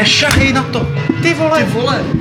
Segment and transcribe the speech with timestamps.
[0.00, 0.80] Nešahej na to!
[1.20, 1.60] Ty vole!
[1.60, 2.19] Ty vole!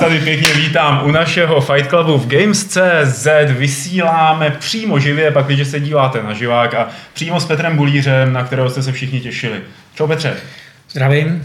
[0.00, 3.26] Tady pěkně vítám u našeho Fight Clubu v Games.cz.
[3.46, 8.44] Vysíláme přímo živě, pak když se díváte na živák a přímo s Petrem Bulířem, na
[8.44, 9.60] kterého jste se všichni těšili.
[9.94, 10.36] Čau Petře.
[10.90, 11.44] Zdravím.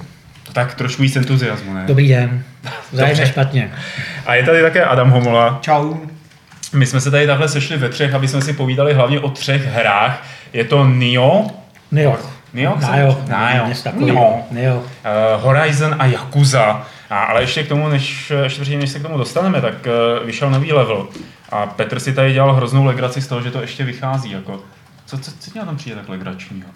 [0.54, 1.84] Tak trošku víc entuziasmu, ne?
[1.88, 2.44] Dobrý den.
[2.92, 3.72] Zájemně špatně.
[4.26, 5.60] A je tady také Adam Homola.
[5.62, 5.94] Čau.
[6.74, 9.66] My jsme se tady takhle sešli ve třech, aby jsme si povídali hlavně o třech
[9.66, 10.28] hrách.
[10.54, 11.48] Je to Nio,
[11.92, 12.18] Nio.
[12.54, 12.78] Nio?
[13.98, 14.44] Nio.
[14.52, 14.76] Nio.
[14.76, 14.84] Uh,
[15.44, 16.86] Horizon a Yakuza.
[17.10, 20.26] A, ale ještě k tomu, než, ještě předtím, než se k tomu dostaneme, tak uh,
[20.26, 21.08] vyšel nový level.
[21.50, 24.32] A Petr si tady dělal hroznou legraci z toho, že to ještě vychází.
[24.32, 24.60] Jako.
[25.06, 26.70] Co, co, co tom přijde tak legračního?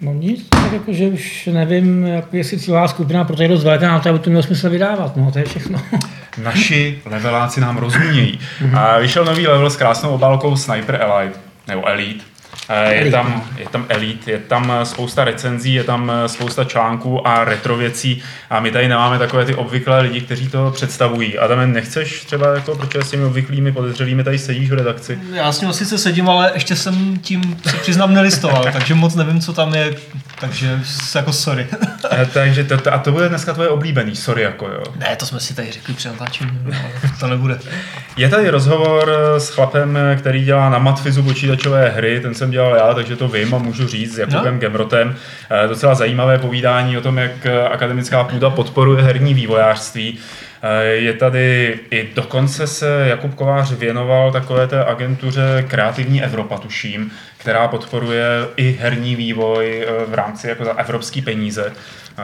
[0.00, 4.08] No nic, tak jako, že už nevím, jak, jestli cílová skupina pro dost velká, to,
[4.08, 5.16] aby to mělo smysl vydávat.
[5.16, 5.82] No, to je všechno.
[6.42, 8.40] Naši leveláci nám rozumějí.
[8.74, 12.24] A vyšel nový level s krásnou obálkou Sniper Elite, nebo Elite.
[12.68, 16.64] Eh, Je tam, je tam Elite, je tam eh, spousta recenzí, je tam eh, spousta
[16.64, 21.38] článků a retro věcí a my tady nemáme takové ty obvyklé lidi, kteří to představují.
[21.38, 25.18] Adame, nechceš třeba, jako, proč s těmi obvyklými podezřelými tady sedíš v redakci?
[25.32, 29.40] Já s ním sice sedím, ale ještě jsem tím, se přiznám, nelistoval, takže moc nevím,
[29.40, 29.94] co tam je,
[30.40, 30.80] takže
[31.14, 31.66] jako sorry.
[32.10, 34.82] Eh, Takže to, to, a to bude dneska tvoje oblíbený, sorry jako jo.
[34.96, 37.58] ne, to jsme si tady řekli při natáčení, ale to nebude.
[38.16, 42.94] Je tady rozhovor s chlapem, který dělá na Matfizu počítačové hry, ten jsem dělal já,
[42.94, 44.60] takže to vím a můžu říct, s Jakubem No.
[44.60, 45.16] Gemrotem.
[45.64, 50.18] Eh, Docela zajímavé povídání o tom, jak eh, akademická půda podporuje herní vývojářství.
[50.62, 57.10] Eh, Je tady i dokonce se Jakub Kovář věnoval takové té agentuře Kreativní Evropa, tuším,
[57.38, 61.72] která podporuje i herní vývoj eh, v rámci jako za evropský peníze.
[62.18, 62.22] Eh,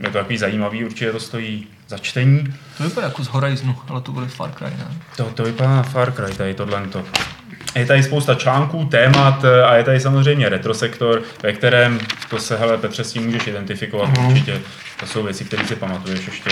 [0.00, 2.54] Je to takový zajímavý, určitě to stojí za čtení.
[2.78, 4.86] To vypadá jako z Horizonu, ale to bude Far Cry, ne?
[5.16, 6.82] To, to vypadá na Far Cry, tady tohle.
[7.74, 12.00] Je tady spousta článků, témat a je tady samozřejmě retrosektor, ve kterém
[12.30, 14.26] to se, hele Petře, s tím můžeš identifikovat Mhm.
[14.26, 14.60] určitě.
[15.00, 16.50] To jsou věci, které si pamatuješ ještě.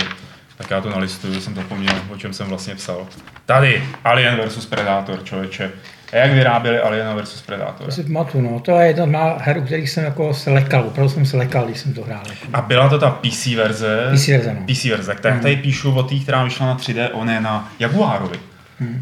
[0.57, 3.07] Tak já to nalistuju, jsem zapomněl, o čem jsem vlastně psal.
[3.45, 5.71] Tady, Alien versus Predator, člověče.
[6.11, 7.85] A jak vyráběli Alien versus Predator?
[7.85, 8.59] To si pamatuju, no.
[8.59, 10.83] To je jedna má her, u kterých jsem jako se lekal.
[10.83, 12.23] Opravdu jsem se lekal, když jsem to hrál.
[12.29, 12.47] Jako.
[12.53, 14.09] A byla to ta PC verze?
[14.13, 14.65] PC verze, no.
[14.65, 15.15] PC verze.
[15.21, 18.39] Tak tady píšu o té, která vyšla na 3D, on je na Jaguarovi.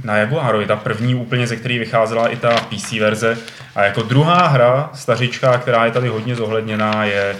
[0.03, 3.37] Na Jaguarovi, ta první úplně, ze který vycházela i ta PC verze.
[3.75, 7.35] A jako druhá hra, stařička, která je tady hodně zohledněná, je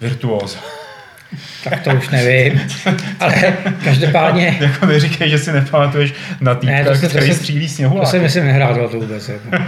[0.00, 0.58] Virtuos.
[1.64, 2.60] Tak to už nevím.
[3.20, 3.34] Ale
[3.84, 7.68] každopádně, jako neříkej, že si nepamatuješ na týpka, Ne, to se- to který se- střílí
[7.68, 8.08] to sněhulák.
[8.08, 9.28] jsem myslím nehrál to vůbec.
[9.28, 9.64] Jako.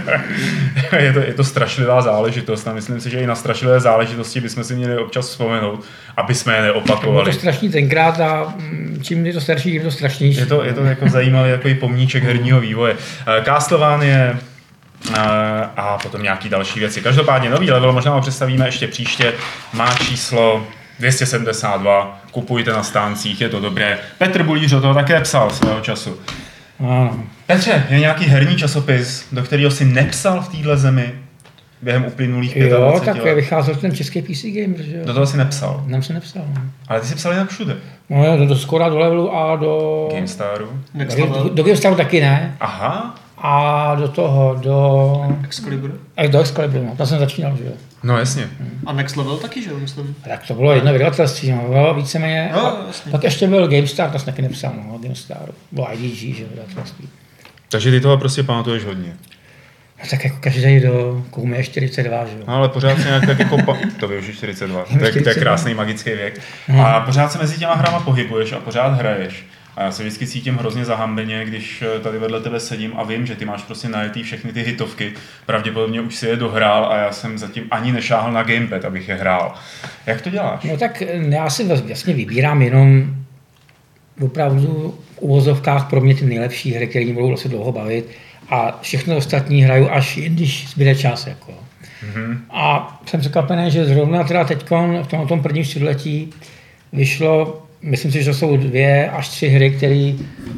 [0.99, 4.63] je, to, je to strašlivá záležitost a myslím si, že i na strašlivé záležitosti bychom
[4.63, 5.83] si měli občas vzpomenout,
[6.17, 7.31] aby jsme je Bylo neopakovali.
[7.31, 10.39] to strašný tenkrát a mm, čím je to starší, tím je to strašnější.
[10.39, 12.95] Je to, je to jako zajímavý takový pomníček herního vývoje.
[13.39, 14.15] Eh, Castlevania
[15.13, 15.19] eh,
[15.77, 17.01] a potom nějaký další věci.
[17.01, 19.33] Každopádně nový level, možná ho představíme ještě příště,
[19.73, 20.67] má číslo
[20.99, 23.97] 272, kupujte na stáncích, je to dobré.
[24.17, 26.17] Petr Bulíř do toho také psal svého času.
[26.79, 27.23] Ano.
[27.47, 31.13] Petře, je nějaký herní časopis, do kterého si nepsal v téhle zemi
[31.81, 33.33] během uplynulých 25 Jo, tak let?
[33.35, 35.05] vycházel ten český PC Gamer, že jo?
[35.05, 35.83] Do toho si nepsal.
[35.87, 36.43] Nám se nepsal.
[36.55, 36.61] no.
[36.87, 37.75] Ale ty si psal jinak všude.
[38.09, 40.09] No do, do Skora, do Levelu a do...
[40.13, 40.69] GameStaru.
[40.93, 42.55] Do, do GameStaru taky ne.
[42.59, 43.15] Aha,
[43.45, 45.37] A do toho, do...
[45.43, 45.99] Excalibur.
[46.17, 46.95] A do Excalibur, no.
[46.95, 47.71] Tam jsem začínal, že jo.
[48.03, 48.49] no jasně.
[48.85, 50.15] A Next level taky, že jo, myslím.
[50.25, 52.51] A tak to bylo jedno vydavatelství, no, bylo víceméně.
[52.53, 53.11] A jasně.
[53.11, 55.49] pak ještě byl GameStar, to jsem taky nepsal, no, GameStar.
[55.71, 57.09] Bylo IDG, že jo, vydavatelství.
[57.69, 59.13] Takže ty toho prostě pamatuješ hodně.
[60.03, 62.43] No, tak jako každý do Kumy 42, že jo.
[62.47, 63.57] No ale pořád se nějak tak jako...
[63.57, 63.77] Pa...
[63.99, 64.83] To by už je 42.
[64.83, 65.33] To je, to je 42.
[65.33, 66.41] krásný magický věk.
[66.67, 66.81] Mhm.
[66.81, 69.45] A pořád se mezi těma hrama pohybuješ a pořád hraješ.
[69.75, 73.25] A já se vždycky cítím hrozně zahambeně, když eh, tady vedle tebe sedím a vím,
[73.25, 75.13] že ty máš prostě najetý všechny ty hitovky.
[75.45, 79.15] Pravděpodobně už si je dohrál a já jsem zatím ani nešáhl na gamepad, abych je
[79.15, 79.53] hrál.
[80.05, 80.63] Jak to děláš?
[80.63, 83.15] No tak eh, já si vlast- vlastně vybírám jenom
[84.21, 88.05] opravdu v uvozovkách pro mě ty nejlepší hry, které mě budou vlastně dlouho bavit
[88.49, 91.27] a všechno ostatní hraju až jen když zbyde čas.
[91.27, 91.53] Jako.
[92.03, 92.45] Mhm.
[92.49, 96.29] A jsem překvapený, že zrovna teda teď v tom, tom prvním čtvrtletí
[96.93, 100.13] vyšlo, myslím si, že to jsou dvě až tři hry, které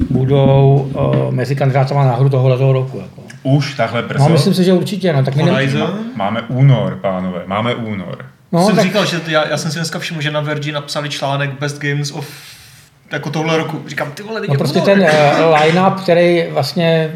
[0.09, 2.97] budou uh, mezi kandidátama na hru tohoto roku.
[2.99, 3.21] Jako.
[3.43, 4.23] Už takhle brzo?
[4.23, 5.13] No, myslím si, že určitě.
[5.13, 5.99] No, tak Horizon?
[6.15, 8.25] Máme únor, pánové, máme únor.
[8.51, 11.09] no, jsem tak, říkal, že já, já jsem si dneska všiml, že na Verge napsali
[11.09, 12.27] článek Best Games of
[13.11, 13.81] jako tohle roku.
[13.87, 14.97] Říkám, ty vole, no prostě únor.
[14.97, 17.11] ten uh, line-up, který vlastně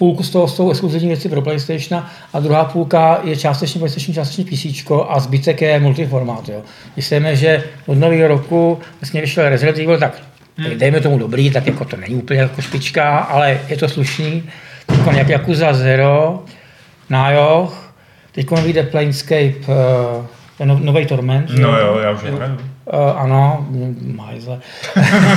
[0.00, 4.44] půlku z toho jsou exkluzivní věci pro PlayStation a druhá půlka je částečně PlayStation, částečně
[4.44, 6.48] PC a zbytek je multiformát.
[6.48, 6.62] Jo.
[7.00, 10.22] Se že od nového roku vlastně vyšel Resident Evil, tak
[10.56, 10.78] hmm.
[10.78, 14.42] dejme tomu dobrý, tak jako to není úplně jako špička, ale je to slušný.
[14.86, 16.44] Teď jak Yakuza Zero,
[17.10, 17.94] Najoch,
[18.32, 20.26] teď vyjde Planescape, uh,
[20.58, 21.50] ten nový Torment.
[21.50, 22.56] No jo, já už hraju.
[22.92, 23.66] Uh, ano,
[24.02, 24.60] majzle.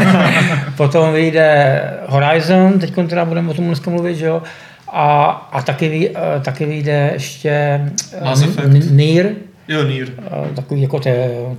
[0.78, 4.42] Potom vyjde Horizon, teď teda budeme o tom dneska mluvit, že jo.
[4.88, 7.82] A, a taky, vy, uh, taky vyjde ještě
[8.22, 9.36] uh, Nier.
[9.68, 10.10] Jo, Nier.
[10.10, 11.10] Uh, takový jako to,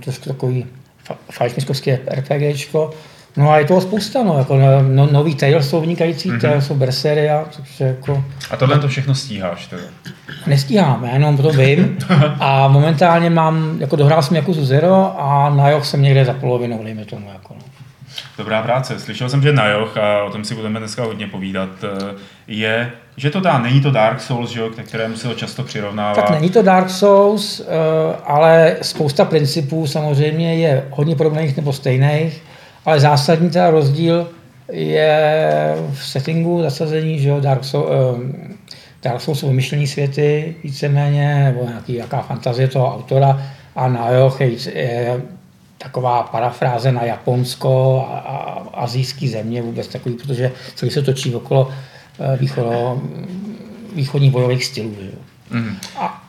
[0.03, 0.65] trošku takový
[1.31, 2.91] falšmiskovské RPGčko.
[3.37, 6.41] No a je toho spousta, no, jako no, no nový Tales jsou vynikající, mm-hmm.
[6.41, 8.23] Tales jsou Berseria, takže jako...
[8.51, 9.83] A tohle to všechno stíháš teda?
[10.47, 11.97] Nestíhám, jenom to vím.
[12.39, 16.83] a momentálně mám, jako dohrál jsem jako Zero a na Joch jsem někde za polovinou,
[16.83, 17.61] dejme tomu, jako no.
[18.37, 18.99] Dobrá práce.
[18.99, 22.15] Slyšel jsem, že na Joch, a o tom si budeme dneska hodně povídat, eh,
[22.47, 25.63] je, že to dá, není to Dark Souls, že jo, k kterému se ho často
[25.63, 26.21] přirovnává.
[26.21, 27.65] Tak není to Dark Souls, eh,
[28.25, 32.41] ale spousta principů samozřejmě je hodně podobných nebo stejných
[32.85, 34.27] ale zásadní teda rozdíl
[34.71, 38.33] je v settingu zasazení, že jo, Dark, Souls, um,
[39.03, 43.43] Dark Souls jsou vymyšlení světy víceméně, nebo nějaký, jaká fantazie toho autora
[43.75, 45.21] a na Joch je, je
[45.77, 51.65] taková parafráze na Japonsko a, a azijský země vůbec takový, protože celý se točí okolo
[51.65, 53.01] uh, východo,
[53.95, 54.95] východních bojových stylů.
[54.99, 55.19] Že jo.
[55.51, 55.77] Mm.
[55.97, 56.24] A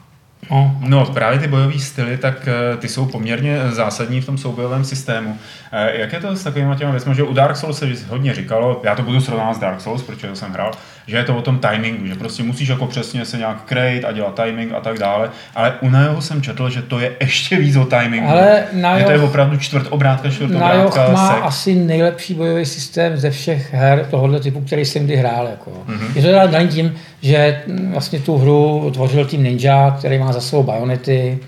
[0.50, 0.76] No.
[0.80, 5.38] no, právě ty bojové styly, tak eh, ty jsou poměrně zásadní v tom soubojovém systému.
[5.72, 8.80] Eh, jak je to s takovými těmi věcmi, že u Dark Souls se hodně říkalo,
[8.84, 10.72] já to budu srovnávat s Dark Souls, protože to jsem hrál,
[11.06, 14.12] že je to o tom timingu, že prostě musíš jako přesně se nějak krejt a
[14.12, 17.76] dělat timing a tak dále, ale u Najohu jsem četl, že to je ještě víc
[17.76, 18.28] o timingu.
[18.28, 21.42] Ale Najoh, to je opravdu čtvrt obrátka, čtvrt obrátka, má sek.
[21.42, 25.46] asi nejlepší bojový systém ze všech her tohohle typu, který jsem kdy hrál.
[25.46, 25.70] Jako.
[25.70, 26.16] Mm-hmm.
[26.16, 27.62] Je to daný tím, že
[27.92, 31.38] vlastně tu hru tvořil tým Ninja, který má za svou bajonety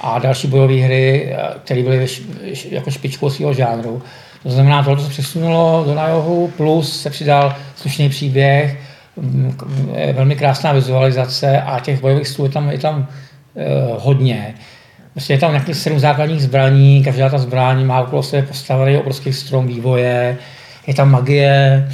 [0.00, 2.06] a další bojové hry, které byly
[2.70, 4.02] jako špičkou svého žánru.
[4.42, 8.80] To znamená, tohle se přesunulo do Najohu, plus se přidal slušný příběh,
[10.12, 13.06] velmi krásná vizualizace a těch bojových stůl je tam, je tam
[13.56, 13.64] eh,
[13.98, 14.54] hodně.
[15.14, 19.32] Vlastně je tam nějakých sedm základních zbraní, každá ta zbraň má okolo sebe postavený obrovský
[19.32, 20.38] strom vývoje,
[20.86, 21.88] je tam magie,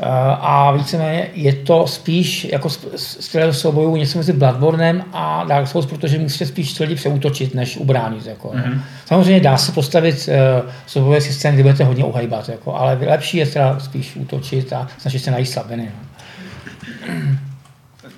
[0.00, 0.06] Eh,
[0.40, 6.18] a víceméně je to spíš jako styl soubojů něco mezi Bloodbornem a Dark Souls, protože
[6.18, 8.26] musíte spíš lidi přeútočit, než ubránit.
[8.26, 8.80] Jako, mm-hmm.
[9.06, 13.46] Samozřejmě dá se postavit uh, soubojový systém, kde budete hodně uhajbat, jako, ale lepší je
[13.46, 15.84] teda spíš útočit a snažit se najít slabiny.
[15.84, 16.07] No.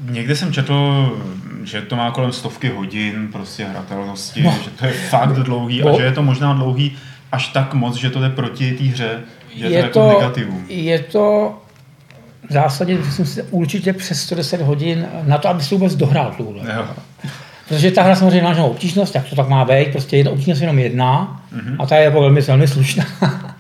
[0.01, 1.09] Někde jsem četl,
[1.65, 4.59] že to má kolem stovky hodin prostě hratelnosti, no.
[4.65, 6.97] že to je fakt dlouhý a že je to možná dlouhý
[7.33, 9.21] až tak moc, že to jde proti té hře.
[9.57, 11.55] Že je to, to jako to Je to
[12.49, 16.63] v zásadě myslím si, určitě přes 110 hodin na to, aby si vůbec dohrál tuhle.
[17.69, 20.79] Protože ta hra samozřejmě má obtížnost, jak to tak má být, prostě je obtížnost jenom
[20.79, 21.77] jedna mm-hmm.
[21.79, 23.05] a ta je jako velmi, velmi slušná.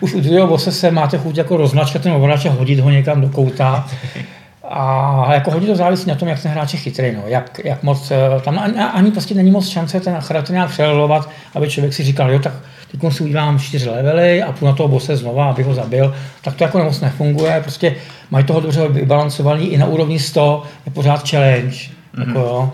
[0.00, 3.20] Už u druhého bose se máte chuť jako rozmačkat ten ovladač a hodit ho někam
[3.20, 3.88] do kouta.
[4.70, 7.22] A jako hodně to závisí na tom, jak ten hráč je chytrý, no.
[7.26, 11.30] jak, jak moc, eh, tam ani, ani prostě není moc šance ten charakter nějak přelovat,
[11.54, 12.52] aby člověk si říkal, jo, tak
[12.90, 16.54] teď si udělám čtyři levely a půl na toho bose znova, aby ho zabil, tak
[16.54, 17.96] to jako moc nefunguje, prostě
[18.30, 22.26] mají toho dobře vybalancovaný, i na úrovni 100 je pořád challenge, mm-hmm.
[22.26, 22.72] jako jo.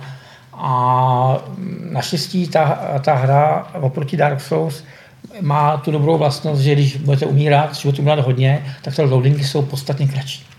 [0.52, 1.38] A
[1.90, 4.85] naštěstí ta, ta hra oproti Dark Souls
[5.40, 9.62] má tu dobrou vlastnost, že když budete umírat, budete umírat hodně, tak ty loadingy jsou
[9.62, 10.53] podstatně kratší.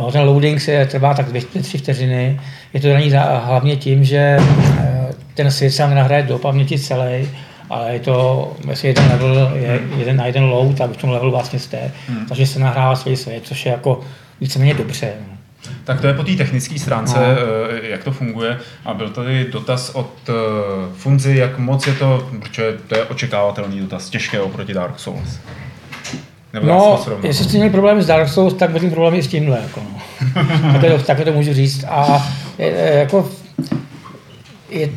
[0.00, 2.40] Jo, ten loading se trvá tak 2-3 vteřiny.
[2.74, 3.12] Je to daný
[3.44, 4.36] hlavně tím, že
[4.78, 7.28] eh, ten svět se nahraje do paměti celý,
[7.70, 11.30] ale je to, jestli jeden level je jeden na jeden load, tak v tom levelu
[11.30, 12.26] vlastně jste, hmm.
[12.26, 14.00] takže se nahrává svůj svět, což je jako
[14.40, 15.12] víceméně dobře.
[15.28, 15.36] No.
[15.84, 17.24] Tak to je po té technické stránce, no.
[17.24, 18.58] Eh, jak to funguje.
[18.84, 20.32] A byl tady dotaz od eh,
[20.96, 25.38] Funzi, jak moc je to, protože to je očekávatelný dotaz, těžké oproti Dark Souls.
[26.52, 29.58] Nebo no, jestli jste měli problém s Dark Souls, tak budeme problémy i s tímhle.
[29.62, 30.00] Jako no.
[30.72, 31.84] takhle, to, takhle to můžu říct.
[31.88, 32.28] A
[32.58, 33.30] je, jako
[34.70, 34.88] je,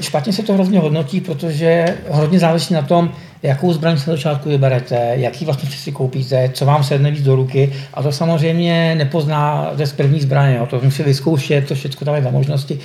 [0.00, 4.48] špatně se to hrozně hodnotí, protože hodně závisí na tom, jakou zbraň se na začátku
[4.48, 7.72] vyberete, jaký vlastně si koupíte, co vám sedne víc do ruky.
[7.94, 10.56] A to samozřejmě nepozná z první zbraně.
[10.56, 10.66] Jo.
[10.66, 12.78] To musí vyzkoušet, to všechno tam je za možnosti.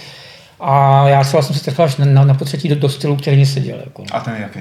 [0.59, 3.35] A já se vlastně se trefil až na, na, na potřetí do, do stylu, který
[3.35, 3.77] mě seděl.
[3.83, 4.03] Jako.
[4.11, 4.59] A ten jaký?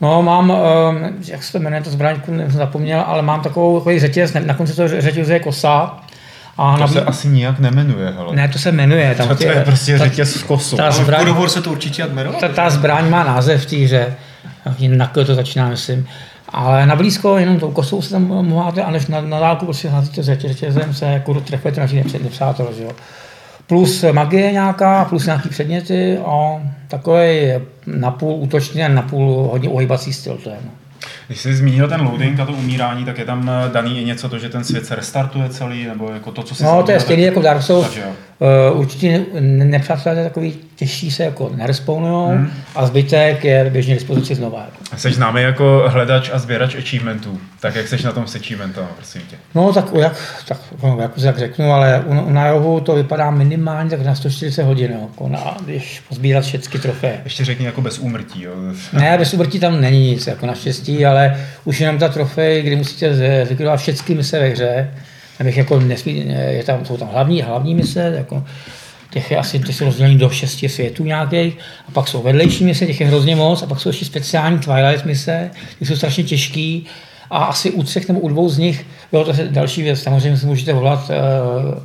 [0.00, 0.56] No, mám, um,
[1.28, 4.76] jak se to jmenuje, to zbraňku jsem zapomněl, ale mám takovou takový řetěz, na konci
[4.76, 5.96] toho řetězu je kosa.
[6.58, 6.92] A to nabí...
[6.92, 8.36] se asi nijak nemenuje, hele.
[8.36, 9.14] Ne, to se jmenuje.
[9.14, 10.76] Tam to, to je prostě řetěz v kosu.
[10.76, 12.36] Ta zbraň, ale se to určitě jmenuje.
[12.40, 14.14] Ta, ta zbraň má název v té hře.
[14.88, 16.08] Na to začíná, myslím.
[16.48, 19.88] Ale na blízko jenom tou kosou se tam máte, a než na, na dálku prostě
[19.88, 21.86] házíte řetězem se jako trefujete na
[22.22, 22.90] nepřátel, že jo.
[23.66, 27.52] Plus magie nějaká, plus nějaký předměty a takový
[27.86, 30.56] napůl útočný a napůl hodně uhybací styl to je.
[30.64, 30.70] No.
[31.26, 34.28] Když jsi zmínil ten loading a to umírání, tak je tam eh, daný i něco
[34.28, 37.00] to, že ten svět se restartuje celý, nebo jako to, co si No, to je
[37.00, 37.86] stejný jako Dark Souls.
[37.86, 38.04] Takže,
[38.72, 42.50] určitě nepřátelé takový těžší se jako nerespownujou hmm.
[42.74, 44.58] a zbytek je běžně dispozici znova.
[44.58, 44.96] Jako.
[44.96, 47.40] Jsi známý jako hledač a sběrač achievementů.
[47.60, 49.36] Tak jak jsi na tom s achieventem, prosím tě?
[49.54, 53.90] No tak jak, tak, no, jak, jak řeknu, ale u, na johu to vypadá minimálně
[53.90, 57.20] tak na 140 hodin, jako na, když pozbírat všechny trofeje.
[57.24, 58.42] Ještě řekni jako bez úmrtí.
[58.42, 58.52] Jo.
[58.92, 63.14] ne, bez úmrtí tam není nic, jako naštěstí, ale už jenom ta trofej, kdy musíte
[63.44, 64.90] zlikvidovat všechny mise ve hře,
[65.40, 68.44] abych jako nesmí, je tam, jsou tam hlavní, hlavní mise, jako
[69.10, 72.86] těch je asi, těch jsou rozdělení do šesti světů nějakých, a pak jsou vedlejší mise,
[72.86, 76.86] těch je hrozně moc, a pak jsou ještě speciální Twilight mise, ty jsou strašně těžký,
[77.30, 80.38] a asi u třech nebo u dvou z nich, jo, to je další věc, samozřejmě
[80.38, 81.10] si můžete volat,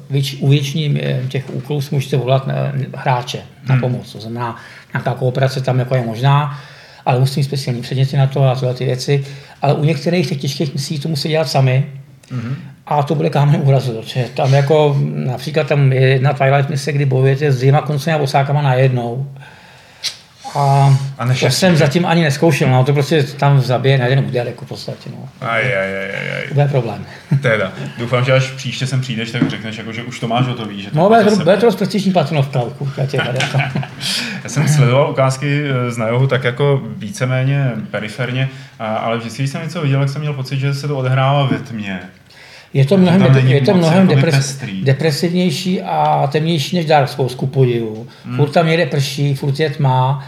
[0.09, 2.53] věč, u většiní eh, těch úkolů si můžete volat uh,
[2.95, 3.81] hráče na hmm.
[3.81, 4.55] pomoc, to znamená,
[4.93, 6.59] nějaká kooperace tam jako je možná,
[7.05, 9.25] ale musí mít speciální předměty na to a tyhle ty věci,
[9.61, 11.85] ale u některých těch těžkých misí to musí dělat sami,
[12.31, 12.55] mm-hmm.
[12.89, 17.05] A to bude kámen úrazu, protože tam jako například tam je jedna Twilight mise, kdy
[17.05, 19.27] bojujete s dvěma koncemi a osákama najednou.
[20.55, 24.47] A, a to jsem zatím ani neskoušel, no, to prostě tam zabije na jeden úder,
[24.47, 25.29] jako v podstatě, no.
[25.47, 26.47] Aj, aj, aj, aj.
[26.47, 27.05] To bude problém.
[27.41, 30.81] Teda, doufám, že až příště sem přijdeš, tak řekneš, jako, že už to máš hotový.
[30.81, 32.61] Že to no, bude to, bude to rozprestiční patronovka,
[32.97, 33.17] já tě
[34.43, 39.81] Já jsem sledoval ukázky z Najohu tak jako víceméně periferně, ale vždycky, když jsem něco
[39.81, 41.99] viděl, tak jsem měl pocit, že se to odehrává ve tmě.
[42.73, 47.47] Je to mnohem, de, je to mnohem depres, depresivnější a temnější než Dark Souls, ku
[47.47, 48.07] podivu.
[48.25, 48.35] Hmm.
[48.35, 50.23] Furt tam jede prší, furt je tma,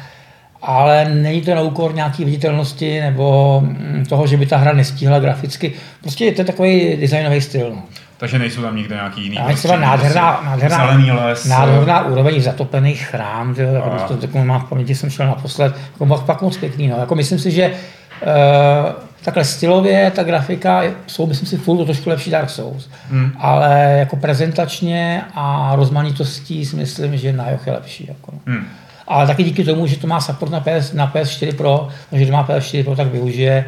[0.61, 5.19] ale není to na úkor nějaké viditelnosti nebo mm, toho, že by ta hra nestíhla
[5.19, 5.73] graficky.
[6.01, 7.69] Prostě je to takový designový styl.
[7.75, 7.83] No.
[8.17, 11.45] Takže nejsou tam nikde nějaký jiný Ale třeba nádherná, nádherná, les.
[11.45, 16.17] nádherná úroveň zatopených chrám, že, jako to, to, mám v paměti, jsem šel naposled, jako
[16.17, 16.87] pak moc pěkný.
[16.87, 16.97] No.
[16.97, 22.31] Jako myslím si, že uh, takhle stylově ta grafika jsou, myslím si, furt trošku lepší
[22.31, 22.89] Dark Souls.
[23.09, 23.31] Hmm.
[23.37, 28.05] Ale jako prezentačně a rozmanitostí si myslím, že Najoch je lepší.
[28.07, 28.33] Jako.
[28.45, 28.65] Hmm.
[29.07, 32.31] Ale taky díky tomu, že to má support na, PS, na PS4 Pro, takže když
[32.31, 33.65] má PS4 Pro, tak využije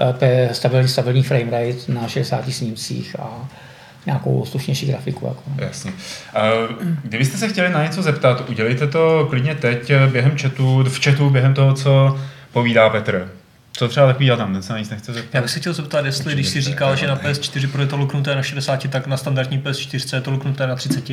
[0.00, 3.48] uh, stabilní, stabilní frame rate na 60 snímcích a
[4.06, 5.26] nějakou slušnější grafiku.
[5.26, 5.42] Jako.
[5.58, 5.90] Jasně.
[5.90, 11.30] Uh, kdybyste se chtěli na něco zeptat, udělejte to klidně teď během chatu, v chatu
[11.30, 12.18] během toho, co
[12.52, 13.28] povídá Petr.
[13.76, 15.34] Co třeba takový tam, ten se na nic nechce zeptat.
[15.34, 17.96] Já bych se chtěl zeptat, jestli když jsi říkal, že na PS4 Pro je to
[17.96, 21.04] luknuté na 60, tak na standardní PS4 je to luknuté na 30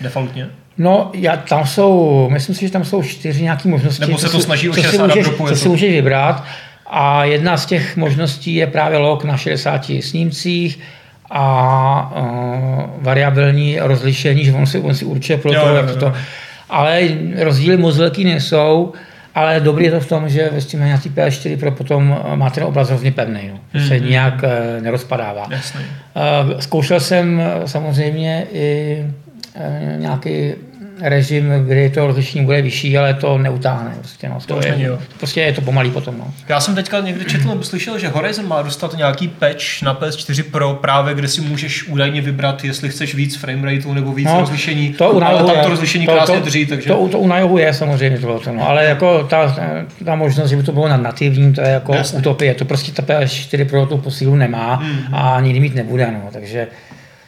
[0.00, 0.48] defaultně?
[0.78, 4.00] No, já, tam jsou, myslím si, že tam jsou čtyři nějaké možnosti.
[4.00, 6.44] Nebo se to snaží o 60 můžeš, co si můžeš vybrat.
[6.86, 10.78] A jedna z těch možností je právě log na 60 snímcích
[11.30, 16.12] a uh, variabilní rozlišení, že on si, on si určuje pro to, jak to.
[16.68, 18.92] Ale rozdíly moc velký nejsou.
[19.38, 22.50] Ale dobrý je to v tom, že ve Steam nějaký PS4 Pro potom eh, má
[22.50, 23.60] ten obraz hrozně pevný, no.
[23.74, 23.88] mm-hmm.
[23.88, 24.06] se mhm.
[24.06, 25.46] nijak uh, nerozpadává.
[25.50, 25.80] Jasný.
[25.80, 29.04] Uh, zkoušel jsem samozřejmě i
[29.96, 30.52] nějaký
[31.00, 33.94] režim, kdy to rozlišení bude vyšší, ale to neutáhne.
[33.98, 34.38] Prostě, no.
[34.46, 34.98] to, to je, není, jo.
[35.18, 36.18] Prostě je to pomalý potom.
[36.18, 36.34] No.
[36.48, 40.42] Já jsem teďka někde četl nebo slyšel, že Horizon má dostat nějaký patch na PS4
[40.42, 44.40] Pro, právě kde si můžeš údajně vybrat, jestli chceš víc frame rateu nebo víc no,
[44.40, 44.92] rozlišení.
[44.92, 46.66] To u ale tam to rozlišení to, krásně to, drží.
[46.66, 46.88] Takže...
[46.88, 48.68] To, to, u Najohu je samozřejmě to, no.
[48.68, 49.56] ale jako ta,
[50.04, 52.18] ta možnost, že by to bylo na nativním, to je jako Jasně.
[52.18, 52.54] utopie.
[52.54, 55.08] To prostě ta PS4 Pro tu posílu nemá mm-hmm.
[55.12, 56.10] a nikdy mít nebude.
[56.10, 56.28] No.
[56.32, 56.66] Takže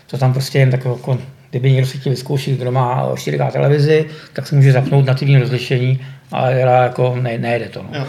[0.06, 1.18] to tam prostě jen takové jako
[1.50, 5.40] Kdyby někdo si chtěl vyzkoušet, kdo má 4K televizi, tak se může zapnout na TV
[5.40, 6.00] rozlišení,
[6.32, 7.84] ale jako ne, nejde to.
[7.98, 8.06] No.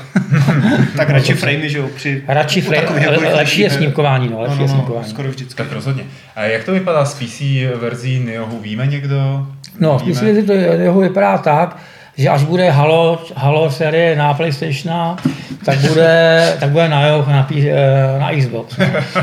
[0.97, 1.89] tak radši framey, že jo?
[1.95, 5.09] Při, radši frame, lepší je snímkování, no, lepší no, no, je no, snímkování.
[5.09, 5.57] Skoro vždycky.
[5.57, 6.03] Tak rozhodně.
[6.35, 7.41] A jak to vypadá s PC
[7.81, 8.59] verzí Neohu?
[8.59, 9.47] Víme někdo?
[9.79, 11.77] No, s PC verzí Neohu vypadá tak,
[12.21, 15.17] že až bude Halo, Halo série na PlayStation,
[15.65, 18.77] tak bude, tak bude na, na, eh, na Xbox.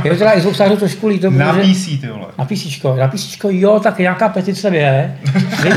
[0.05, 1.31] Je to teda Xbox to trošku líto.
[1.31, 2.26] Na PC, ty vole.
[2.38, 5.19] Na PC, na PC, jo, tak nějaká petice je.
[5.62, 5.73] Vím,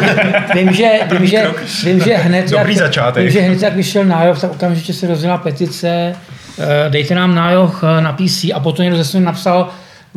[0.53, 1.51] vím, že, vím, že,
[1.83, 3.23] vím, že hned, Dobrý jak, začátek.
[3.23, 6.15] Vím, že hned jak vyšel nájov, tak okamžitě se rozdělila petice,
[6.59, 9.69] eh, dejte nám nájoh eh, na PC a potom někdo zase napsal,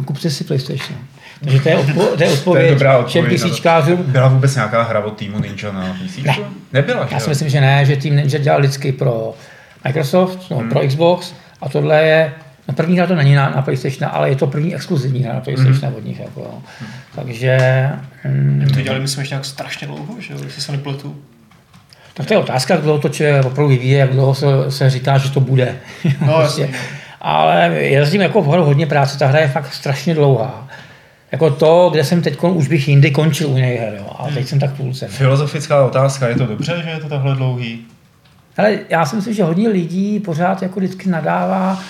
[0.05, 0.99] kupte si PlayStation.
[1.45, 4.03] Takže to je, odpo- to je odpověď, to je dobrá odpověď všem PCčkářům.
[4.07, 6.17] Byla vůbec nějaká hra od týmu Ninja na PC?
[6.17, 6.37] Ne.
[6.73, 9.35] Nebyla, Já si myslím, že ne, že tým Ninja dělal vždycky pro
[9.85, 10.69] Microsoft, no, hmm.
[10.69, 12.33] pro Xbox a tohle je
[12.69, 15.41] No první hra to není na, na PlayStation, ale je to první exkluzivní hra na
[15.41, 15.97] PlayStation mm.
[15.97, 16.21] od nich.
[16.21, 16.63] Jako, no.
[16.81, 16.87] mm.
[17.15, 17.59] Takže...
[18.25, 21.17] Mm, to dělali, myslím, ještě nějak strašně dlouho, že jo, jestli se nepletu.
[22.15, 25.19] Tak to je otázka, jak dlouho to če opravdu vyvíje, jak dlouho se, se říká,
[25.19, 25.77] že to bude.
[26.27, 26.69] No, prostě.
[27.21, 30.64] ale je s tím jako hodně práce, ta hra je fakt strašně dlouhá.
[31.35, 34.59] Jako to, kde jsem teď, už bych jindy končil u něj, jo, a teď jsem
[34.59, 35.09] tak půlce.
[35.09, 37.81] Filozofická otázka, je to dobře, že je to takhle dlouhý?
[38.57, 41.81] Ale já si myslím, že hodně lidí pořád jako vždycky nadává,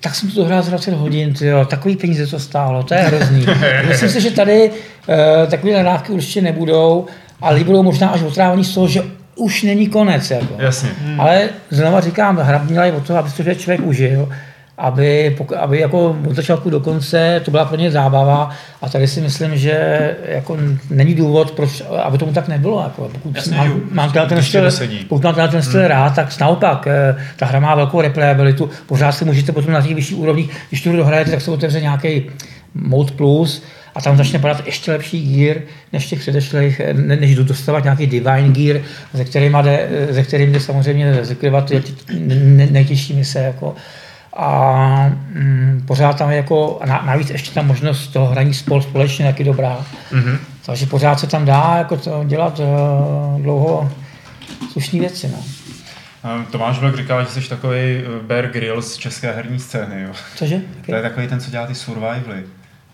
[0.00, 3.46] tak jsem to dohrál z 20 hodin, tyjo, takový peníze to stálo, to je hrozný.
[3.88, 7.06] myslím si, že tady uh, takové nadávky určitě nebudou,
[7.40, 9.02] ale lidi budou možná až otrávaní z toho, že
[9.36, 10.30] už není konec.
[10.30, 10.54] Jako.
[10.58, 10.90] Jasně.
[11.04, 11.20] Hmm.
[11.20, 14.28] Ale znova říkám, hra měla i o to, aby to člověk užil
[14.78, 18.50] aby, aby jako od začátku do konce to byla pro ně zábava
[18.82, 20.58] a tady si myslím, že jako
[20.90, 22.82] není důvod, proč, aby tomu tak nebylo.
[22.82, 24.70] Jako, pokud Jasně, mám, mám ten, ten styl,
[25.08, 25.88] pokud mám ten styl hmm.
[25.88, 29.94] rád, tak naopak, eh, ta hra má velkou replayabilitu, pořád si můžete potom na těch
[29.94, 32.22] vyšších úrovních, když tu dohrajete, tak se otevře nějaký
[32.74, 33.62] Mode Plus,
[33.94, 35.56] a tam začne padat ještě lepší gear
[35.92, 38.80] než těch předešlých, ne, než jdu dostávat nějaký divine gear,
[39.12, 41.72] ze kterým jde, ze kterým jde samozřejmě zakryvat
[42.70, 43.38] nejtěžší mise.
[43.38, 43.74] Jako
[44.36, 49.24] a mm, pořád tam je jako, a navíc ještě ta možnost toho hraní spol společně
[49.24, 49.86] taky dobrá.
[50.12, 50.38] Mm-hmm.
[50.66, 53.92] Takže pořád se tam dá jako to dělat uh, dlouho
[54.72, 55.28] slušné věci.
[55.28, 55.38] No.
[56.50, 60.02] Tomáš Vlek říká, že jsi takový eh, Bear Grylls z české herní scény.
[60.02, 60.12] Jo.
[60.36, 60.60] Cože?
[60.86, 62.44] To je takový ten, co dělá ty survivaly.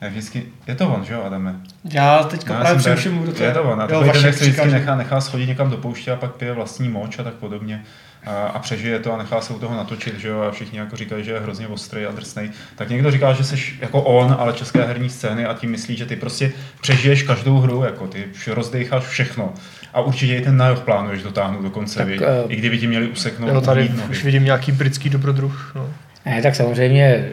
[0.02, 1.54] Je, vždycky, je to on, že jo, Adame?
[1.92, 3.48] Já teďka no, právě přemýšlím, kdo to je.
[3.48, 3.80] Je to on.
[3.80, 6.88] A takový ten, se vždycky nechá, nechá schodit někam do pouště a pak pije vlastní
[6.88, 7.84] moč a tak podobně
[8.28, 11.24] a přežije to a nechá se u toho natočit, že jo, a všichni jako říkají,
[11.24, 12.50] že je hrozně ostrý a drsný.
[12.76, 16.06] Tak někdo říká, že jsi jako on, ale české herní scény a tím myslí, že
[16.06, 19.52] ty prostě přežiješ každou hru, jako ty rozdecháš všechno.
[19.94, 23.08] A určitě i ten nájoh plánuješ dotáhnout do konce, tak, uh, I kdyby ti měli
[23.08, 25.72] useknout jo, tady už vidím nějaký britský dobrodruh.
[25.74, 25.86] No.
[26.26, 27.28] Ne, tak samozřejmě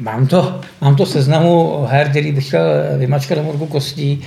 [0.00, 2.64] mám to, mám to seznamu her, který bych chtěl
[2.98, 4.24] vymačkat do morgu kostí.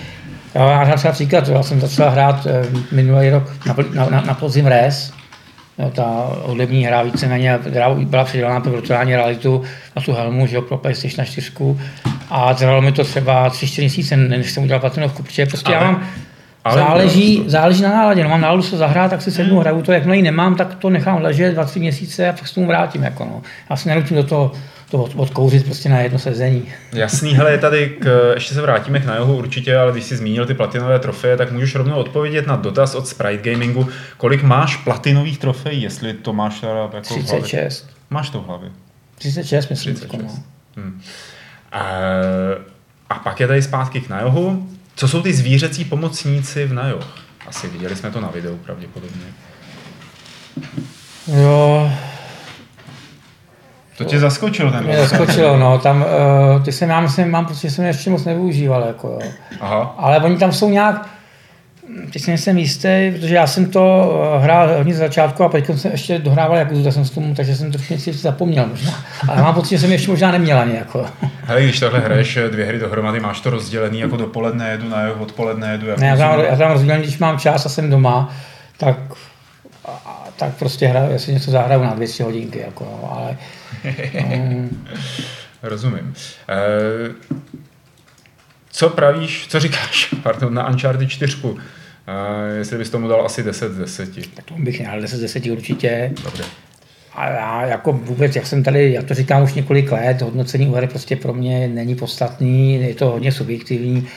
[0.54, 4.34] Já vám třeba příklad, já jsem začal hrát eh, minulý rok na, na, na, na
[4.34, 5.14] podzim Res,
[5.94, 7.60] ta hudební hra víceméně,
[8.06, 9.64] byla předělána pro virtuální realitu
[9.96, 11.52] na tu helmu, že jo, pro PlayStation 4.
[12.30, 15.92] A trvalo mi to třeba 3-4 měsíce, než jsem udělal platinovku, protože prostě ale, já
[15.92, 16.04] mám
[16.64, 19.62] ale záleží, záleží na náladě, no, mám náladu se zahrát, tak si sednu, hmm.
[19.62, 22.68] hraju to, jakmile ji nemám, tak to nechám ležet 2-3 měsíce a pak se tomu
[22.68, 23.04] vrátím.
[23.04, 23.42] Jako, no.
[23.70, 24.52] Já se nenutím do toho
[24.92, 26.66] to od, odkouřit prostě na jedno sezení.
[26.94, 30.54] Jasný, hele, tady k, ještě se vrátíme k Najohu určitě, ale když jsi zmínil ty
[30.54, 33.88] platinové trofeje, tak můžeš rovnou odpovědět na dotaz od Sprite Gamingu.
[34.18, 37.90] Kolik máš platinových trofejí, jestli to máš teda jako 36.
[38.08, 38.70] V Máš to v hlavě?
[39.18, 39.96] 36, myslím.
[39.96, 40.24] 36.
[40.24, 40.44] No.
[40.76, 41.02] Hmm.
[41.72, 41.82] A,
[43.10, 44.70] a pak je tady zpátky k Najohu.
[45.00, 47.18] Co jsou ty zvířecí pomocníci v Najoh?
[47.48, 49.26] Asi viděli jsme to na videu pravděpodobně.
[51.28, 51.92] Jo,
[53.98, 55.80] to tě zaskočilo ten Mě zaskočilo, no.
[55.80, 59.20] Tam, uh, ty se nám, myslím, mám pocit, že jsem ještě moc nevyužíval, jako jo.
[59.60, 59.96] Aha.
[59.98, 61.10] Ale oni tam jsou nějak,
[62.14, 65.70] teď si nejsem jistý, protože já jsem to eh, hrál hodně z začátku a teď
[65.76, 69.06] jsem ještě dohrával jako tak jsem s tomu, takže jsem trošku něco zapomněl možná.
[69.28, 71.06] Ale mám pocit, že jsem ještě možná neměl ani jako.
[71.44, 75.02] Hele, když takhle hraješ eh, dvě hry dohromady, máš to rozdělený jako dopoledne jedu na
[75.02, 75.88] jeho, odpoledne jedu.
[75.88, 78.36] Jako ne, já tam, já tam rozdělený, když mám čas a jsem doma,
[78.78, 78.98] tak
[80.40, 83.38] tak prostě hraju, jestli něco zahraju na 200 hodinky, jako, no, ale...
[84.36, 84.86] Um...
[85.64, 86.14] Rozumím.
[86.50, 86.60] E,
[88.72, 91.38] co pravíš, co říkáš, pardon, na Uncharted 4?
[92.58, 94.36] Jestli bys tomu dal asi 10 z 10.
[94.36, 96.12] Tak tomu bych měl 10 z 10 určitě.
[96.24, 96.44] Dobře.
[97.16, 100.88] A já jako vůbec, jak jsem tady, já to říkám už několik let, hodnocení hry
[100.88, 104.08] prostě pro mě není podstatný, je to hodně subjektivní.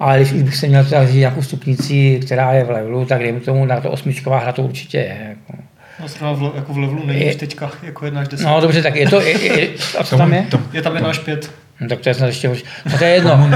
[0.00, 3.20] Ale když už bych se měl teda říct nějakou stupnici, která je v levelu, tak
[3.20, 5.26] dejme tomu, na to osmičková hra to určitě je.
[5.28, 5.62] Jako.
[6.00, 8.46] No zrovna v, jako v levelu není je, teďka jako 1 až 10.
[8.46, 10.46] No dobře, tak je to, je, je, a co tam je?
[10.72, 11.50] Je tam 1 až 5.
[11.80, 12.64] No, tak to je snad ještě horší.
[12.92, 13.50] No to je jedno.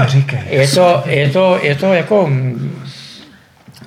[0.49, 2.29] Je to, je to, je to jako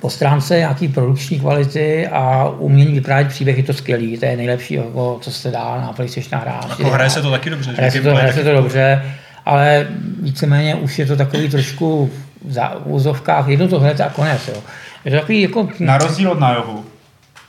[0.01, 4.73] po stránce nějaký produkční kvality a umění vyprávět příběh je to skvělý, to je nejlepší,
[4.73, 6.69] jako, co se dá na PlayStation hrát.
[6.69, 7.71] Jako hraje se to taky dobře.
[7.71, 9.03] Hraje se to, hraje se to dobře,
[9.45, 9.87] ale
[10.21, 12.09] víceméně už je to takový trošku
[12.45, 14.47] v úzovkách, jedno to hrajete a konec.
[14.47, 14.61] Jo.
[15.05, 15.69] Je to takový jako...
[15.79, 16.85] Na rozdíl od Najohu,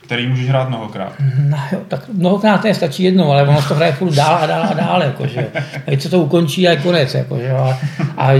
[0.09, 1.13] který můžeš hrát mnohokrát.
[1.49, 4.67] No jo, tak mnohokrát ne, stačí jednou, ale ono to hraje furt dál a dál
[4.69, 5.47] a dál, jakože.
[5.87, 7.51] A když se to ukončí a je konec, jakože.
[7.51, 7.79] A,
[8.17, 8.31] a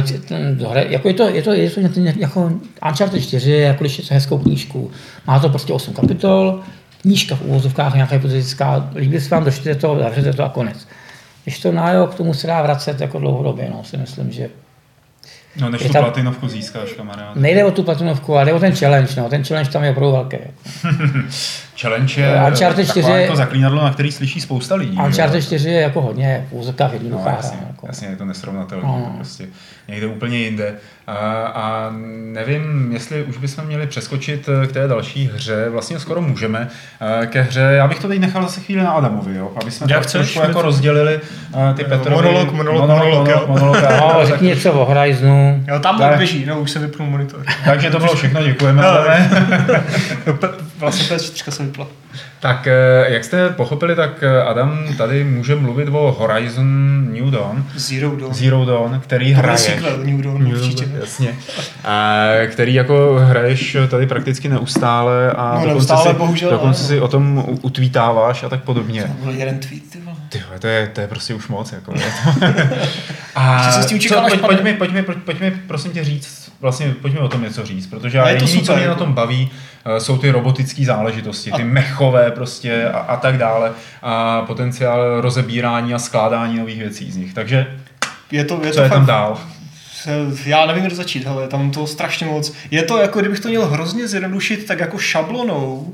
[0.70, 1.80] hra, jako je to, je to, je to
[2.16, 2.52] jako
[2.88, 4.92] Uncharted 4, jako když je to hezkou knížku.
[5.28, 6.60] Má to prostě 8 kapitol,
[7.02, 10.88] knížka v úvozovkách nějaká hypotetická, líbí se vám, dočtete to, zavřete to a konec.
[11.44, 14.50] Když to nájo, k tomu se dá vracet jako dlouhodobě, no, si myslím, že
[15.56, 17.36] No než tu tam- platinovku získáš, kamarád.
[17.36, 19.14] Nejde o tu platinovku, ale jde o ten challenge.
[19.22, 19.30] No.
[19.30, 20.38] Ten challenge tam je opravdu velký.
[21.82, 24.98] Challenge je Uncharted taková 4 jako zaklínadlo, na který slyší spousta lidí.
[25.06, 27.88] Uncharted 4 je jako hodně v úzokách jednoduchá No, jasně, Jako.
[27.88, 29.04] jasně, je to nesrovnatelné, No.
[29.12, 29.46] to prostě
[29.88, 30.76] někde úplně jinde.
[31.10, 31.90] A, a
[32.34, 36.68] nevím, jestli už bychom měli přeskočit eh, k té další hře, vlastně skoro můžeme,
[37.24, 39.88] eh, ke hře, já bych to teď nechal zase chvíli na Adamovi, jo, aby jsme
[39.90, 41.20] Jak to chceš, trošku jako to- rozdělili
[41.70, 42.16] eh, ty Petrovi.
[42.16, 43.44] monolog, monolog, monolog, monolog, jo.
[43.48, 45.64] monolog, No, řekni něco o Horizonu.
[45.68, 46.18] Jo, tam Tak.
[46.18, 47.44] běží, no už se vypnul monitor.
[47.66, 48.84] Takže to bylo všechno, děkujeme.
[50.28, 50.34] No,
[50.80, 51.88] vlastně PS4 se vypla.
[52.40, 56.68] Tak eh, jak jste pochopili, tak eh, Adam tady může mluvit o Horizon
[57.14, 58.34] New Dawn, Zero Dawn.
[58.34, 59.58] Zero Dawn, který To bude hraje.
[59.58, 60.88] sequel New Dawn, určitě.
[61.00, 61.36] Jasně.
[61.86, 66.88] A, který jako hraješ tady prakticky neustále a No, dokonce, neustále, si, bohužel, dokonce ano.
[66.88, 69.04] si o tom utvítáváš a tak podobně.
[69.04, 70.18] To byl jeden tweet, ty vole.
[70.30, 71.72] Ty to je, to je prostě už moc.
[71.72, 71.94] Jako,
[73.36, 75.92] a Že se s tím co, pojď, pojď, mi, pojď, mi, pojď, pojď mi prosím
[75.92, 78.74] tě říct, vlastně pojďme o tom něco říct, protože já A je to jediný, co
[78.76, 79.04] mě na jako.
[79.04, 79.52] tom baví,
[79.86, 85.94] eh, jsou ty robotické záležitosti, ty mechové prostě a, a tak dále a potenciál rozebírání
[85.94, 87.34] a skládání nových věcí z nich.
[87.34, 87.78] Takže
[88.32, 89.38] Je to, je co to je fakt, tam dál?
[90.46, 92.54] Já nevím, kde začít, hele, tam to strašně moc.
[92.72, 95.94] Je to jako, kdybych to měl hrozně zjednodušit, tak jako šablonou,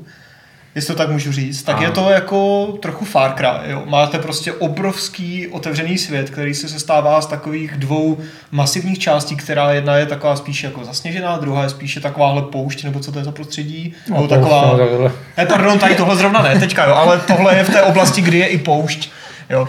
[0.76, 1.94] jestli to tak můžu říct, tak je Ano.
[1.94, 3.82] to jako trochu Far Cry, jo.
[3.86, 8.18] Máte prostě obrovský otevřený svět, který se sestává z takových dvou
[8.50, 13.00] masivních částí, která jedna je taková spíš jako zasněžená, druhá je spíše takováhle poušť, nebo
[13.00, 14.76] co to je za prostředí, No, nebo to taková...
[15.02, 15.12] no.
[15.36, 18.38] Ne, pardon, tady tohle zrovna ne, teďka jo, ale tohle je v té oblasti, kdy
[18.38, 19.10] je i poušť,
[19.50, 19.68] jo.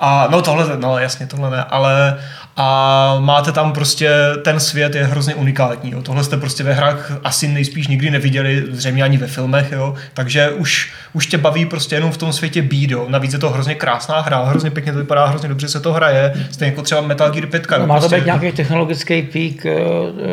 [0.00, 2.18] A no tohle, no jasně, tohle ne, ale
[2.60, 4.10] a máte tam prostě,
[4.42, 6.02] ten svět je hrozně unikátní, jo.
[6.02, 9.94] Tohle jste prostě ve hrách asi nejspíš nikdy neviděli, zřejmě ani ve filmech, jo.
[10.14, 13.06] Takže už, už tě baví prostě jenom v tom světě být, jo.
[13.08, 16.32] Navíc je to hrozně krásná hra, hrozně pěkně to vypadá, hrozně dobře se to hraje,
[16.50, 17.78] stejně jako třeba Metal Gear 5, jo.
[17.78, 19.66] No, má to prostě, být nějaký technologický pík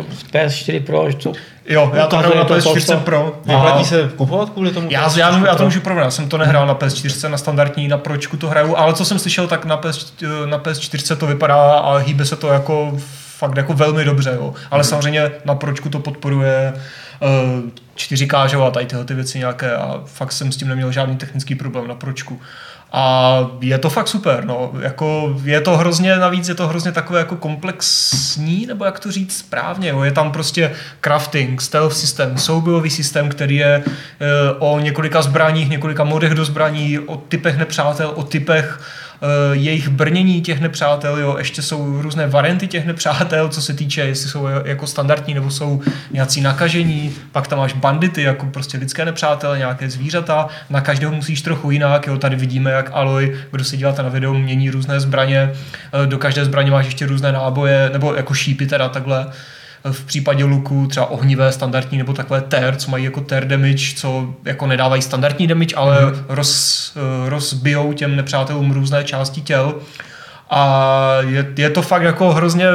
[0.10, 1.34] z PS4 Pro, že to
[1.68, 3.40] Jo, já to hraju na ukazuje to PS4 to, co- Pro.
[3.46, 4.88] Vyplatí se kupovat kvůli tomu?
[4.92, 7.98] Já, já, já, já to můžu porovnat, jsem to nehrál na PS4, na standardní, na
[7.98, 10.14] pročku to hraju, ale co jsem slyšel, tak na, PS,
[10.46, 12.94] na PS4 to vypadá a hýbe se to jako
[13.38, 14.54] fakt jako velmi dobře, jo.
[14.72, 16.74] ale samozřejmě na pročku to podporuje
[17.20, 20.92] uh, 4K že a tady tyhle ty věci nějaké a fakt jsem s tím neměl
[20.92, 22.42] žádný technický problém na pročku.
[22.98, 24.72] A je to fakt super, no.
[24.80, 29.38] Jako je to hrozně, navíc je to hrozně takové jako komplexní, nebo jak to říct
[29.38, 30.04] správně, jo.
[30.04, 33.84] Je tam prostě crafting, stealth systém, soubojový systém, který je e,
[34.60, 38.80] o několika zbraních, několika modech do zbraní, o typech nepřátel, o typech
[39.52, 41.36] jejich brnění těch nepřátel, jo.
[41.38, 45.82] Ještě jsou různé varianty těch nepřátel, co se týče, jestli jsou jako standardní nebo jsou
[46.12, 51.42] nějací nakažení, pak tam máš bandity, jako prostě lidské nepřátelé, nějaké zvířata, na každého musíš
[51.42, 52.18] trochu jinak, jo.
[52.18, 55.52] Tady vidíme, jak Aloy, kdo se díváte na video, mění různé zbraně,
[56.04, 59.28] E, do každé zbraně máš ještě různé náboje, nebo jako šípy teda takhle
[59.92, 64.34] v případě luku třeba ohnivé, standardní nebo takové ter, co mají jako ter damage, co
[64.46, 66.14] jako nedávají standardní damage, ale Mhm.
[66.16, 66.26] mm.
[66.30, 66.94] roz,
[67.26, 69.76] eh, rozbijou těm nepřátelům různé části těl.
[70.50, 72.66] A je, je, to fakt jako hrozně,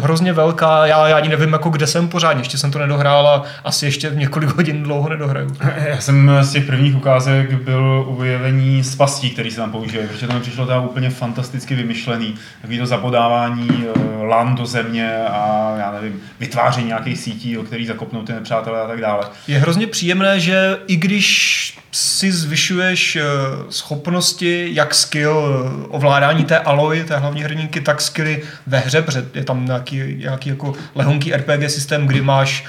[0.00, 3.42] hrozně velká, já, já ani nevím, jako kde jsem pořádně, ještě jsem to nedohrál a
[3.64, 5.56] asi ještě několik hodin dlouho nedohraju.
[5.86, 10.08] Já jsem z těch prvních ukázek byl u vyjevení z pastí, který se tam používají,
[10.08, 12.34] protože to mi přišlo tam úplně fantasticky vymyšlený.
[12.60, 17.86] Takový to zapodávání eh, lan do země a já nevím, vytváření nějakých sítí, o který
[17.86, 19.24] zakopnou ty nepřátelé a tak dále.
[19.46, 23.22] Je hrozně příjemné, že i když si zvyšuješ eh,
[23.70, 29.26] schopnosti, jak skill eh, ovládání té Aloy, té hlavní hrdinky, tak skilly ve hře, protože
[29.34, 32.64] je tam nějaký, nějaký jako lehonký RPG systém, kdy máš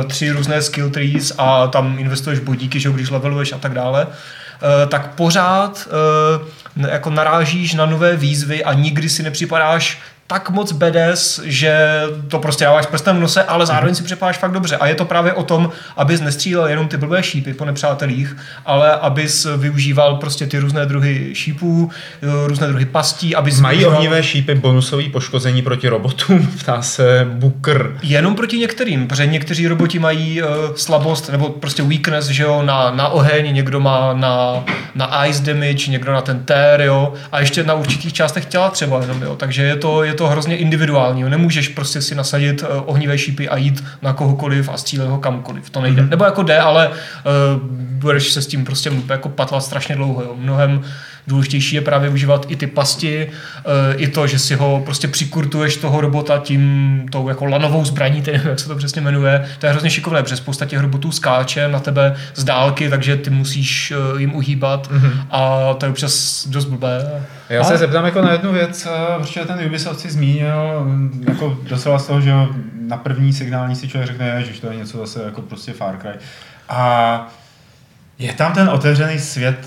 [0.00, 4.06] uh, tři různé skill trees a tam investuješ bodíky, že když leveluješ a tak dále,
[4.06, 5.88] uh, tak pořád
[6.76, 10.00] uh, jako narážíš na nové výzvy a nikdy si nepřipadáš
[10.32, 14.52] tak moc bedes, že to prostě dáváš prstem v nose, ale zároveň si připadáš fakt
[14.52, 14.76] dobře.
[14.76, 18.96] A je to právě o tom, abys nestřílel jenom ty blbé šípy po nepřátelích, ale
[18.96, 21.90] abys využíval prostě ty různé druhy šípů,
[22.46, 27.98] různé druhy pastí, abys Mají využíval- ohnivé šípy bonusové poškození proti robotům, ptá se Booker.
[28.02, 32.90] Jenom proti některým, protože někteří roboti mají uh, slabost nebo prostě weakness, že jo, na,
[32.90, 34.64] na oheň, někdo má na,
[34.94, 39.00] na ice damage, někdo na ten ter, jo, a ještě na určitých částech těla třeba
[39.00, 43.18] jenom, jo, takže je to, je to hrozně individuální, nemůžeš prostě si nasadit uh, ohnivé
[43.18, 46.08] šípy a jít na kohokoliv a střílet ho kamkoliv, to nejde, mm-hmm.
[46.08, 46.94] nebo jako jde, ale uh,
[47.76, 50.34] budeš se s tím prostě jako patlat strašně dlouho, jo.
[50.38, 50.82] mnohem
[51.26, 55.76] důležitější je právě užívat i ty pasti, eh, i to, že si ho prostě přikurtuješ
[55.76, 59.46] toho robota tím, tou jako lanovou zbraní, tedy jak se to přesně jmenuje.
[59.58, 63.30] To je hrozně šikovné, protože spousta těch robotů skáče na tebe z dálky, takže ty
[63.30, 65.12] musíš eh, jim uhýbat mm-hmm.
[65.30, 67.22] a to je občas dost blbé.
[67.48, 71.58] Já se zeptám jako na jednu věc, eh, protože ten Ubisoft si zmínil, mm, jako
[71.68, 72.32] docela z toho, že
[72.86, 76.12] na první signální si člověk řekne, že to je něco zase jako prostě Far Cry.
[76.68, 77.32] A
[78.18, 79.58] je tam ten otevřený svět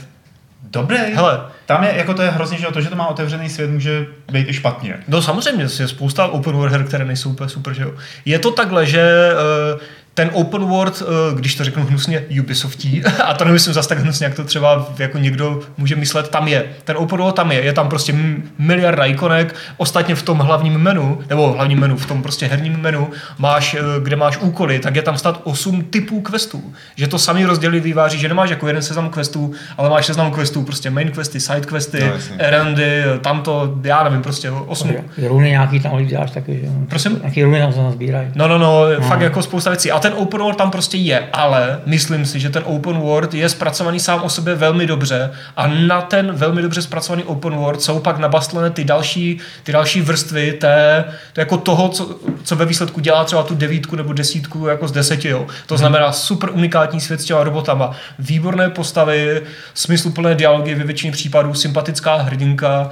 [0.76, 0.98] dobrý?
[0.98, 4.06] Hele, tam je, jako to je hrozně, že to, že to má otevřený svět, může
[4.32, 4.98] být i špatně.
[5.08, 7.94] No samozřejmě, je spousta open world her, které nejsou úplně super, že jo.
[8.26, 9.32] Je to takhle, že
[9.74, 9.82] uh,
[10.16, 14.26] ten open world, eh, když to řeknu hnusně, Ubisoftí, a to nemyslím zase tak hnusně,
[14.26, 16.66] jak to třeba jako někdo může myslet, tam je.
[16.84, 18.16] Ten open world tam je, je tam prostě
[18.58, 23.10] miliarda ikonek, ostatně v tom hlavním menu, nebo hlavním menu, v tom prostě herním menu,
[23.38, 26.74] máš, eh, kde máš úkoly, tak je tam stát 8 typů questů.
[26.96, 30.64] Že to sami rozdělili výváří, že nemáš jako jeden seznam questů, ale máš seznam questů,
[30.64, 34.96] prostě main questy, side questy, no, erandy, tamto, já nevím, prostě 8.
[35.28, 36.68] Runy nějaký tam děláš taky, že?
[36.90, 37.18] Prosím?
[37.22, 38.28] Nějaký runy tam se nazbírají.
[38.36, 39.92] No, no, no, no, fakt jako spousta věcí.
[39.92, 43.50] A ten open world tam prostě je, ale myslím si, že ten open world je
[43.50, 48.00] zpracovaný sám o sobě velmi dobře a na ten velmi dobře zpracovaný open world jsou
[48.00, 53.00] pak nabastlené ty další, ty další vrstvy té, to jako toho, co, co ve výsledku
[53.00, 55.30] dělá třeba tu devítku nebo desítku jako z deseti.
[55.30, 55.48] Jo.
[55.66, 55.80] To mhm.
[55.80, 59.42] znamená super unikátní svět s těma robotama, výborné postavy,
[59.74, 62.90] smysluplné dialogy ve většině případů, sympatická hrdinka,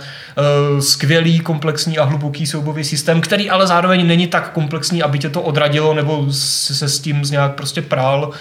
[0.73, 5.29] uh, skvělý, komplexní a hluboký soubový systém, který ale zároveň není tak komplexní, aby tě
[5.29, 8.29] to odradilo nebo se s tím z nějak prostě prál.
[8.29, 8.33] Uh,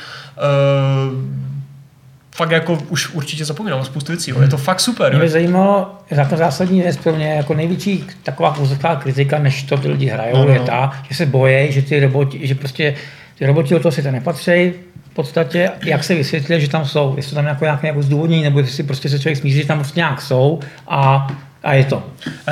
[2.34, 4.32] fakt jako už určitě zapomínal na spoustu věcí.
[4.40, 5.12] Je to fakt super.
[5.12, 9.76] Mě by zajímalo, jako zásadní věc pro mě, jako největší taková pozitivní kritika, než to
[9.76, 10.52] ty lidi hrajou, no, no.
[10.52, 12.94] je ta, že se bojí, že ty roboti, že prostě
[13.38, 14.72] ty roboti o to si to nepatří,
[15.10, 18.58] v podstatě, jak se vysvětlí, že tam jsou, jestli tam jako nějaké jako zdůvodnění, nebo
[18.58, 21.26] jestli prostě se člověk smíří, že tam prostě nějak jsou a
[21.62, 22.02] a je to.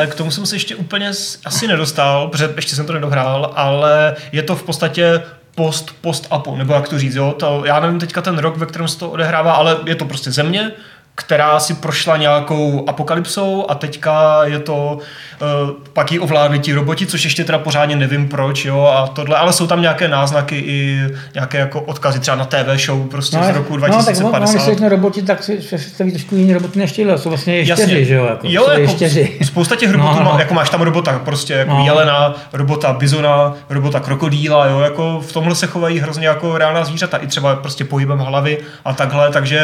[0.06, 1.10] K tomu jsem se ještě úplně
[1.44, 5.22] asi nedostal, protože ještě jsem to nedohrál, ale je to v podstatě
[5.54, 7.34] post, post apo, nebo jak to říct, jo?
[7.38, 10.30] To, já nevím teďka ten rok, ve kterém se to odehrává, ale je to prostě
[10.30, 10.72] země,
[11.14, 14.98] která si prošla nějakou apokalypsou a teďka je to
[15.42, 19.36] Eh, pak ji ovládli ti roboti, což ještě teda pořádně nevím proč, jo, a tohle,
[19.36, 21.00] ale jsou tam nějaké náznaky i
[21.34, 24.54] nějaké jako odkazy třeba na TV show prostě no, z roku 2050.
[24.54, 27.82] No, tak když roboti, tak si představí trošku jiný roboty než tyhle, jsou vlastně ještěři,
[27.82, 28.04] Jasně.
[28.04, 29.38] že jo, jako, jo, jako ještěři.
[29.44, 30.32] spousta těch robotů, no, no.
[30.32, 31.84] Má, jako máš tam robota prostě jako no.
[31.84, 37.16] jelena, robota bizona, robota krokodýla, jo, jako v tomhle se chovají hrozně jako reálná zvířata,
[37.16, 39.58] i třeba prostě pohybem hlavy a takhle, takže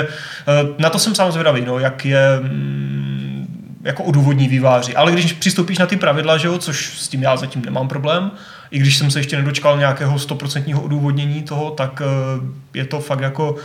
[0.48, 4.96] eh, na to jsem sám zvědavý, no, jak je mm, jako odůvodní výváři.
[4.96, 8.30] Ale když přistoupíš na ty pravidla, že jo, což s tím já zatím nemám problém,
[8.70, 13.20] i když jsem se ještě nedočkal nějakého stoprocentního odůvodnění toho, tak eh, je to fakt
[13.20, 13.56] jako,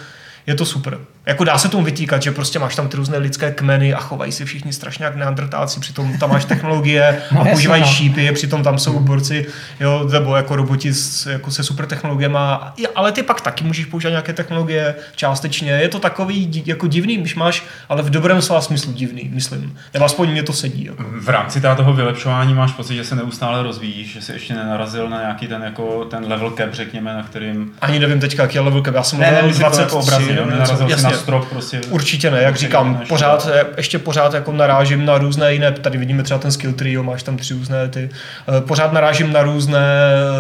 [0.48, 3.52] je to super jako dá se tomu vytýkat, že prostě máš tam ty různé lidské
[3.52, 7.82] kmeny a chovají se všichni strašně jak neandrtáci, přitom tam máš technologie no, a používají
[7.82, 7.88] no.
[7.88, 9.46] šípy, přitom tam jsou borci,
[9.80, 12.38] jo, nebo jako roboti s, jako se super technologiemi,
[12.96, 15.72] ale ty pak taky můžeš používat nějaké technologie částečně.
[15.72, 19.78] Je to takový jako divný, když máš, ale v dobrém slova smyslu divný, myslím.
[19.94, 20.86] Nebo aspoň mě to sedí.
[20.86, 21.04] Jako.
[21.20, 25.20] V rámci toho vylepšování máš pocit, že se neustále rozvíjíš, že jsi ještě nenarazil na
[25.20, 27.72] nějaký ten, jako, ten level cap, řekněme, na kterým...
[27.82, 28.96] Ani nevím teďka, jaký je level cap.
[28.96, 31.82] Já jsem ne, ne, 20 jako obrazí, nenarazil na strop prostě.
[31.90, 33.48] Určitě ne, jak říkám, pořád,
[33.78, 37.38] ještě pořád jako narážím na různé jiné, tady vidíme třeba ten skill trio, máš tam
[37.38, 38.10] tři různé ty,
[38.58, 39.80] eh, pořád narážím na různé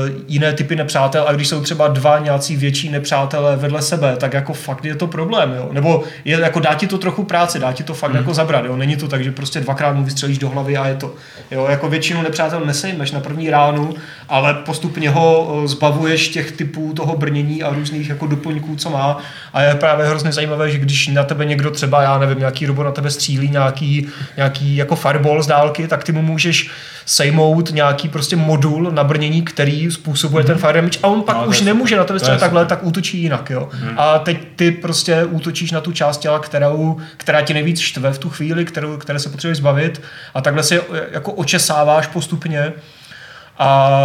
[0.08, 4.34] eh, jiné typy nepřátel a když jsou třeba dva nějací větší nepřátelé vedle sebe, tak
[4.34, 5.70] jako fakt je to problém, jo.
[5.72, 8.20] Nebo je, jako dá ti to trochu práci, dá ti to fakt hmm.
[8.20, 8.76] jako zabrat, jo.
[8.76, 11.14] Není to tak, že prostě dvakrát mu vystřelíš do hlavy a je to.
[11.52, 13.94] Jo, jako většinu nepřátel nesejmeš na první ránu,
[14.30, 19.18] ale postupně ho eh, zbavuješ těch typů toho brnění a různých jako doplňků, co má.
[19.54, 22.86] A je právě hrozně zajímavé, že když na tebe někdo třeba, já nevím, nějaký robot
[22.86, 26.70] na tebe střílí nějaký, nějaký jako fireball z dálky, tak ty mu můžeš
[27.06, 30.48] sejmout nějaký prostě modul na brnění, který způsobuje mm-hmm.
[30.48, 33.22] ten fire damage a on pak no, už nemůže na tebe střílet takhle, tak útočí
[33.22, 33.70] jinak, jo.
[33.72, 33.94] Mm-hmm.
[33.98, 38.18] A teď ty prostě útočíš na tu část těla, kterou, která ti nejvíc štve v
[38.18, 40.02] tu chvíli, kterou, které se potřebuješ zbavit
[40.34, 42.74] a takhle si jako očesáváš postupně
[43.60, 44.00] a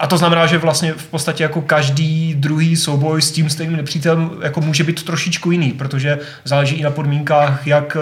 [0.00, 4.30] a to znamená, že vlastně v podstatě jako každý druhý souboj s tím stejným nepřítelem
[4.42, 7.96] jako může být trošičku jiný, protože záleží i na podmínkách, jak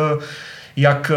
[0.81, 1.13] jak,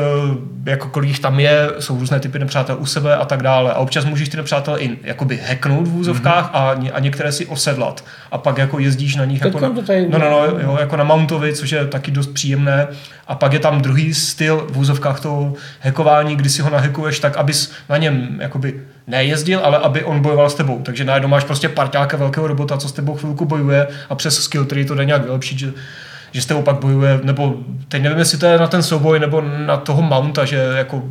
[0.65, 3.73] jako kolik jich tam je, jsou různé typy nepřátel u sebe a tak dále.
[3.73, 6.89] A občas můžeš ty nepřátelé i jakoby hacknout v úzovkách mm-hmm.
[6.91, 8.03] a, a některé si osedlat.
[8.31, 9.67] A pak jako jezdíš na nich jako na,
[10.09, 12.87] no, no, no, jo, jako na Mountovi, což je taky dost příjemné.
[13.27, 17.37] A pak je tam druhý styl v úzovkách toho hackování, kdy si ho nahekuješ tak,
[17.37, 20.81] abys na něm jakoby nejezdil, ale aby on bojoval s tebou.
[20.81, 24.65] Takže najednou máš prostě parťáka velkého robota, co s tebou chvilku bojuje a přes skill
[24.65, 25.73] tree to jde nějak vylepšit, že
[26.31, 27.55] že s tebou pak bojuje, nebo
[27.87, 31.03] teď nevím, jestli to je na ten souboj nebo na toho mounta, že jako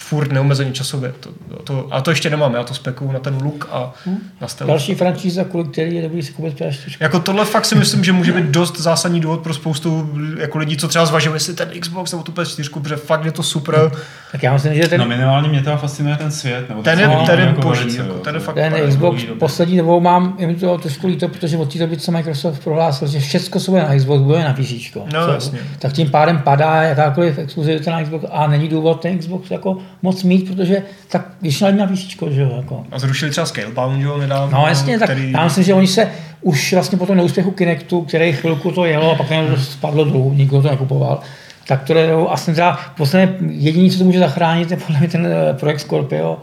[0.00, 1.12] furt neomezeně časově.
[1.20, 1.30] To,
[1.64, 3.92] to, a to ještě nemám, já to spekuju na ten look a
[4.40, 4.68] na stealth.
[4.68, 6.96] Další franšíza, kvůli který je dobrý si koupit PS4.
[7.00, 10.76] Jako tohle fakt si myslím, že může být dost zásadní důvod pro spoustu jako lidí,
[10.76, 13.90] co třeba zvažují, jestli ten Xbox nebo tu PS4, protože fakt je to super.
[14.32, 16.68] Tak já myslím, že ten, No minimálně mě teda fascinuje ten svět.
[16.68, 18.88] Nebo Ten je- ten je jako boží, velice, jako ten je to- fakt ten úplně
[18.88, 23.08] Xbox poslední dobou mám jim to trošku líto, protože od té doby, co Microsoft prohlásil,
[23.08, 24.72] že všechno, co bude na Xbox, bude na PC.
[25.12, 25.58] No, jasně.
[25.78, 30.22] Tak tím pádem padá jakákoliv exkluzivita na Xbox a není důvod ten Xbox jako moc
[30.22, 32.84] mít, protože tak když na PC, že jo, jako.
[32.92, 34.58] A zrušili třeba Scalebound, jo, nedávno.
[34.58, 35.32] No jasně, tak který...
[35.32, 36.08] já myslím, že oni se
[36.40, 40.04] už vlastně po tom neúspěchu Kinectu, který chvilku to jelo a pak najednou to spadlo
[40.04, 41.20] dolů, nikdo to nekupoval,
[41.66, 45.26] tak to jdou asi třeba posledně jediný, co to může zachránit, je podle mě ten
[45.26, 46.38] eh, projekt Scorpio,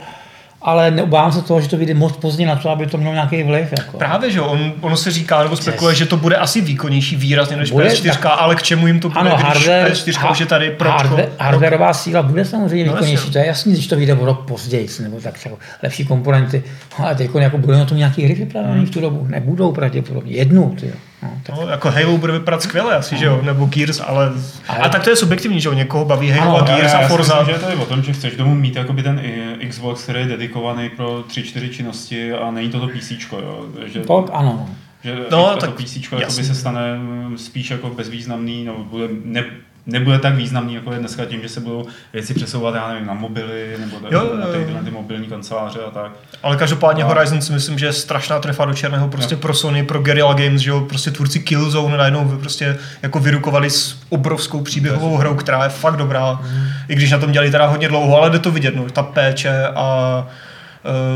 [0.65, 3.43] ale neobávám se toho, že to vyjde moc pozdě na to, aby to mělo nějaký
[3.43, 3.73] vliv.
[3.77, 3.97] Jako.
[3.97, 7.57] Právě, že jo, on, ono se říká, nebo spekuluje, že to bude asi výkonnější výrazně
[7.57, 10.39] než Bude, PS4, tak- ale k čemu jim to bude, Ano, když hardware, PS4 už
[10.39, 13.31] je tady pro hardware, hardwareová síla bude samozřejmě No, výkonnější, jasně.
[13.31, 16.63] to je jasný, když to vyjde o rok později, nebo tak třeba lepší komponenty.
[16.99, 20.35] No, ale teď jako budou na tom nějaký hry vypravený v tu dobu, nebudou pravděpodobně,
[20.35, 20.93] jednu, ty.
[21.23, 24.31] No, tak No, jako Halo bude vypadat skvěle asi, že jo, nebo Gears, ale...
[24.67, 26.93] Ale- A tak to je subjektivní, že jo, někoho baví Halo Ano, a Já- Gears
[26.93, 27.39] já a si Forza.
[27.39, 30.03] Myslím, že je to i o tom, že chceš domů mít jakoby ten i- Xbox,
[30.03, 33.65] který je dedikovaný pro 3-4 činnosti a není to to PC, jo.
[33.85, 34.69] Že, to ano.
[35.03, 36.17] že No, no, to tak PC jasně.
[36.19, 39.43] jakoby se stane mm, spíš jako bezvýznamný, nebo bude, ne,
[39.85, 43.13] nebude tak významný, jako je dneska tím, že se budou věci přesouvat, já nevím, na
[43.13, 46.11] mobily, nebo Jo, jo, jo, na, ty, na ty mobilní kanceláře a tak.
[46.43, 47.09] Ale každopádně No.
[47.09, 50.61] Horizon si myslím, že je strašná trefa do černého prostě pro Sony, pro Guerrilla Games,
[50.61, 55.69] že jo, prostě tvůrci Killzone najednou prostě jako vyrukovali s obrovskou příběhovou hrou, která je
[55.69, 56.39] fakt dobrá,
[56.87, 59.67] i když na tom dělali teda hodně dlouho, ale jde to vidět, no, ta péče
[59.75, 60.27] a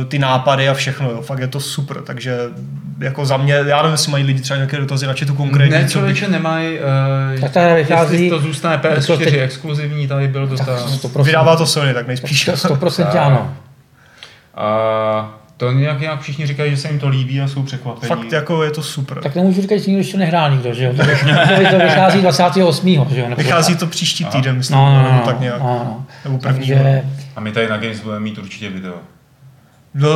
[0.07, 2.37] ty nápady a všechno, jo, fakt je to super, takže
[2.99, 5.89] jako za mě, já nevím, jestli mají lidi třeba nějaké dotazy na tu konkrétně, Ne,
[5.89, 6.77] člověče, nemají,
[7.35, 10.97] uh, Tak ta hra vychází- jestli to zůstane to PS4 teď- exkluzivní, tady byl dotaz.
[10.97, 12.49] Prostě, vydává to Sony, tak nejspíš.
[12.49, 13.55] 100% ano.
[14.55, 18.07] A to nějak, nějak všichni říkají, že se jim to líbí a jsou překvapení.
[18.07, 19.17] Fakt jako je to super.
[19.21, 20.93] Tak nemůžu říkat, že nikdo ještě nehrál nikdo, že jo?
[20.93, 21.03] To,
[21.71, 23.05] to vychází 28.
[23.09, 23.29] že jo?
[23.29, 25.59] Nebo Vychází to příští týden, myslím, No, no, no, nebo no, tak nějak.
[25.59, 26.05] no, no.
[26.25, 26.57] Nebo první.
[26.57, 27.01] Takže,
[27.35, 28.93] A my tady na Games budeme mít určitě video.
[29.93, 30.09] No,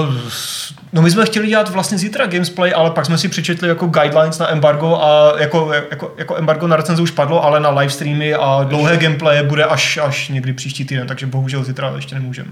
[0.93, 4.39] no my jsme chtěli dělat vlastně zítra gamesplay, ale pak jsme si přečetli jako guidelines
[4.39, 8.33] na embargo a jako, jako, jako embargo na recenze už padlo, ale na live streamy
[8.33, 12.49] a dlouhé gameplaye bude až, až někdy příští týden, takže bohužel zítra ještě nemůžeme.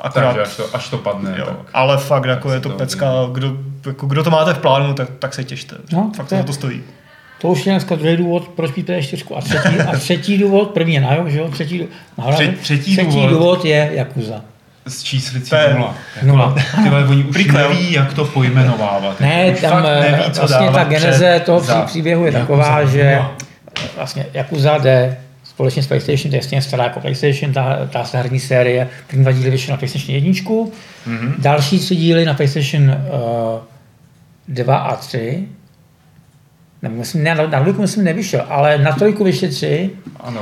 [0.00, 1.56] Akorát, Takže až to, až to padne, jo, tak.
[1.74, 5.08] ale fakt jako je to to pecka, kdo, jako, kdo to máte v plánu, tak,
[5.18, 5.76] tak se těšte.
[5.92, 6.82] No, fakt to to je- za to stojí.
[7.40, 9.36] to už je dneska druhý důvod, proč mít PS4.
[9.36, 11.48] A třetí, a třetí důvod, první je Najo, že jo?
[11.50, 12.36] Třetí, dů- nahoře.
[12.36, 13.30] Tři- třetí třetí důvod.
[13.30, 14.40] důvod je Yakuza.
[14.86, 15.94] S číslicí To je- nula.
[16.22, 16.54] Nula.
[16.82, 17.68] Tyhle, oni už Prequel.
[17.68, 19.20] neví, jak to pojmenovávat.
[19.20, 21.74] Ne, už tam eh, neví, co vlastně ta geneze toho za.
[21.74, 23.32] pří- příběhu je Yakuza taková, že nula.
[23.96, 28.40] vlastně Yakuza jde společně s PlayStation, to je stejně stará jako PlayStation, ta, ta herní
[28.40, 30.32] série, první dva díly vyšly na PlayStation 1,
[31.06, 31.34] Mhm.
[31.38, 32.94] další tři díly na PlayStation uh,
[34.48, 35.44] 2 a 3,
[36.82, 40.40] nebo myslím, ne, na, na dvojku myslím nevyšel, ale na trojku vyšly tři Ano.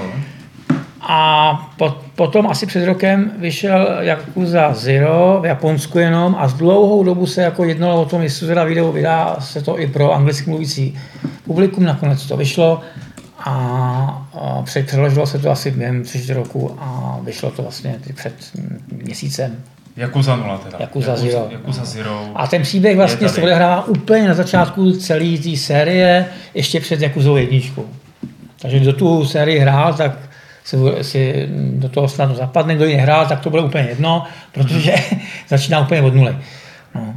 [1.00, 7.04] a po, potom asi před rokem vyšel Yakuza Zero v Japonsku jenom a z dlouhou
[7.04, 10.50] dobu se jako jednalo o tom, jestli teda video vydá se to i pro anglicky
[10.50, 10.98] mluvící
[11.44, 12.80] publikum, nakonec to vyšlo
[13.38, 13.50] a,
[14.34, 18.34] a přeložilo se to asi během tři roku a vyšlo to vlastně před
[19.04, 19.56] měsícem.
[19.96, 20.78] Yakuza nula teda.
[20.80, 21.48] Yakuza Zero.
[21.50, 22.26] Yakuza Zero.
[22.34, 27.36] A ten příběh vlastně se odehrává úplně na začátku celé té série, ještě před Jakuzou
[27.36, 27.86] jedničkou.
[28.62, 30.12] Takže kdo tu sérii hrál, tak
[30.64, 34.94] se si do toho snadno zapadne, kdo ji nehrál, tak to bude úplně jedno, protože
[35.48, 36.36] začíná úplně od nuly.
[36.94, 37.14] No.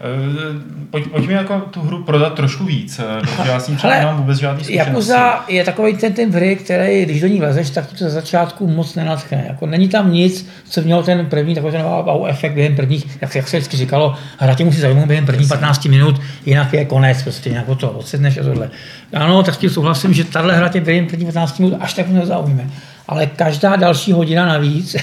[0.00, 3.98] Eh, Pojď, pojďme jako tu hru prodat trošku víc, eh, protože já s tím třeba
[3.98, 4.90] nemám vůbec žádný zkušenosti.
[4.90, 8.66] Yakuza je takový ten, ten hry, který, když do ní lezeš, tak to ze začátku
[8.66, 9.44] moc nenadchne.
[9.48, 13.34] Jako, není tam nic, co mělo ten první, takový ten wow efekt během prvních, jak,
[13.34, 17.22] jak se vždycky říkalo, hra tě musí zajímat během prvních 15 minut, jinak je konec,
[17.22, 18.70] prostě nějak to odsedneš a tohle.
[19.14, 22.08] Ano, tak s tím souhlasím, že tahle hra tě během prvních 15 minut až tak
[22.08, 22.70] nezaujme.
[23.08, 24.96] Ale každá další hodina navíc,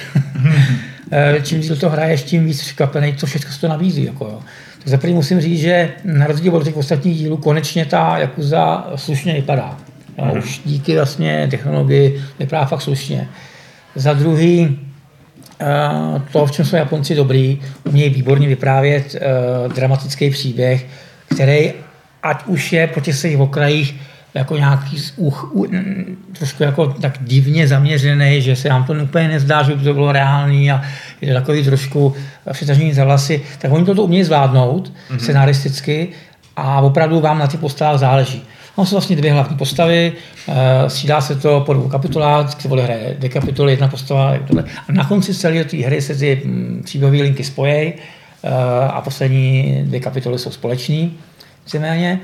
[1.11, 4.05] eh, čím díl to hraješ, tím víc překvapený, co všechno se to nabízí.
[4.05, 4.39] Jako, jo.
[4.87, 9.33] Za první musím říct, že na rozdíl od těch ostatních dílů konečně ta Yakuza slušně
[9.33, 9.77] vypadá.
[10.17, 13.29] Jo, Už díky vlastně technologii vypadá fakt slušně.
[13.95, 14.79] Za druhý,
[15.61, 15.65] eh,
[16.31, 19.19] to, v čem jsou Japonci dobrý, umějí výborně vyprávět eh,
[19.73, 20.85] dramatický příběh,
[21.35, 21.73] který
[22.23, 24.01] ať už je po těch svých okrajích
[24.37, 25.65] jako nějaký uch, u,
[26.37, 30.11] trošku jako tak divně zaměřený, že se nám to úplně nezdá, že by to bylo
[30.11, 30.81] reálný a
[31.21, 32.15] je takový trošku
[32.51, 35.17] přitažení za vlasy, tak oni to umějí zvládnout mm-hmm.
[35.17, 36.07] scenaristicky
[36.55, 38.43] a opravdu vám na ty postavách záleží.
[38.77, 40.13] No, jsou vlastně dvě hlavní postavy,
[40.47, 40.55] uh,
[40.87, 44.63] střídá se to po dvou kapitolách, se hraje dvě kapitoly, jedna postava, tohle.
[44.89, 48.49] A na konci celé té hry se ty mm, příběhové linky spojí uh,
[48.89, 51.17] a poslední dvě kapitoly jsou společný,
[51.65, 52.19] víceméně.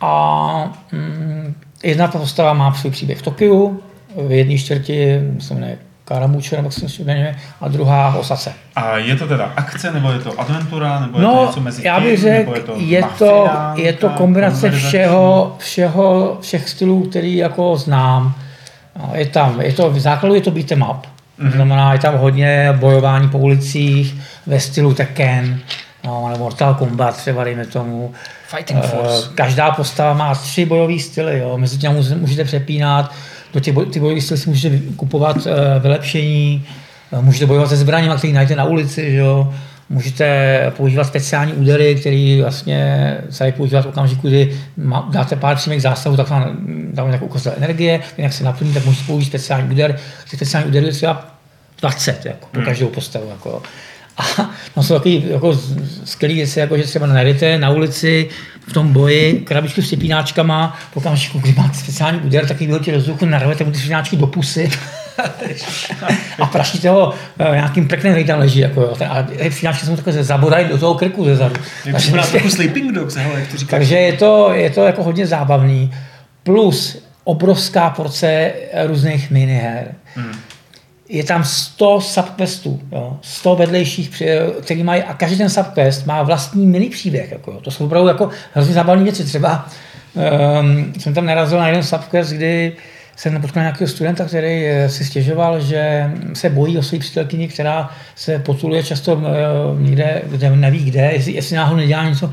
[0.00, 3.82] A mm, jedna ta postava má svůj příběh v Tokiu,
[4.16, 8.52] v jedné čtvrti, se jmenuje Karamuče, nebo se jmenuje, a druhá Osace.
[8.76, 11.86] A je to teda akce, nebo je to adventura, nebo je no, to něco mezi
[11.86, 17.02] já bych tím, řekl, je to je to, je to kombinace všeho, všeho, všech stylů,
[17.02, 18.34] který jako znám.
[19.14, 21.06] Je tam, je to, v základu je to beat'em up.
[21.40, 21.52] Mm-hmm.
[21.52, 24.14] Znamená, je tam hodně bojování po ulicích
[24.46, 25.60] ve stylu Tekken,
[26.04, 28.12] no, nebo Mortal Kombat třeba, dejme tomu.
[28.56, 29.28] Fighting Eh, Force.
[29.34, 31.58] Každá postava má tři bojové styly, jo.
[31.58, 33.12] mezi těmi může- můžete přepínat,
[33.54, 36.66] do těch boj, ty bojové styly si můžete kupovat eh, vylepšení,
[37.12, 39.54] eh, můžete bojovat se zbraněmi, které najdete na ulici, že jo.
[39.92, 40.26] Můžete
[40.76, 44.60] používat speciální údery, které vlastně se dají používat v okamžiku, kdy
[45.10, 46.56] dáte pár přímých zásahů, tak vám
[46.92, 49.98] dáme takovou ukazatel energie, jinak se naplní, tak můžete použít speciální úder.
[50.30, 51.26] Ty speciální údery je třeba
[51.80, 53.28] 20 jako, pro každou postavu.
[53.30, 53.62] Jako.
[54.20, 55.60] A tam jsou takové jako
[56.04, 58.28] skvělé věci, jako že třeba najdete na ulici
[58.68, 62.98] v tom boji krabičku s přepínáčkama, v okamžiku, kdy máte speciální úder, tak vyhodíte do
[62.98, 64.70] vzduchu, narvete mu ty přepínáčky do pusy
[66.38, 68.58] a praštíte ho eh, nějakým prknem, který tam leží.
[68.58, 68.96] Jako, jo.
[69.08, 71.54] a ty přepínáčky se mu takhle zabodají do toho krku ze zadu.
[71.84, 73.78] Jak Takže trochu Sleeping Dogs, hele, jak to říkáš.
[73.78, 75.94] takže je to, je to jako hodně zábavný.
[76.42, 78.52] Plus obrovská porce
[78.86, 79.94] různých miniher.
[80.14, 80.32] Hmm.
[81.12, 83.18] Je tam 100 subquestů, jo?
[83.22, 87.32] 100 vedlejších, při- který mají, a každý ten subquest má vlastní mini příběh.
[87.32, 89.24] Jako, to jsou opravdu jako hrozně zábavné věci.
[89.24, 89.68] Třeba
[90.60, 92.72] um, jsem tam narazil na jeden subquest, kdy
[93.16, 97.90] jsem potkal nějakého studenta, který eh, si stěžoval, že se bojí o své přítelkyni, která
[98.14, 102.32] se potuluje často eh, někde, kde neví kde, jestli, jestli náhodou nedělá něco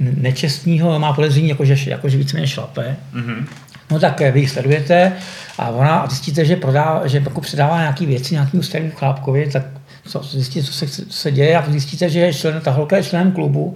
[0.00, 2.96] nečestního, má podezření, jako že, jako, že víceméně šlape.
[3.12, 3.46] Mhm.
[3.90, 5.12] No tak eh, vy sledujete
[5.58, 9.62] a ona a zjistíte, že, prodá, že jako předává nějaké věci nějakému starému chlápkovi, tak
[10.06, 13.02] co, zjistíte, co se, co se děje a zjistíte, že je člen, ta holka je
[13.02, 13.74] členem klubu,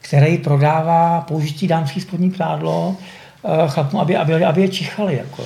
[0.00, 2.96] který prodává použití dámský spodní prádlo
[3.44, 5.16] eh, chlapům, aby, aby, aby je čichali.
[5.16, 5.44] Jako.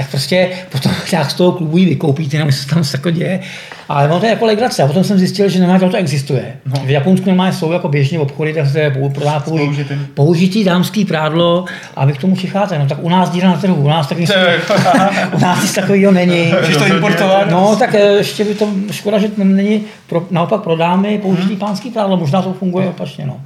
[0.00, 3.40] Tak prostě potom nějak z toho klubu ji vykoupíte, nevím, co se tam jako děje.
[3.88, 4.82] Ale ono to je jako legrace.
[4.82, 6.56] A potom jsem zjistil, že normálně to existuje.
[6.66, 6.82] No.
[6.84, 10.08] V Japonsku normálně jsou jako běžně obchody, kde se prodá použi- použitým.
[10.14, 11.64] použitý dámský prádlo
[11.96, 12.78] a vy k tomu čicháte.
[12.78, 14.26] No tak u nás díra na trhu, u nás taky
[15.36, 16.52] u nás nic takového není.
[16.60, 17.50] Můžeš to importovat?
[17.50, 21.56] No, tak eh, ještě by to škoda, že to není pro, naopak pro dámy použitý
[21.56, 23.40] pánský prádlo, možná to funguje opačně, no.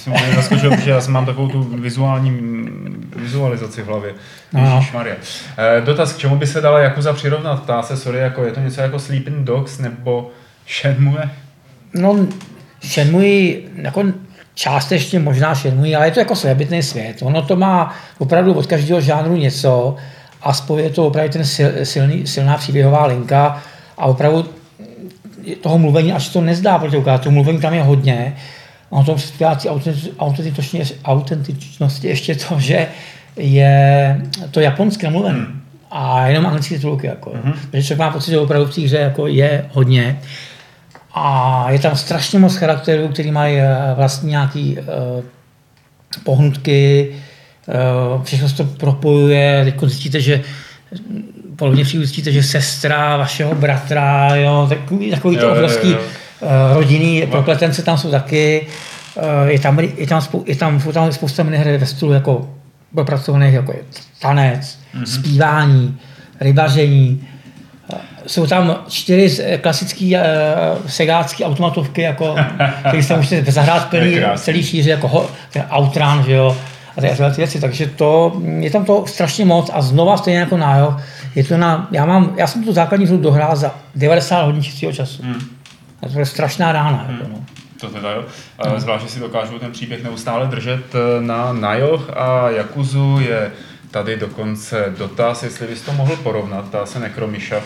[0.00, 4.14] Jsem úplně zaskočil, protože já jsem mám takovou tu vizuální mm, vizualizaci v hlavě.
[4.58, 5.14] Ježišmarja.
[5.58, 7.62] Eh, Dotaz, k čemu by se dala Jakuza přirovnat?
[7.62, 10.30] Ptá se, sorry, jako je to něco jako Sleeping Dogs nebo
[10.68, 11.30] Shenmue?
[11.94, 12.26] No,
[12.82, 14.04] Shenmue, jako
[14.54, 17.16] částečně možná Shenmue, ale je to jako svébytný svět.
[17.22, 19.96] Ono to má opravdu od každého žánru něco
[20.42, 23.62] a spojuje to opravdu ten sil, silný, silná příběhová linka
[23.98, 24.48] a opravdu
[25.60, 28.36] toho mluvení, až to nezdá, protože to mluvení tam je hodně.
[28.90, 29.16] Ono to
[30.18, 32.86] autentič- autentičnosti, ještě to, že
[33.36, 34.20] je
[34.50, 35.38] to japonské namluvené.
[35.38, 35.60] Hmm.
[35.90, 37.06] A jenom anglické titulky.
[37.06, 37.32] Jako.
[37.44, 37.54] Hmm.
[37.70, 40.20] Takže člověk má pocit, že opravdu v té hře jako je hodně.
[41.14, 45.24] A je tam strašně moc charakterů, který mají eh, vlastní nějaký uh,
[46.24, 47.08] pohnutky,
[48.16, 50.40] uh, všechno se to propojuje, teď zjistíte, že
[51.56, 55.98] podobně přijdu zjistíte, že sestra vašeho bratra, jo, takový, takový Jo, to jo, obrovský jo.
[55.98, 56.04] uh,
[56.72, 58.66] rodinný prokletence tam jsou taky.
[59.14, 62.50] Uh, je tam, je tam, spou, je tam, jsou tam spousta miniher ve stylu jako
[62.94, 63.78] propracovaných, jako je
[64.20, 65.04] tanec, mm-hmm.
[65.04, 65.98] zpívání,
[66.40, 67.26] rybaření,
[68.26, 70.22] jsou tam čtyři klasický uh,
[70.86, 72.36] segácký automatovky, jako,
[72.88, 76.56] který se můžete zahrát je plný, celý šíři, jako ho, ten Outrun, že jo,
[76.96, 80.56] a tyhle ty věci, takže to, je tam to strašně moc a znova stejně jako
[80.56, 80.96] nájo,
[81.34, 84.92] je to na, já, mám, já jsem tu základní hru dohrál za 90 hodin čistého
[84.92, 85.22] času.
[85.22, 85.40] Hmm.
[86.02, 87.04] A to je strašná rána.
[87.08, 87.18] Hmm.
[87.18, 87.44] Jako, no.
[87.80, 88.24] To teda jo.
[88.76, 93.52] Zvlášť, že si dokážou ten příběh neustále držet eh, na Najoch a Jakuzu je
[93.90, 97.60] tady dokonce dotaz, jestli bys to mohl porovnat, ptá se Nekromiša,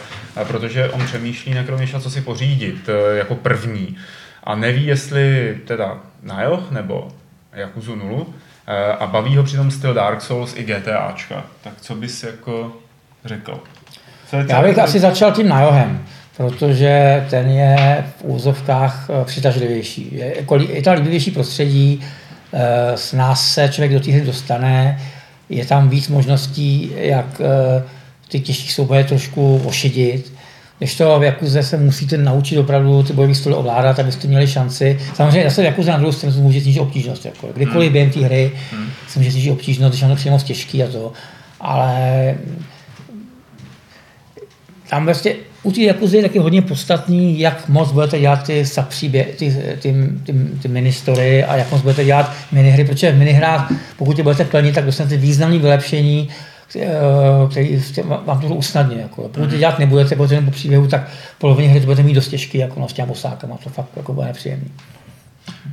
[0.45, 3.97] protože on přemýšlí Nekromiša, co si pořídit eh, jako první
[4.45, 7.13] a neví, jestli teda Najoch nebo
[7.53, 8.27] Jakuzu 0
[8.67, 11.45] eh, a baví ho přitom styl Dark Souls i GTAčka.
[11.63, 12.77] Tak co bys jako
[13.25, 13.61] řekl?
[14.31, 16.07] Co je Já bych asi začal tím najohem,
[16.37, 20.09] protože ten je v úzovkách eh, přitažlivější.
[20.13, 22.01] Je, jako, je to líbivější prostředí,
[22.53, 25.01] eh, s nás se člověk do té hry dostane,
[25.49, 27.83] je tam víc možností, jak eh,
[28.29, 30.33] ty těžší souboje trošku ošidit.
[30.79, 34.99] Když to v Jakuze se musíte naučit opravdu ty bojové styly ovládat, abyste měli šanci.
[35.15, 37.25] Samozřejmě zase v Jakuze na druhou stranu může snížit obtížnost.
[37.25, 37.49] Jako.
[37.55, 38.53] Kdykoliv během té hry
[39.09, 41.13] se může snížit obtížnost, když je to přímo těžký a to.
[41.61, 42.35] Ale
[44.91, 45.35] tam vlastně
[45.65, 49.95] u té Jakuzy je taky hodně podstatný, jak moc budete dělat ty subpříbě, ty, ty,
[50.23, 54.45] ty, ty ministory a jak moc budete dělat minihry, protože v minihrách, pokud je budete
[54.45, 56.29] plnit, tak dostanete významné vylepšení,
[56.77, 56.89] eh,
[57.51, 57.83] který
[58.25, 58.97] vám to usnadně.
[59.03, 59.23] Jako.
[59.23, 61.09] Pokud to dělat nebudete, protože po příběhu, tak
[61.39, 64.13] polovině hry to budete mít dost těžký, jako no, s těmi bosákama, to fakt jako
[64.13, 64.71] bude nepříjemný.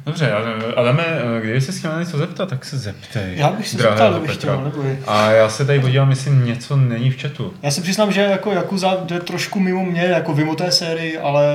[0.05, 0.31] Dobře,
[0.75, 1.03] Adame,
[1.41, 3.37] kdyby se chtěl něco zeptat, tak se zeptej.
[3.37, 4.97] Já bych se zeptal, kdybych chtěl, neboj.
[5.07, 7.53] A já se tady podívám, jestli něco není v chatu.
[7.63, 11.45] Já se přiznám, že jako Yakuza jde trošku mimo mě, jako mimo té sérii, ale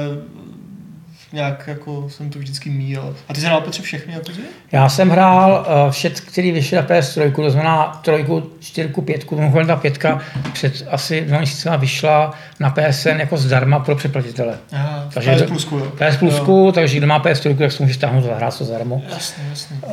[1.33, 3.17] nějak jako jsem to vždycky míl.
[3.29, 4.41] A ty jsi hrál Petře všechny Yakuzy?
[4.73, 9.67] Já jsem hrál uh, všet, který vyšel na PS3, to znamená trojku, čtyřku, pětku, mimochodem
[9.67, 10.21] ta pětka
[10.53, 14.59] před asi dva měsíci vyšla na PSN jako zdarma pro přeplatitele.
[14.73, 15.93] Aha, takže PS plusku, jo.
[16.09, 19.03] PS plusku, takže kdo má PS3, tak si může stáhnout a hrát to zadarmo.
[19.09, 19.77] Jasně, jasně.
[19.87, 19.93] Uh,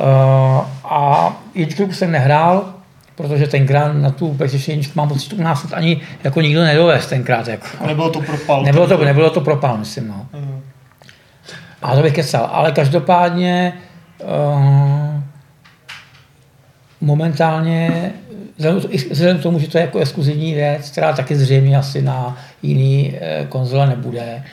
[0.84, 2.74] a jedničku jsem nehrál,
[3.14, 7.48] protože tenkrát na tu PlayStation mám pocit, že u nás ani jako nikdo nedovez tenkrát.
[7.48, 7.66] Jako.
[7.80, 8.62] A nebylo to propal.
[8.62, 10.08] Nebylo to, nebylo to propal, myslím.
[10.08, 10.26] No.
[10.32, 10.53] Uh.
[11.84, 12.48] A to bych kecal.
[12.52, 13.72] Ale každopádně
[14.22, 15.20] uh,
[17.00, 18.12] momentálně,
[19.10, 23.12] vzhledem k tomu, že to je jako exkluzivní věc, která taky zřejmě asi na jiný
[23.12, 24.44] uh, konzole nebude,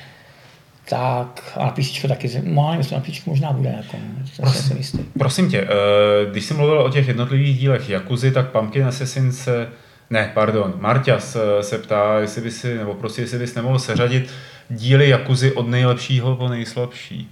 [0.90, 3.98] tak a na PC taky, no, myslím, na PC možná bude, jako,
[4.38, 5.00] prosím, jistý.
[5.18, 9.68] prosím tě, uh, když jsi mluvil o těch jednotlivých dílech Jakuzy, tak Pumpkin Assassin se,
[10.12, 14.30] ne, pardon, Marťas se ptá, jestli by si, nebo prostě jestli bys nemohl seřadit
[14.70, 17.30] díly Jakuzy od nejlepšího po nejslabší.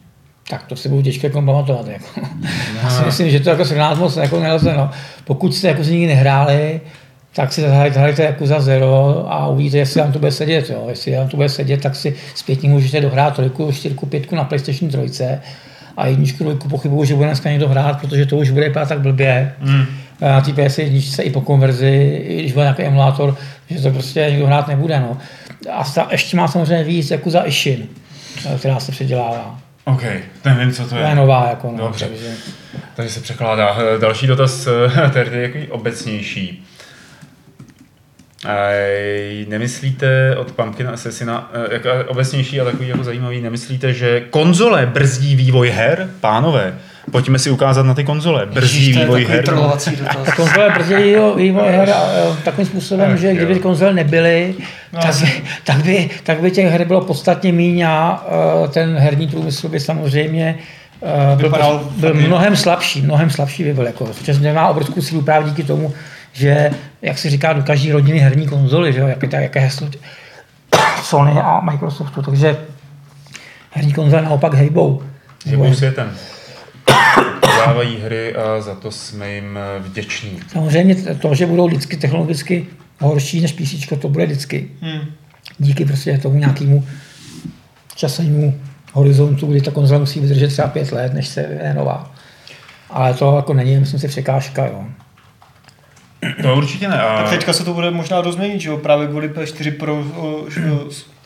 [0.49, 1.88] Tak to si budu těžké jako pamatovat.
[1.88, 2.05] Jako.
[2.21, 2.80] No.
[2.84, 4.73] Já si myslím, že to jako nás moc jako nelze.
[4.73, 4.91] No.
[5.23, 6.82] Pokud jste jako nikdy nehráli,
[7.34, 10.69] tak si zahrajte jako za zero a uvidíte, jestli vám to bude sedět.
[10.69, 10.86] Jo.
[10.89, 15.09] Jestli vám to bude sedět, tak si zpětně můžete dohrát trojku, čtyřku, pětku na PlayStation
[15.09, 15.23] 3
[15.97, 18.99] a jedničku, dvojku pochybuju, že bude dneska někdo hrát, protože to už bude vypadat tak
[18.99, 19.53] blbě.
[19.59, 19.86] Mm.
[20.22, 23.38] Na té PS jedničce i po konverzi, i když bude nějaký emulátor,
[23.70, 24.99] že to prostě někdo hrát nebude.
[24.99, 25.17] No.
[25.72, 27.88] A sta, ještě má samozřejmě víc jako za Ishin,
[28.59, 29.59] která se předělává.
[29.86, 30.03] OK,
[30.45, 31.01] nevím, co to je.
[31.01, 32.05] To je nová, jako no, Dobře.
[32.05, 32.34] Takže...
[32.95, 33.78] takže se překládá.
[34.01, 34.67] Další dotaz,
[35.13, 36.65] tady je jaký obecnější.
[39.47, 45.36] Nemyslíte od Pumpkin Assassina, eh, jak obecnější a takový jako zajímavý, nemyslíte, že konzole brzdí
[45.36, 46.09] vývoj her?
[46.22, 46.80] Pánové,
[47.12, 48.45] pojďme si ukázat na ty konzole.
[48.45, 49.45] Brzdí vývoj her.
[50.36, 51.93] Konzole brzdí vývoj her
[52.43, 54.55] takovým způsobem, že kdyby ty konzole nebyly,
[54.93, 55.32] no, tak, by,
[55.64, 58.26] tak, by, tak by těch her bylo podstatně méně a
[58.66, 60.55] eh, ten herní průmysl by samozřejmě
[61.03, 61.53] eh, byl,
[61.97, 63.86] byl mnohem slabší, mnohem slabší by byl.
[63.86, 65.93] Jako, nemá obrovskou sílu právě díky tomu,
[66.34, 69.62] že, jak se říká, do každé rodiny herní konzoly, že jo, jak je, jak je
[69.62, 69.89] heslo
[71.03, 72.57] Sony a Microsoftu, takže
[73.72, 75.03] herní konzole naopak hejbou.
[75.45, 76.12] Hejbou světem.
[77.65, 80.39] Dávají hry a za to jsme jim vděční.
[80.47, 82.67] Samozřejmě to, že budou vždycky technologicky
[82.99, 84.67] horší než PC, to bude vždycky.
[84.81, 85.01] Hmm.
[85.57, 86.87] Díky prostě tomu nějakému
[87.95, 88.59] časovému
[88.93, 92.11] horizontu, kdy ta konzola musí vydržet třeba pět let, než se je nová.
[92.89, 94.65] Ale to jako není, myslím si, překážka.
[94.65, 94.85] Jo.
[96.41, 97.01] To určitě ne.
[97.01, 97.17] A...
[97.17, 98.77] Tak teďka se to bude možná rozměnit, že jo?
[98.77, 100.03] Právě kvůli P4 Pro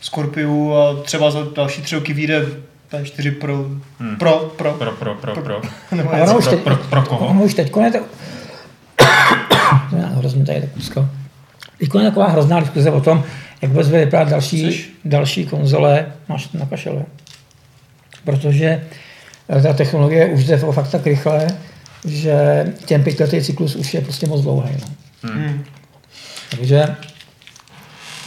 [0.01, 2.45] Scorpiu a třeba za další tři roky vyjde
[2.93, 3.55] P4 Pro,
[3.99, 4.15] hmm.
[4.17, 4.73] Pro, Pro.
[4.73, 5.61] Pro, Pro, Pro, Pro.
[5.91, 7.27] Nebo ono už teď, pro, pro, pro koho?
[7.27, 7.93] Ono už teď konec...
[9.89, 11.09] to je hrozně tady kusko.
[11.79, 13.23] Teď je taková hrozná diskuze o tom,
[13.61, 16.05] jak vůbec bude vypadat další, další konzole
[16.53, 17.05] na kašele.
[18.23, 18.83] Protože
[19.63, 21.47] ta technologie už jde fakt tak rychle,
[22.05, 24.71] že ten pětiletý cyklus už je prostě moc dlouhý.
[24.81, 24.87] No.
[25.33, 25.63] Hmm.
[26.49, 26.95] Takže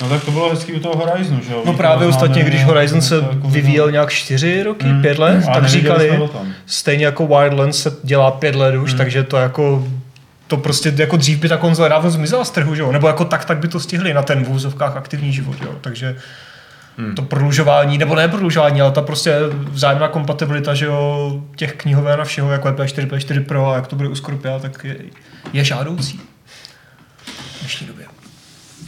[0.03, 1.63] No tak to bylo hezký u toho Horizonu, že jo?
[1.67, 5.03] No právě ostatně, když Horizon se jako vyvíjel nějak čtyři roky, mm.
[5.03, 6.29] pět let, tak říkali,
[6.67, 8.99] stejně jako Wildlands se dělá pět let už, mm.
[8.99, 9.87] takže to jako
[10.47, 12.93] to prostě jako dřív by ta konzole dávno zmizela z trhu, že jo?
[12.93, 15.75] Nebo jako tak, tak by to stihli na ten v úzovkách aktivní život, jo?
[15.81, 16.17] Takže
[16.99, 17.15] hmm.
[17.15, 19.37] to prodlužování, nebo ne prodlužování, ale ta prostě
[19.71, 23.87] vzájemná kompatibilita, že jo, těch knihoven a všeho, jako je P4, P4 Pro a jak
[23.87, 24.97] to bude u Scorpia, tak je,
[25.53, 26.21] je žádoucí
[27.27, 28.06] v dnešní době.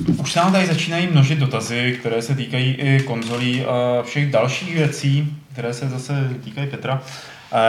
[0.06, 4.74] Už se nám tady začínají množit dotazy, které se týkají i konzolí a všech dalších
[4.74, 7.02] věcí, které se zase týkají Petra.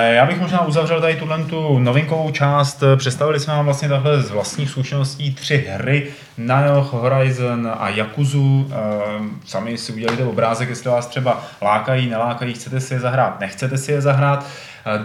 [0.10, 2.84] Já bych možná uzavřel tady tuhle tu novinkovou část.
[2.96, 6.08] Představili jsme vám vlastně takhle z vlastních zkušeností tři hry,
[6.38, 8.72] Nioh, Horizon a Yakuzu.
[9.46, 13.92] Sami si udělejte obrázek, jestli vás třeba lákají, nelákají, chcete si je zahrát, nechcete si
[13.92, 14.46] je zahrát.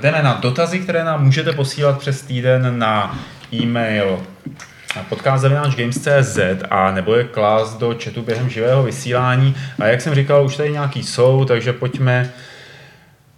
[0.01, 3.19] Jdeme na dotazy, které nám můžete posílat přes týden na
[3.53, 4.23] e-mail
[5.03, 6.39] podcast zavináč Games.cz
[6.71, 9.55] a nebo je klás do chatu během živého vysílání.
[9.79, 12.31] A jak jsem říkal, už tady nějaký jsou, takže pojďme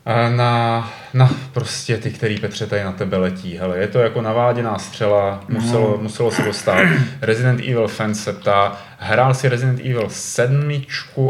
[0.07, 3.57] eh, na, na prostě ty, který Petře tady na tebe letí.
[3.59, 6.03] Hele, je to jako naváděná střela, muselo, No.
[6.03, 6.79] muselo se dostat.
[7.23, 10.83] Resident Evil fan se ptá, hrál si Resident Evil 7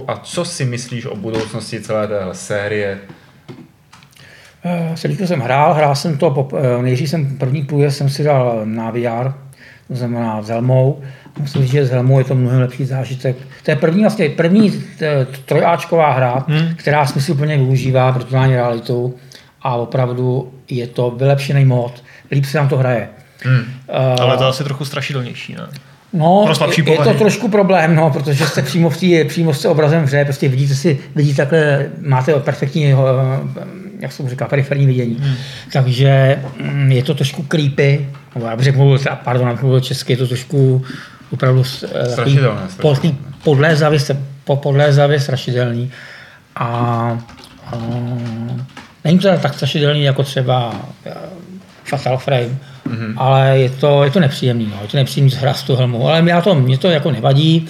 [0.09, 2.99] a co si myslíš o budoucnosti celé téhle série?
[4.65, 8.61] Eh, Sedíku jsem hrál, hrál jsem to, eh, nejdřív jsem první průjezd jsem si dal
[8.65, 9.33] na VR,
[9.89, 11.03] to znamená s helmou.
[11.41, 13.37] Musím říct, že s helmou je to mnohem lepší zážitek.
[13.63, 16.75] To je první vlastně první t- trojáčková hra, hmm.
[16.77, 19.15] která smysluplně využívá virtuální realitu
[19.63, 22.05] a opravdu je to vylepšený mod.
[22.31, 23.09] Líp se nám to hraje.
[23.43, 23.65] Hmm.
[23.89, 25.67] Eh, Ale to je asi trochu strašidelnější, ne?
[26.13, 26.45] No,
[26.77, 30.07] je, je to trošku problém, no, protože jste přímo v té, přímo jste obrazem v
[30.07, 32.97] hře, prostě vidíte si, vidíte takhle, máte perfektní, eh,
[34.01, 35.17] jak se mu říká, periferní vidění.
[35.21, 35.35] Hmm.
[35.73, 38.07] Takže mm, je to trošku creepy,
[38.37, 40.85] nebo já bych řekl, mluvil, pardon, mluvil česky, je to trošku
[41.31, 43.19] opravdu eh, Strašidelné, strašidelné.
[43.45, 43.99] podlézavě,
[44.45, 45.91] po, podlézavě strašidelný.
[46.57, 46.67] A,
[47.67, 47.73] a
[49.05, 50.75] není to tak strašidelný jako třeba
[51.07, 51.15] eh,
[51.85, 52.59] Fatal Frame,
[52.89, 53.15] mm-hmm.
[53.17, 54.83] ale je to, je to nepříjemný, no.
[54.83, 57.69] je to nepříjemný hra s tu helmou, ale mě to, mě to jako nevadí,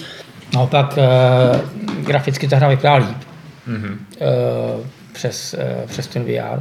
[0.53, 1.59] naopak eh,
[2.01, 3.17] graficky ta hra vypadá líp
[3.67, 3.97] Mm-hmm.
[4.21, 6.59] eh, přes, eh, přes ten VR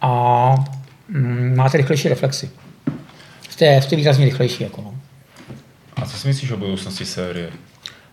[0.00, 0.54] a
[1.08, 2.50] mm, máte rychlejší reflexy.
[3.54, 4.62] Jste, jste výrazně rychlejší.
[4.62, 4.94] Jako, no.
[5.96, 7.48] A co si myslíš o budoucnosti série?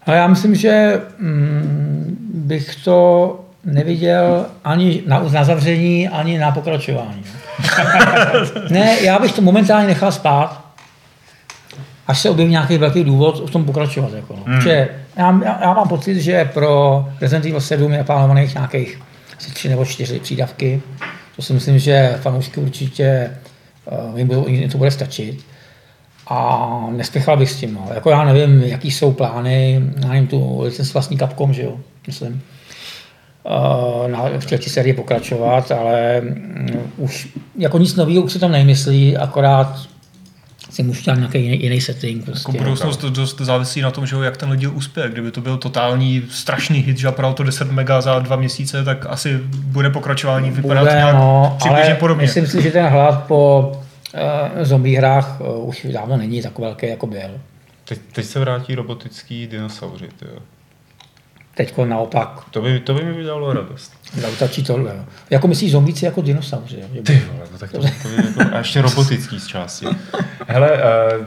[0.06, 7.24] A já myslím, že mm, bych to neviděl ani na, na zavření, ani na pokračování.
[8.70, 10.66] ne, já bych to momentálně nechal spát,
[12.08, 14.14] až se objeví nějaký velký důvod v tom pokračovat.
[14.14, 14.44] Jako, no.
[14.46, 14.68] hmm.
[14.68, 14.78] já,
[15.16, 19.00] já, já, mám pocit, že pro Resident Evil 7 je plánovaných nějakých
[19.38, 20.82] asi tři nebo čtyři přídavky.
[21.36, 23.32] To si myslím, že fanoušky určitě
[24.16, 25.40] jim, budou- jim to bude stačit.
[26.28, 27.74] A nespěchal bych s tím.
[27.74, 27.88] No.
[27.94, 32.42] Jako já nevím, jaký jsou plány, já nevím, tu licenci vlastní Capcom, že jo, myslím.
[33.44, 37.28] Uh, na, v té sérii pokračovat, ale mm, už
[37.58, 39.76] jako nic nového už se tam nemyslí, akorát
[40.72, 42.26] si můžu dělat nějaký jiný, jiný setting.
[42.26, 42.52] Prostě.
[42.52, 45.10] Jako budoucnost to dost závisí na tom, že jo, jak ten lidi uspěje.
[45.10, 49.06] Kdyby to byl totální strašný hit, že prodal to 10 mega za dva měsíce, tak
[49.10, 52.22] asi bude pokračování vypadat Bude, nějak no, přibližně ale podobně.
[52.22, 53.72] myslím si, že ten hlad po
[54.14, 57.30] uh, zombie hrách uh, už dávno není tak velký, jako byl.
[57.86, 60.40] Teď, teď se vrátí robotický dinosauři, jo.
[61.56, 63.94] Teď naopak To by, to by mi udělalo radost.
[64.14, 64.94] zautočí tohle.
[64.98, 65.04] jo.
[65.30, 66.80] Jako myslíš zombíci jako dinosauři.
[66.80, 67.04] jo?
[67.04, 69.86] Ty vole, no tak to, to je jako, a ještě robotický z části.
[70.48, 71.26] Hele, eh,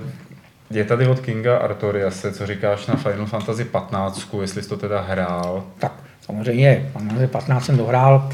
[0.70, 5.00] je tady od Kinga Artoriase, co říkáš na Final Fantasy 15, jestli jsi to teda
[5.00, 8.28] hrál, Tak samozřejmě, Final 15 jsem dohrál,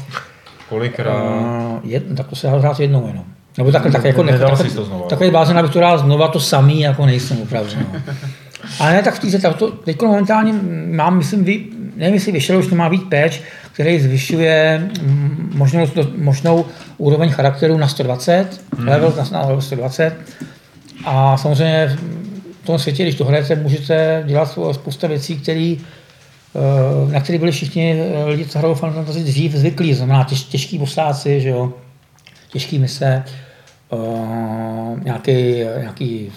[0.69, 3.23] kolikrát, uh, jed, tak to se dá hrát jednou jenom.
[3.57, 5.07] Nebo takhle, tak jako takhle, jsi to znova.
[5.07, 7.71] takový blázen, abych to dál znova, to samý, jako nejsem opravdu.
[7.93, 8.01] No.
[8.79, 10.53] Ale ne, tak v tak to, teď momentálně
[10.91, 11.65] mám, myslím, vy,
[12.01, 13.35] nevím, jestli vyšel, už to má být patch,
[13.71, 15.87] který zvyšuje mm, možnou,
[16.17, 16.65] možnou
[16.97, 18.87] úroveň charakteru na 120, Mhm.
[18.87, 20.15] level na, na level 120.
[21.05, 21.97] A samozřejmě
[22.63, 25.75] v tom světě, když to hrajete, můžete dělat spousta věcí, které
[26.55, 30.43] eh, na které byli všichni eh, lidi, co hrajou Final Fantasy dřív zvyklí, znamená těž,
[30.43, 31.73] těžký posláci, že jo,
[32.51, 33.23] těžký mise,
[33.89, 35.31] uh, nějaký,
[35.79, 36.31] nějaký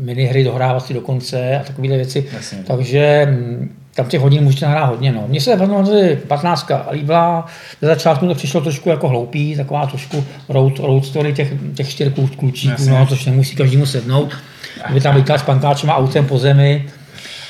[0.00, 2.26] minihry dohrávací do konce a takovéhle věci.
[2.32, 2.58] Jasně.
[2.66, 5.12] Takže mm, tam těch hodin můžete nahrát hodně.
[5.12, 5.24] No.
[5.28, 7.46] Mně se Fantasy 15 líbila,
[7.80, 12.12] ze začátku to přišlo trošku jako hloupý, taková trošku road, road story těch, těch čtyř
[12.38, 14.36] klučíků, no, což nemusí každému sednout.
[14.92, 16.86] By tam s pankáčem a autem po zemi,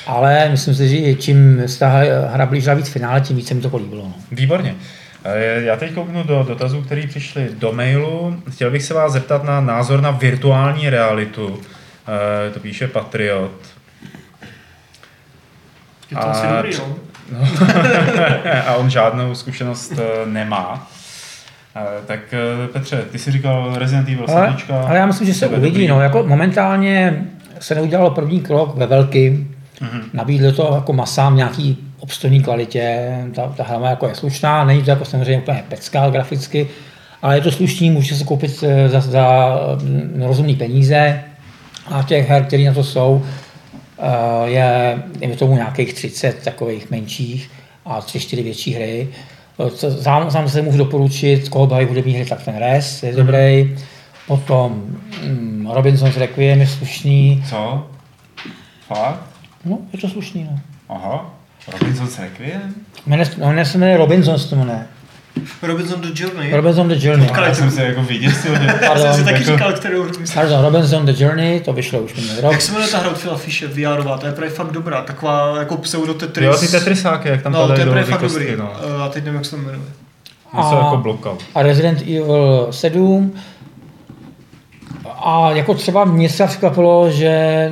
[0.07, 1.89] ale myslím si, že čím se ta
[2.31, 4.03] hra blížila víc finále, tím víc se mi to políbilo.
[4.03, 4.13] No.
[4.31, 4.75] Výborně.
[5.23, 8.35] Eh, Já teď kouknu do dotazů, které přišly do mailu.
[8.51, 11.59] Chtěl bych se vás zeptat na názor na virtuální realitu.
[12.47, 13.51] Eh, To píše Patriot.
[16.11, 16.81] Je to asi A dobrý, při-
[17.31, 17.47] no.
[18.67, 20.87] A on žádnou zkušenost eh, nemá.
[21.75, 24.39] Eh, Tak eh, Petře, ty jsi říkal Resident Evil 7.
[24.69, 25.65] Ale, ale já myslím, že se uvidí.
[25.65, 25.87] dobrý.
[25.87, 27.25] No, jako momentálně
[27.59, 29.55] se neudělalo první krok ve velkým.
[29.81, 30.01] Mhm.
[30.13, 33.15] Nabídlo to jako masám nějaký obstojní kvalitě.
[33.35, 36.67] Ta, ta hra jako je slušná, není to jako samozřejmě úplně pecká graficky,
[37.21, 39.49] ale je to slušný, může se koupit za, za
[39.83, 41.23] mm, rozumné peníze.
[41.91, 43.25] A těch her, které na to jsou,
[44.45, 47.51] je, je tomu nějakých 30 takových menších
[47.85, 49.07] a 3-4 větší hry.
[49.59, 53.77] Eh, Sám, sám se můžu doporučit, koho baví hudební hry, tak ten Res je dobrý.
[54.27, 54.97] Potom
[55.27, 57.43] mm, Robinson's Requiem je slušný.
[57.49, 57.87] Co?
[58.87, 59.19] Fakt?
[59.65, 60.59] No, je to slušný, no.
[60.89, 61.33] Aha.
[61.71, 62.75] Robinson's Requiem?
[63.05, 64.87] Jmenuje, se jmenuje Robinson, se to jmenuje.
[65.63, 66.51] Robinson the Journey.
[66.55, 67.29] Robinson the Journey.
[67.47, 68.53] Já jsem se jako vyděsil.
[68.53, 70.41] Já jsem Pardon, si taky jako- říkal, kterou hru myslím.
[70.41, 72.51] Pardon, Robinson the Journey, to vyšlo už minulý rok.
[72.51, 75.57] Jak se jmenuje ta hra od Phila Fishe, VR, to je právě fakt dobrá, taková
[75.59, 76.45] jako pseudo Tetris.
[76.47, 78.45] Jo, ty Tetrisáky, jak tam No, to je právě fakt dobrý.
[78.57, 78.71] no.
[78.99, 79.79] Eh, A teď nevím, jak se to jmenuje.
[80.57, 81.43] Něco A- jako blockout.
[81.55, 83.33] a Resident Evil 7.
[85.23, 87.71] A jako třeba mě se překvapilo, že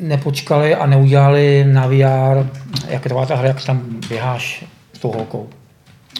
[0.00, 2.46] nepočkali a neudělali na VR,
[2.88, 5.48] jak je taková ta hra, jak tam běháš s tou holkou.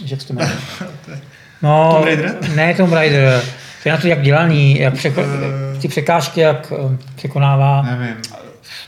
[0.04, 0.56] Že jak se to jmenuje?
[1.62, 2.36] No, Tomb Raider?
[2.54, 3.42] Ne, Tomb Raider.
[3.82, 5.22] To je na to, jak dělaný, jak překo-
[5.76, 5.78] Eh.
[5.80, 7.82] ty překážky, jak eh, překonává.
[7.82, 8.14] Nevím.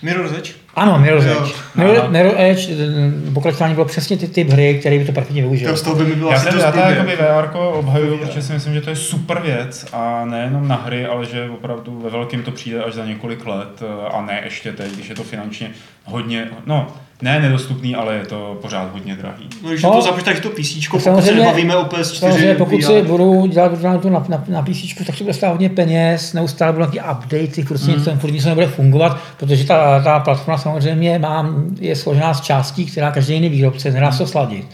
[0.03, 0.53] Mirror's Edge?
[0.75, 1.25] Ano, Mirror's.
[1.25, 1.53] Edge.
[1.75, 2.09] Mirror.
[2.11, 5.71] Mirror Edge, eh, pokračování bylo přesně ty typ hry, který by to perfektně využil.
[5.71, 8.43] To z toho by mi bylo Já asi ten já to jakoby VR obhajuju, protože
[8.43, 12.11] si myslím, že to je super věc a nejenom na hry, ale že opravdu ve
[12.11, 13.83] velkém to přijde až za několik let
[14.13, 15.71] a ne ještě teď, když je to finančně
[16.05, 19.49] hodně, no ne nedostupný, ale je to pořád hodně drahý.
[19.63, 19.93] No, když No.
[19.93, 22.83] to započítáš to PC, pokud se Samozřejmě- nebavíme o PS4 Samozřejmě, pokud VR.
[22.87, 26.33] si budou dělat na, to na, na, na PC, tak to bude stát hodně peněz,
[26.33, 27.99] neustále budou nějaké updaty, prostě Hmm.
[27.99, 32.87] něco, furt něco nebude fungovat, protože ta, ta platforma samozřejmě má, je složená z částí,
[32.87, 34.67] která každý jiný výrobce, nedá se to sladit.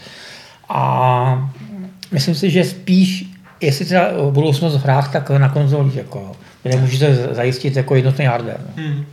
[0.69, 1.49] A
[2.11, 3.25] myslím si, že spíš,
[3.61, 6.31] jestli teda budoucnost v hrách, tak na konzolích, jako,
[6.63, 8.59] kde můžete zajistit jako jednotný hardware.
[8.77, 8.83] No.
[8.83, 9.05] Hmm.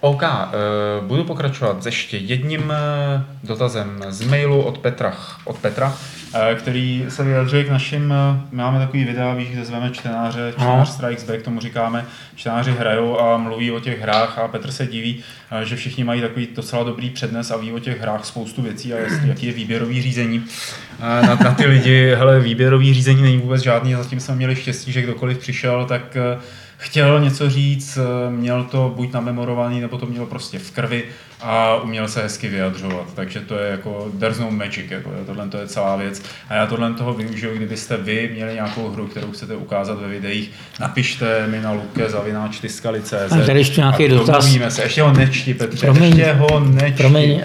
[0.00, 5.86] OK, uh, budu pokračovat s ještě jedním uh, dotazem z mailu od Petra, od Petra
[6.34, 10.88] uh, který se vyjadřuje k našim, uh, máme takový videa, víš, kde zveme čtenáře, čtenář.
[10.88, 15.24] Strikes Back, tomu říkáme, čtenáři hrajou a mluví o těch hrách a Petr se diví,
[15.52, 18.94] uh, že všichni mají takový docela dobrý přednes a ví o těch hrách spoustu věcí
[18.94, 20.38] a jestli, jaký je výběrový řízení.
[20.38, 24.92] Uh, na, na ty lidi, hele, výběrový řízení není vůbec žádný, zatím jsme měli štěstí,
[24.92, 26.42] že kdokoliv přišel, tak uh,
[26.78, 31.04] chtěl něco říct, eh, měl to buď namemorovaný, nebo to měl prostě v krvi
[31.40, 33.06] a uměl se hezky vyjadřovat.
[33.14, 36.22] Takže to je jako, there's no magic, jako, tohle to je celá věc.
[36.48, 40.50] A já tohle toho využiju, kdybyste vy měli nějakou hru, kterou chcete ukázat ve videích,
[40.80, 44.56] napište mi na luke zavináč tiskali.cz A tady ještě nějaký a dotaz.
[44.68, 44.82] se.
[44.82, 46.04] Ještě ho nečti, Petře, Promiň.
[46.16, 47.02] ještě ho nečti.
[47.02, 47.42] Promiň.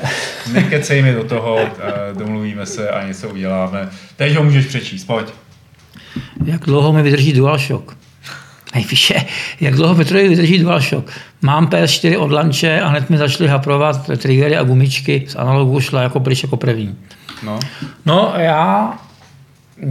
[0.53, 1.69] Nekecej mi do toho, eh,
[2.13, 3.89] domluvíme se a něco uděláme.
[4.15, 5.27] Teď ho můžeš přečíst, pojď.
[6.45, 8.02] Jak dlouho mi vydrží DualShock?
[8.75, 9.25] Nejpíše,
[9.61, 11.11] jak dlouho Petrovi vydrží DualShock?
[11.41, 16.01] Mám PS4 od lanče a hned mi začaly haprovat triggery a gumičky z analogu šla
[16.01, 16.95] jako pryč jako první.
[17.43, 17.59] No.
[18.05, 18.93] No já,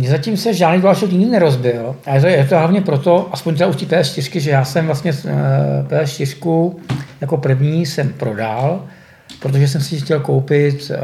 [0.09, 1.97] zatím se žádný DualShock nikdy nerozbil.
[2.07, 4.87] A je to, je to hlavně proto, aspoň teda už ty PS4, že já jsem
[4.87, 6.75] vlastně eh, PS4
[7.21, 8.85] jako první jsem prodal,
[9.39, 10.99] protože jsem si chtěl koupit eh,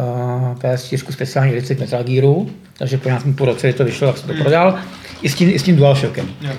[0.54, 4.28] PS4 speciální edici k Metal Gearu, takže po nějakém půl roce, to vyšlo, tak jsem
[4.28, 4.78] to prodal,
[5.22, 6.28] i s tím, i s tím DualShockem.
[6.40, 6.52] Jo.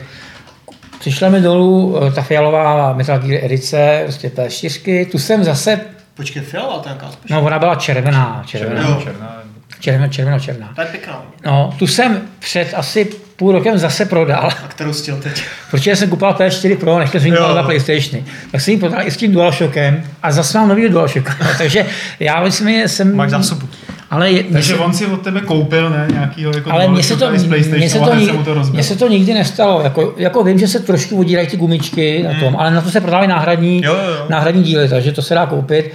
[0.99, 5.79] Přišla mi dolů eh, ta fialová Metal Gear edice, prostě PS4, tu jsem zase,
[6.15, 7.41] Počkej, fialová to special.
[7.41, 9.01] no ona byla červená, červená, Černá, Jo.
[9.03, 9.43] černá.
[9.79, 10.69] červená, červená, černá.
[10.75, 11.21] Ta je pěkná.
[11.45, 15.43] No, tu jsem před asi půl rokem zase prodal, A kterou jsi chtěl teď?
[15.71, 18.25] protože jsem kupoval PS4 Pro, nechtěl jsem ji na PlayStationy.
[18.51, 21.29] Tak jsem ji prodal i s tím DualShockem a zase mám nový DualShock.
[21.57, 21.85] Takže
[22.19, 23.15] já myslím, že jsem...
[23.15, 23.69] Máš zásobu.
[24.11, 27.29] Ale je, Takže on si od tebe koupil, ne, nějakýho jako ale mně se to,
[27.29, 29.81] mně se to, nikdy, se to mně se to nikdy nestalo.
[29.81, 33.01] Jako, jako vím, že se trošku odírají ty gumičky na tom, ale na to se
[33.01, 34.25] prodávají náhradní, Jo, jo, jo.
[34.29, 35.93] náhradní díly, takže to se dá koupit.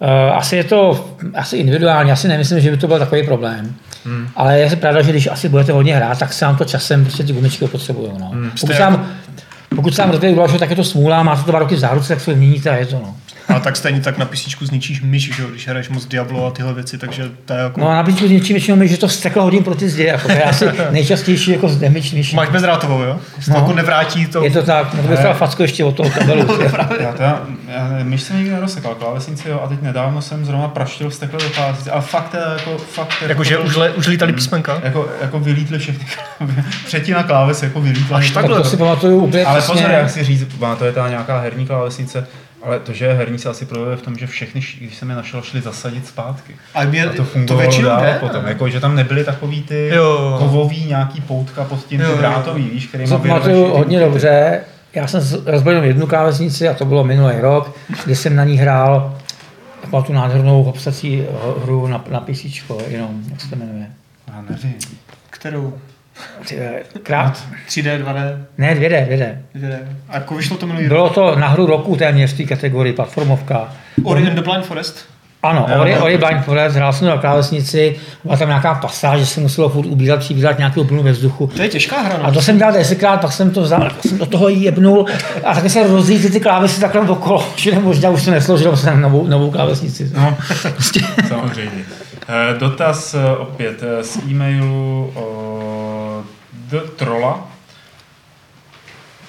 [0.00, 3.74] Uh, asi je to asi individuálně, asi nemyslím, že by to byl takový problém.
[4.04, 4.28] Hmm.
[4.36, 7.22] Ale je pravda, že když asi budete hodně hrát, tak se vám to časem prostě
[7.22, 8.10] ty gumičky potřebují.
[8.18, 8.28] No.
[8.28, 8.50] Hmm.
[8.60, 9.10] Pokud, se vám,
[9.76, 12.20] pokud se vám udělal, tak je to smůla, máte to dva roky v záruce, tak
[12.20, 12.96] se vyměníte a je to.
[12.96, 13.14] No.
[13.48, 16.50] A tak stejně tak na PC zničíš myš, že jo, když hraješ moc Diablo a
[16.50, 17.80] tyhle věci, takže to je jako...
[17.80, 20.26] No a na píčku s něčím většinou mi, že to steklo hodím proti zdi, jako,
[20.28, 22.36] to je asi nejčastější jako z damage myši.
[22.36, 23.18] Máš bezdrátovou, jo?
[23.44, 23.56] To No.
[23.56, 24.44] jako nevrátí to...
[24.44, 26.46] Je to tak, nebo dostal facku ještě od toho kabelu.
[27.00, 31.10] Já teda, já, myš jsem nikdy nerosekal, klávesnici jo, a teď nedávno jsem zrovna praštil
[31.10, 34.80] z takhle do klávesnice, ale fakt teda jako, fakt Jakože už, le, už lítaly písmenka?
[34.82, 36.04] jako, jako vylítly všechny
[36.86, 38.18] třetina kláves jako vylítla.
[38.18, 38.62] Až tak takhle.
[38.62, 39.74] to si pamatuju úplně Ale přesně.
[39.74, 42.26] pozor, jak si říct, má to je ta nějaká herní klávesnice,
[42.64, 45.16] ale to, že je herní, se asi projevuje v tom, že všechny, když jsem je
[45.16, 46.56] našel, šli zasadit zpátky.
[46.74, 48.16] A, mě, A to to fungovalo většinou dál jde.
[48.20, 50.36] potom, jako, že tam nebyly takový ty Jo.
[50.38, 52.18] kovový nějaký poutka pod tím Jo, ty jo.
[52.18, 54.60] drátový, víš, který To pamatuju hodně dobře.
[54.94, 58.56] Já jsem rozbil jenom jednu klávesnici a to bylo minulý rok, kdy jsem na ní
[58.56, 59.18] hrál
[59.80, 61.24] takovou tu nádhernou hopsací
[61.64, 62.44] hru na, na PC,
[62.88, 63.86] jenom, jak se to jmenuje.
[64.28, 64.74] Já nevím.
[65.30, 65.74] Kterou?
[67.02, 67.44] Krát?
[67.68, 69.36] 3D, 2D, Ne, 2D, 2D.
[69.56, 69.78] 2D.
[70.08, 70.92] A jako vyšlo to minulý rok.
[70.92, 73.68] Bylo to na hru roku téměř v té kategorii, platformovka.
[74.04, 75.04] Ori and the Blind Forest.
[75.42, 75.96] Ano, Jo, Ori.
[75.96, 79.86] Ori Blind Forest, hrál jsem na klávesnici, byla tam nějaká pasáž, že se muselo furt
[79.86, 81.46] ubírat, přibírat nějakou plynu ve vzduchu.
[81.46, 82.24] To je těžká hra, no.
[82.26, 85.06] A to jsem dělal desetkrát, pak jsem to vzal, jsem do toho jebnul
[85.44, 89.26] a také se rozlítly ty klávesy takhle okolo, že možná už to nesložilo jsem novou,
[89.26, 90.10] novou klávesnici.
[90.16, 90.36] No,
[90.74, 91.00] Prostě.
[91.28, 91.84] samozřejmě.
[92.28, 95.73] Eh, Dotaz eh, opět eh, z e-mailu o
[96.74, 97.48] The Trolla.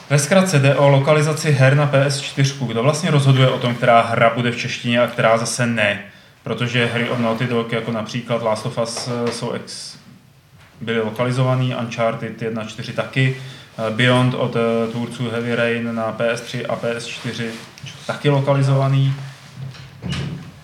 [0.10, 2.68] Ve zkratce jde o lokalizaci her na PS4.
[2.68, 6.00] Kdo vlastně rozhoduje o tom, která hra bude v češtině a která zase ne?
[6.44, 9.98] Protože hry od Naughty Dog, jako například Last of Us, eh, jsou ex...
[10.82, 13.38] byly lokalizovaný, Uncharted 1 a 4 taky,
[13.88, 17.52] eh, Beyond od eh, tvůrců Heavy Rain na PS3 a PS4
[18.08, 19.14] taky lokalizovaný,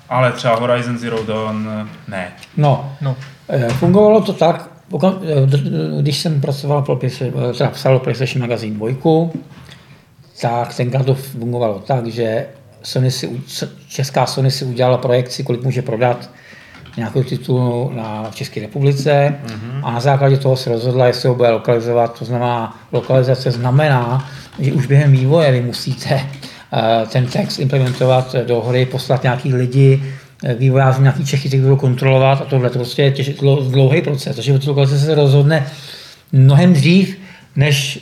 [0.10, 2.34] ale třeba Horizon Zero Dawn ne.
[2.58, 3.16] No, No.
[3.80, 4.70] fungovalo to tak,
[6.02, 9.30] když jsem pracoval pro PlayStation, eh, teda psal PlayStation Magazine 2,
[10.42, 12.46] tak tenkrát to fungovalo tak, že
[12.84, 13.42] Sony si,
[13.88, 16.30] česká Sony si udělala projekci, kolik může prodat
[16.98, 19.82] nějakého titulu na v České republice mm-hmm.
[19.84, 22.20] a na základě toho se rozhodla, jestli ho bude lokalizovat.
[22.20, 24.30] To znamená, lokalizace znamená,
[24.60, 30.04] že už během vývoje vy musíte eh, ten text implementovat do hry, poslat nějaký lidi,
[30.58, 34.36] vývojáři, nějaký Čechy, kteří budou kontrolovat a tohle to prostě je těž, dlou- dlouhý proces.
[34.36, 35.68] Takže lokalizace se rozhodne
[36.32, 37.18] mnohem dřív,
[37.56, 38.00] než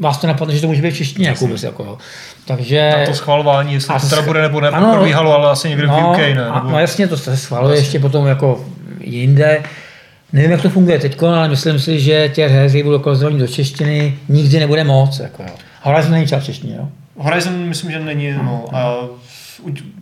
[0.00, 1.28] vás to napadne, že to může být v češtině.
[1.28, 1.98] Jako vůbec, jako, jo.
[2.46, 2.92] Takže...
[3.02, 4.92] A to schvalování, jestli to teda bude nebo ne, ano.
[4.92, 6.46] probíhalo, ale asi někde v no, UK, ne?
[6.46, 6.70] A, Nebo...
[6.70, 8.64] no jasně, to se schvaluje ještě potom jako
[9.00, 9.62] jinde.
[10.32, 13.46] Nevím, jak to funguje teď, ale myslím si, že těch her, které budou lokalizované do
[13.46, 15.18] češtiny, nikdy nebude moc.
[15.18, 15.54] Jako, jo.
[15.82, 16.88] Horizon není třeba v češtině, jo?
[17.16, 18.64] Horizon myslím, že není, no.
[18.72, 18.96] A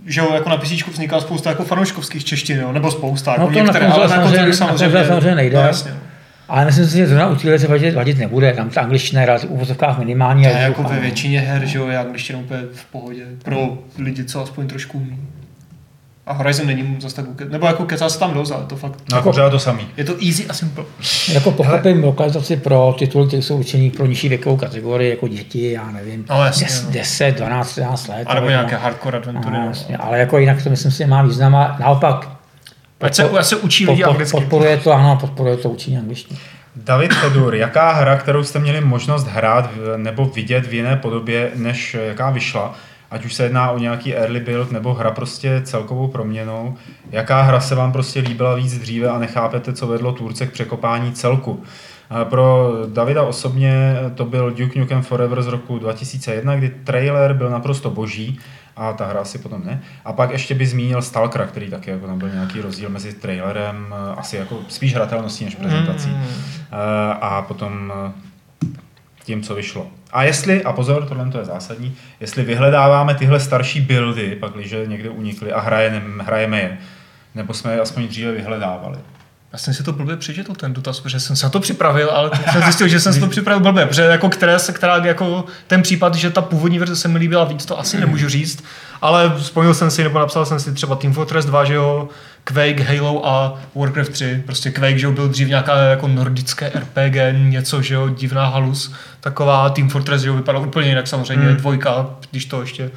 [0.06, 3.48] že jo, jako na PC vzniká spousta jako fanouškovských češtin, jo, nebo spousta, jako No
[3.48, 5.56] to na některé, konzole ale na samozřejmě- na samozřejmě nejde.
[5.56, 5.90] No, jasně.
[6.48, 8.52] Ale myslím si, že zrovna u se vadit, vadit nebude.
[8.52, 10.42] Tam ta angličtina je v uvozovkách minimální.
[10.42, 11.00] Je jako ve no.
[11.00, 13.26] většině her, že jo, je angličtina úplně v pohodě.
[13.44, 15.18] Pro lidi, co aspoň trošku umí.
[16.30, 17.44] A Horizon není zase tak uke...
[17.44, 18.94] Nebo jako kecá se tam dost, ale to fakt...
[19.10, 19.88] No jako pořád to samý.
[19.96, 20.84] Je to easy a simple.
[21.32, 25.90] Jako pochopím lokalizaci pro tituly, které jsou určený pro nižší věkovou kategorii, jako děti, já
[25.90, 26.90] nevím, No, jasně, 10, no.
[26.92, 28.24] 10, 12, 13 let.
[28.26, 28.80] A nebo ale nějaké no.
[28.80, 29.54] hardcore adventury.
[29.54, 29.66] No, no.
[29.66, 32.28] jasně, ale jako jinak to myslím si, že má význam a naopak
[33.00, 34.36] Ať se, se učí lidi pod- pod- anglicky.
[34.36, 36.40] podporuje to, ano, podporuje to učení angličtiny.
[36.76, 41.96] David Fedur, jaká hra, kterou jste měli možnost hrát nebo vidět v jiné podobě, než
[42.08, 42.74] jaká vyšla,
[43.10, 46.76] ať už se jedná o nějaký early build nebo hra prostě celkovou proměnou,
[47.10, 51.12] jaká hra se vám prostě líbila víc dříve a nechápete, co vedlo tvůrce k překopání
[51.12, 51.62] celku.
[52.24, 57.90] Pro Davida osobně to byl Duke Nukem Forever z roku 2001, kdy trailer byl naprosto
[57.90, 58.38] boží
[58.76, 59.82] a ta hra asi potom ne.
[60.04, 63.94] A pak ještě by zmínil Stalkera, který taky jako tam byl nějaký rozdíl mezi trailerem,
[64.16, 66.08] asi jako spíš hratelností než prezentací.
[66.08, 66.24] Mm.
[67.20, 67.92] A potom
[69.24, 69.86] tím, co vyšlo.
[70.12, 74.74] A jestli, a pozor, tohle to je zásadní, jestli vyhledáváme tyhle starší buildy, pak když
[74.86, 76.78] někde unikly a hrajeme, hrajeme je,
[77.34, 78.98] nebo jsme je aspoň dříve vyhledávali.
[79.52, 82.30] Já jsem si to blbě přečetl, ten dotaz, protože jsem se na to připravil, ale
[82.52, 85.82] jsem zjistil, že jsem si to připravil blbě, protože jako které se, která jako ten
[85.82, 88.64] případ, že ta původní verze se mi líbila víc, to asi nemůžu říct,
[89.02, 92.08] ale vzpomněl jsem si, nebo napsal jsem si třeba Team Fortress 2, že jo,
[92.44, 94.42] Quake, Halo a Warcraft 3.
[94.46, 97.16] Prostě Quake, že jo, byl dřív nějaká jako nordické RPG,
[97.50, 98.92] něco, že jo, divná halus.
[99.20, 101.56] Taková Team Fortress, že jo, vypadal úplně jinak samozřejmě, Hmm.
[101.56, 102.90] dvojka, když to ještě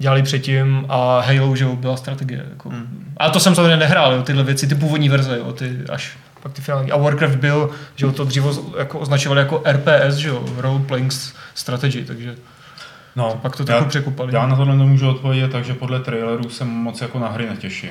[0.00, 2.44] dělali předtím a Halo, že jo, byla strategie.
[2.50, 2.68] Jako.
[2.68, 3.12] Hmm.
[3.16, 6.52] A to jsem samozřejmě nehrál, jo, tyhle věci, ty původní verze, jo, ty až pak
[6.52, 6.92] ty finální.
[6.92, 8.48] A Warcraft byl, že jo, to dříve
[8.78, 11.12] jako označovali jako RTS, že jo, Role Playing
[11.54, 12.34] Strategy, takže
[13.16, 14.34] No, pak to trochu překopali.
[14.34, 17.90] Já na tohle nemůžu odpovědět, takže podle trailerů se moc jako na hry netěším.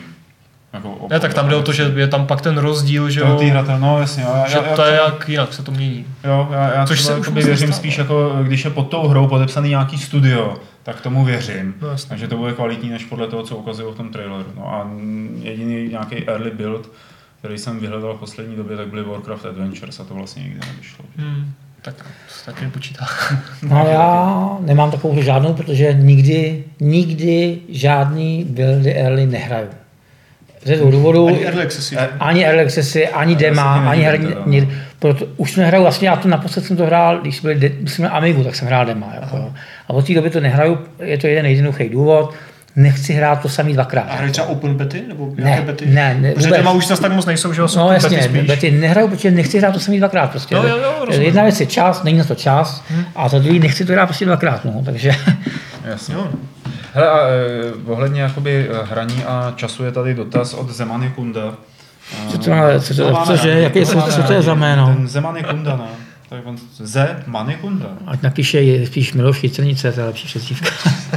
[0.74, 3.36] Jako ne, tak tam jde o to, že je tam pak ten rozdíl, že Jo,
[3.36, 4.24] ty hratel, no jasně.
[4.24, 6.06] Jo, já, že já, já, to je jak jinak se to mění.
[6.24, 9.70] Jo, já, já Což se už věřím spíš jako, když je pod tou hrou podepsaný
[9.70, 11.76] nějaký studio, tak tomu věřím.
[11.82, 12.10] No jasně.
[12.10, 14.50] Takže to bude kvalitní než podle toho, co ukazují v tom traileru.
[14.56, 14.92] No a
[15.42, 16.90] jediný nějaký early build,
[17.40, 21.06] který jsem vyhledal v poslední době, tak byly Warcraft Adventures a to vlastně nikdy nevyšlo.
[21.18, 21.54] Hmm.
[21.82, 23.06] Tak to taky nepočítá.
[23.64, 29.70] No já nemám takovou žádnou, protože nikdy, nikdy žádný buildy early nehraju.
[30.64, 31.28] Ze dvou důvodů.
[31.28, 31.98] Ani Early Accessy.
[31.98, 34.70] Ani early accessy, ani dema, ani herní.
[35.00, 38.02] Proto už nehraju, vlastně já to naposled jsem to hrál, když jsme byli, když jsme
[38.04, 39.08] měli Amigu, tak jsem hrál dema.
[39.22, 39.54] Jako.
[39.88, 42.34] A od té doby to nehraju, je to jeden jednoduchý důvod,
[42.76, 44.02] nechci hrát to samý dvakrát.
[44.10, 45.04] A hrají třeba open bety?
[45.08, 45.86] Nebo Ne, nějaké bety?
[45.86, 46.74] ne, ne, Protože vůbec.
[46.76, 48.42] už zase tak moc nejsou, že jo, jsou No jasně, bety spíš.
[48.48, 50.56] bety nehraju, protože nechci hrát to samý dvakrát prostě.
[50.56, 51.26] Jo, jo, jo, rozumím.
[51.28, 52.84] Jedna věc je čas, není na to čas,
[53.16, 55.12] a za druhý nechci to hrát prostě dvakrát, no, takže
[55.86, 56.14] Jasně.
[56.16, 56.28] Jo.
[56.94, 61.54] Hele, a eh, ohledně jakoby eh, hraní a času je tady dotaz od Zemany Kunda.
[62.30, 62.44] Co to
[62.80, 63.50] co to- máme cože?
[63.50, 64.94] Jaký- co- co to je za jméno?
[64.98, 65.88] Ten Zeman Kunda, no.
[66.30, 67.24] Tak on, Ze
[67.62, 67.86] Kunda.
[68.08, 70.70] ať napíše je spíš Miloš Chytrnice, to je lepší přezdívka.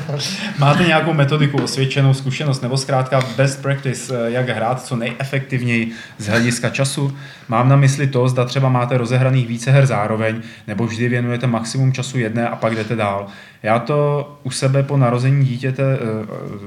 [0.59, 6.26] Máte nějakou metodiku, osvědčenou zkušenost nebo zkrátka best practice, eh, jak hrát co nejefektivněji z
[6.26, 7.16] hlediska času?
[7.49, 11.93] Mám na mysli to, zda třeba máte rozehraných více her zároveň, nebo vždy věnujete maximum
[11.93, 13.26] času jedné a pak jdete dál.
[13.62, 15.99] Já to u sebe po narození dítěte, eh,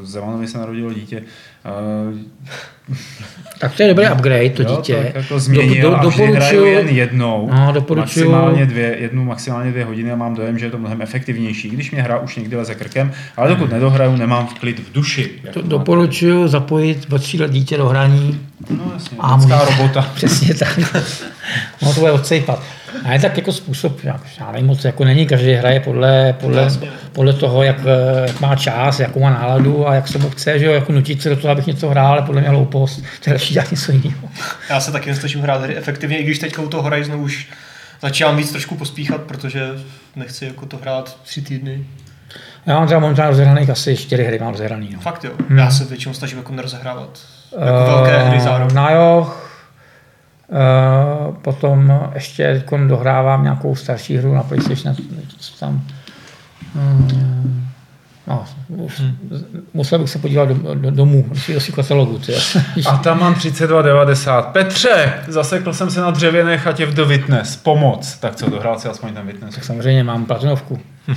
[0.03, 1.21] Zemanovi se narodilo dítě,
[1.65, 2.51] eh,
[3.59, 4.95] Tak to je dobrý upgrade, to Jo, dítě.
[4.95, 7.49] tak jako změnil do, vždy hraju jen jednou.
[7.53, 7.97] No, doporučuju-
[8.29, 11.91] Maximálně dvě, jednu, maximálně dvě hodiny a mám dojem, že je to mnohem efektivnější, když
[11.91, 15.31] mě hra už někdy leze krkem, ale dokud nedohraju, nemám v klid v duši.
[15.41, 18.39] To, Jako doporučuju zapojit od tří let dítě do hraní.
[18.69, 20.01] No jasně, A robota.
[20.15, 20.79] Přesně tak.
[21.81, 22.63] No to bude odsejpat.
[23.03, 26.69] A je tak jako způsob, jak, já nevím moc, jako není, každý hraje podle, podle,
[27.13, 30.59] podle toho, jak, eh, jak, má čas, jakou má náladu a jak se mu chce,
[30.59, 33.29] že jo, jako nutit se do toho, abych něco hrál, ale podle mě hloupost, to
[33.29, 34.29] je lepší dělat něco jiného.
[34.69, 37.47] Já se taky nesnažím hrát hry efektivně, i když teďka u toho Horizonu už
[38.01, 39.69] začínám víc trošku pospíchat, protože
[40.15, 41.85] nechci jako to hrát tři týdny.
[42.65, 44.89] Já mám třeba momentálně rozehraných asi čtyři hry, mám rozehraný.
[44.93, 44.99] No.
[44.99, 45.31] Fakt jo.
[45.57, 47.19] Já se většinou snažím jako nerozehrávat.
[47.51, 48.75] Jako velké hry Eh, zároveň.
[48.75, 49.44] Na joch, eh,
[51.41, 54.95] potom ještě dohrávám nějakou starší hru na PlayStation,
[55.59, 55.81] tam,
[56.75, 57.67] mm,
[58.27, 59.01] no, už,
[59.73, 62.19] musel bych se podívat do, do, domů, do svého katalogu.
[62.19, 62.33] Ty.
[62.85, 64.43] A tam mám 32,90.
[64.51, 67.55] Petře, zasekl jsem se na dřevěné chatě v The Witness.
[67.55, 68.17] Pomoc.
[68.17, 69.55] Tak co, dohrál si aspoň ten Witness?
[69.55, 70.79] Tak samozřejmě mám platinovku.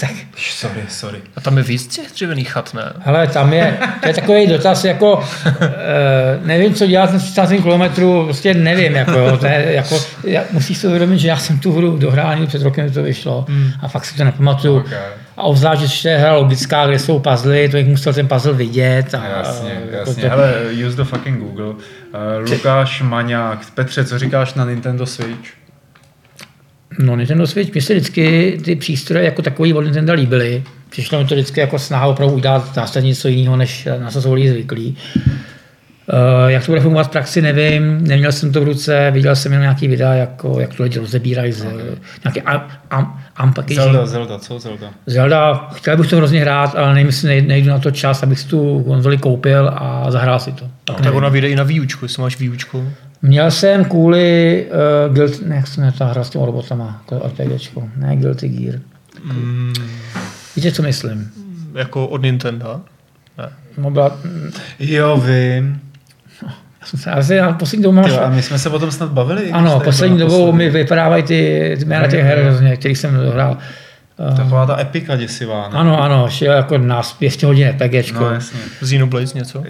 [0.00, 0.10] tak.
[0.36, 1.18] Sorry, sorry.
[1.36, 2.92] A tam je víc těch dřevěných chat, ne?
[3.00, 5.24] Hele, tam je, to je takový dotaz, jako
[5.60, 10.42] e, nevím, co dělat na 30 km, prostě nevím, jako, jo, to je, jako, já,
[10.52, 13.70] musíš si uvědomit, že já jsem tu hru dohrál před rokem, to vyšlo Hmm.
[13.82, 14.76] a fakt si to nepamatuju.
[14.76, 14.98] Okay.
[15.36, 18.52] A obzvlášť, že to je hra logická, kde jsou puzzly, to bych musel ten puzzle
[18.52, 19.14] vidět.
[19.14, 20.22] A, Jasně, a, jako jasně.
[20.22, 20.54] To, Hele,
[20.86, 21.66] use the fucking Google.
[21.66, 21.74] Uh,
[22.50, 23.58] Lukáš Maňák.
[23.74, 25.50] Petře, co říkáš na Nintendo Switch?
[26.98, 30.62] No, Nintendo Switch, mě se vždycky ty přístroje jako takový od Nintendo líbily.
[30.90, 34.34] Přišlo mi to vždycky jako snaha opravdu udělat zásadně něco jiného, než na co jsou
[34.34, 34.96] lidi zvyklí.
[36.12, 38.04] Uh, jak to bude fungovat v praxi, nevím.
[38.08, 41.52] Neměl jsem to v ruce, viděl jsem jenom nějaký videa, jako, jak to lidi rozebírají
[41.52, 41.76] z okay.
[42.24, 43.80] nějaké am, am, unpackaging.
[43.80, 44.90] Zelda, Zelda, co Zelda?
[45.06, 48.40] Zelda, chtěl bych to hrozně hrát, ale nevím, jestli nej- nejdu na to čas, abych
[48.40, 50.64] si tu konzoli koupil a zahrál si to.
[50.84, 51.16] Tak Tak nevím.
[51.16, 52.92] ona vyjde i na výučku, jestli máš výučku.
[53.22, 54.66] Měl jsem kvůli
[55.08, 58.80] uh, Guild, ne, jak se jmenuje ta hra s těma robotama, RPGčko, ne Guilty Gear.
[59.24, 59.72] Mm,
[60.56, 61.30] Víte, co myslím?
[61.74, 62.80] jako od Nintendo.
[63.38, 63.48] Ne.
[63.78, 64.18] No byla,
[64.78, 65.80] Jo, vím.
[66.80, 69.10] já jsem se, asi já poslední dobou mám, a my jsme se o tom snad
[69.10, 69.50] bavili.
[69.50, 70.58] ano, tady poslední dobou naposledy.
[70.64, 73.58] mi vypadávají ty, ty jména těch her hrozně, který jsem dohrál.
[74.30, 75.78] Uh, Taková ta epika děsivá, ne?
[75.78, 78.20] ano, ano, šel jako na 200 hodin RPGčko.
[78.20, 78.58] No, jasně.
[78.80, 79.62] Xenoblades něco?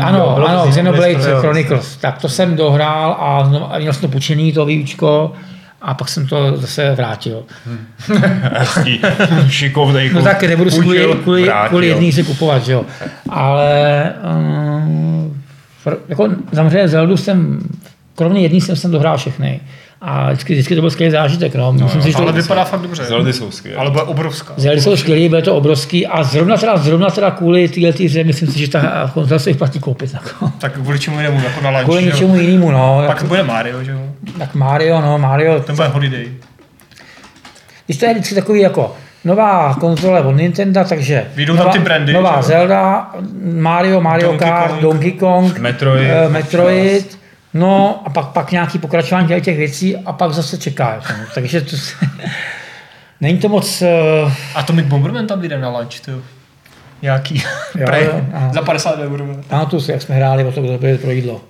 [0.00, 1.96] Ano, Jo, bylo ano, Xenoblade Chronicles.
[1.96, 5.32] Tak to jsem dohrál a, znovu- a měl jsem to půjčený, to výučko,
[5.82, 7.42] a pak jsem to zase vrátil.
[8.52, 9.00] Hezký,
[9.48, 11.68] šikovnej No tak nebudu si kvůli, kvůli, vrátil.
[11.68, 12.84] kvůli jedný si kupovat, že jo.
[13.28, 15.42] Ale um,
[16.08, 17.60] jako samozřejmě Zeldu jsem,
[18.14, 19.60] kromě jedný jsem, jsem dohrál všechny.
[20.00, 21.54] A vždycky, vždycky to byl skvělý zážitek.
[21.54, 21.72] No.
[21.72, 23.04] Myslím si, že Ale to, vypadá fakt dobře.
[23.04, 23.78] Zeldy jsou skvělé.
[23.80, 24.54] Ale bude obrovská.
[24.56, 28.48] Zeldy jsou skvělý, bylo to obrovský a zrovna teda, zrovna teda kvůli téhle hře, myslím
[28.48, 30.14] si, že ta konzole se vyplatí koupit.
[30.14, 30.50] Jako.
[30.58, 31.84] Tak kvůli čemu jinému, jako na lunch.
[31.84, 32.06] Kvůli jo.
[32.12, 33.02] něčemu jinému, no.
[33.06, 33.98] Pak bude Mario, že jo?
[34.38, 36.26] Tak Mario, no, Mario, Ten bude Holiday.
[37.86, 41.78] Když to je vždycky takový jako nová konzole od Nintendo, takže Vyjdou tam nová, ty
[41.78, 42.42] brandy, nová že jo?
[42.42, 43.10] Zelda,
[43.54, 44.82] Mario, Mario Donkey Kart, Kong.
[44.82, 46.10] Donkey Kong, Metroid.
[46.10, 47.18] eh, Metroid,
[47.58, 50.94] no a pak, pak nějaký pokračování těch- těch věcí a pak zase čeká.
[50.94, 51.24] Jako, no.
[51.34, 51.76] Takže to,
[53.20, 53.82] není to moc...
[53.82, 56.18] Uh, Atomic Bomberman tam vyjde na lunch, ty jo.
[57.02, 57.42] Nějaký.
[57.74, 58.04] jo, Prej.
[58.06, 58.52] jo, aha.
[58.52, 59.44] Za 50 eur.
[59.48, 61.40] Pamatuju si, jak jsme hráli o to, kdo byl pro jídlo.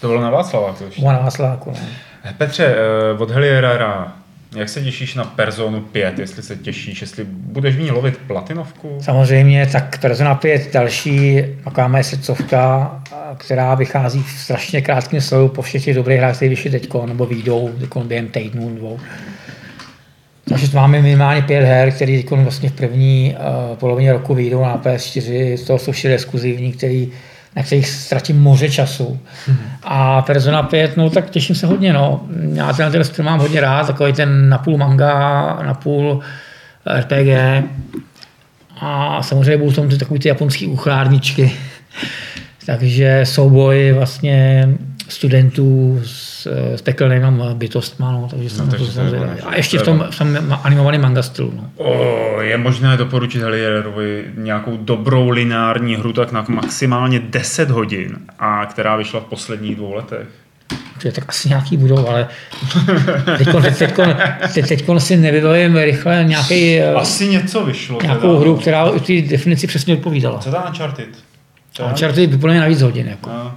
[0.00, 1.00] To bylo na Václava, to ještě.
[1.00, 1.70] Byla na Václaváku.
[1.70, 2.32] No.
[2.38, 2.74] Petře,
[3.14, 4.12] eh, od Heliera,
[4.56, 8.98] jak se těšíš na Personu 5, jestli se těšíš, jestli budeš v ní lovit platinovku?
[9.00, 13.02] Samozřejmě, tak Persona 5 další taková moje srdcovka,
[13.36, 17.26] která vychází v strašně krátkém slovu po všech těch dobrých hrách, které vyšly teďko, nebo
[17.26, 17.70] výjdou
[18.04, 19.00] během týdnů dvou.
[20.48, 23.34] Takže máme minimálně pět her, které teďko vlastně v první
[23.70, 27.12] uh, polovině roku vyjdou na PS4, z toho jsou čtyři exkluzivní, který,
[27.56, 29.20] na kterých ztratím moře času.
[29.82, 32.20] A Persona 5, no tak těším se hodně, no.
[32.52, 36.20] Já ten, ten styl mám hodně rád, takový ten napůl manga, napůl
[36.98, 37.64] RPG.
[38.80, 41.52] A samozřejmě budou tam ty takový ty japonský uchlárničky.
[42.66, 44.68] Takže souboj vlastně
[45.08, 46.29] studentů s,
[46.74, 49.26] s pekelnýma bytostma, no, takže jsem No, to takže to je samozřejmě.
[49.42, 51.52] ono, A ještě v to je tom, v tom animovaném manga stylu.
[51.56, 51.70] No.
[51.76, 58.66] O, je možné doporučit Helierovi nějakou dobrou lineární hru tak na maximálně 10 hodin, a
[58.66, 60.26] která vyšla v posledních dvou letech.
[61.02, 62.28] Že tak asi nějaký budou, ale
[63.38, 64.16] teďkon, teď, teďkon,
[64.54, 67.98] teď, teďkon si nevybavím rychle nějaký, eh, Asi něco vyšlo.
[68.02, 68.40] nějakou teda.
[68.40, 70.38] hru, která ty definici přesně odpovídala.
[70.38, 71.08] Co Uncharted?
[71.76, 73.06] To je- Uncharted vyplně navíc hodin.
[73.08, 73.30] Jako.
[73.30, 73.52] No.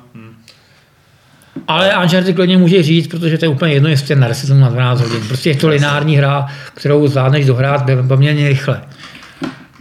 [1.68, 4.62] Ale Uncharted klidně může říct, protože to je úplně jedno, jestli je na 10 nebo
[4.62, 5.28] na 12 hodin.
[5.28, 8.82] Prostě je to lineární hra, kterou zvládneš dohrát poměrně rychle.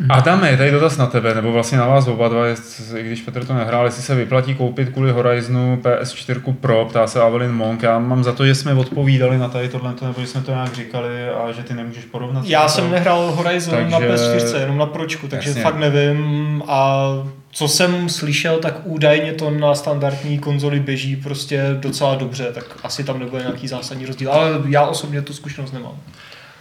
[0.08, 3.44] Adame, je tady dotaz na tebe, nebo vlastně na vás oba dva, i když Petr
[3.44, 7.82] to nehrál, jestli se vyplatí koupit kvůli Horizonu PS4 Pro, ptá se Avelin Monk.
[7.82, 10.74] Já mám za to, že jsme odpovídali na tady tohle, nebo že jsme to nějak
[10.74, 12.44] říkali a že ty nemůžeš porovnat.
[12.46, 12.92] Já jsem tím.
[12.92, 15.62] nehrál Horizon Takže- na PS4, jenom na Pročku, takže Jasně.
[15.62, 16.62] fakt nevím.
[16.68, 17.04] A
[17.52, 23.04] co jsem slyšel, tak údajně to na standardní konzoli běží prostě docela dobře, tak asi
[23.04, 24.32] tam nebude nějaký zásadní rozdíl.
[24.32, 25.92] Ale já osobně tu zkušenost nemám.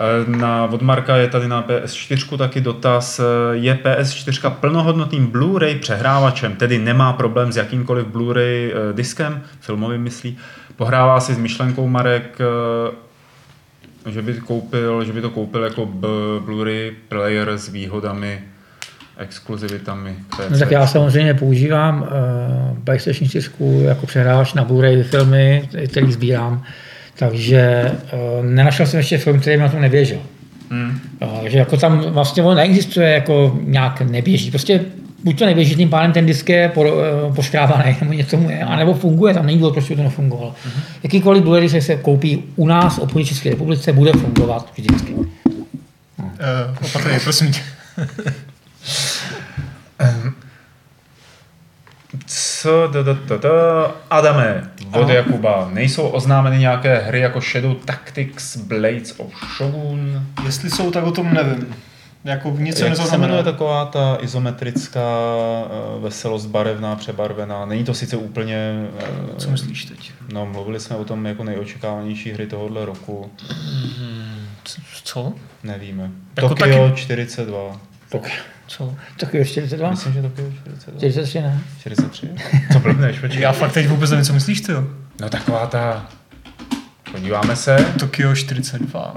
[0.02, 3.20] Eh, Na, od Marka je tady na PS4 taky dotaz.
[3.20, 10.02] eh, Je PS4 plnohodnotným Blu-ray přehrávačem, tedy nemá problém s jakýmkoliv Blu-ray eh, diskem, filmovým
[10.02, 10.38] myslí.
[10.76, 12.40] Pohrává si s myšlenkou Marek,
[14.10, 15.86] že by, koupil, že by to koupil jako
[16.46, 18.42] Blu-ray player s výhodami,
[19.18, 20.16] exkluzivitami.
[20.50, 26.64] No tak já samozřejmě používám uh, PlayStation 4 jako přehrávač na Blu-ray filmy, který sbírám,
[27.22, 30.20] takže uh, nenašel jsem ještě film, který mi na tom neběžel.
[30.70, 31.00] Hmm.
[31.20, 34.52] Uh, takže jako tam vlastně on neexistuje jako nějak neběží.
[34.52, 34.82] Prostě
[35.24, 38.60] buď to neběží, tím pádem ten disk je po, uh, poškrávaný, nebo něco mu je,
[38.60, 40.56] anebo funguje, tam není důvod, proč by to nefungovalo.
[40.66, 40.82] Mhm.
[41.04, 45.14] Jakýkoliv Blu-ray, který se koupí u nás v obchodě České republice, bude fungovat vždycky.
[45.14, 45.28] Uh,
[46.82, 47.62] opatrně, prosím tě.
[52.26, 53.92] Co, da, da, da, da.
[54.10, 55.14] Adame, od Ano.
[55.14, 60.26] Jakuba, nejsou oznámeny nějaké hry jako Shadow Tactics, Blades of Shogun?
[60.46, 61.76] Jestli jsou, tak o tom nevím.
[62.24, 65.00] Jako nic se Jak se jmenuje taková ta izometrická,
[65.66, 67.66] eh, veselost barevná, přebarvená?
[67.66, 68.86] Není to sice úplně...
[69.00, 69.06] eh,
[69.38, 70.12] Co myslíš teď?
[70.34, 73.32] No, mluvili jsme o tom jako nejočekávanější hry tohohle roku.
[74.64, 75.34] C- Co?
[75.64, 76.12] Nevíme.
[76.36, 77.78] Jako Tokyo taky- 42.
[78.12, 78.22] Tak,
[78.68, 78.96] Co?
[79.20, 79.90] tak jo, 42?
[79.90, 81.00] Myslím, že Tokyo 42.
[81.00, 81.60] 43 ne?
[81.80, 82.30] 43?
[82.74, 83.42] Co blbneš, počkej.
[83.42, 84.84] Já fakt teď vůbec nevím, co myslíš ty jo?
[85.22, 86.06] No taková ta...
[87.12, 87.78] Podíváme se.
[88.00, 89.14] Tokyo 42.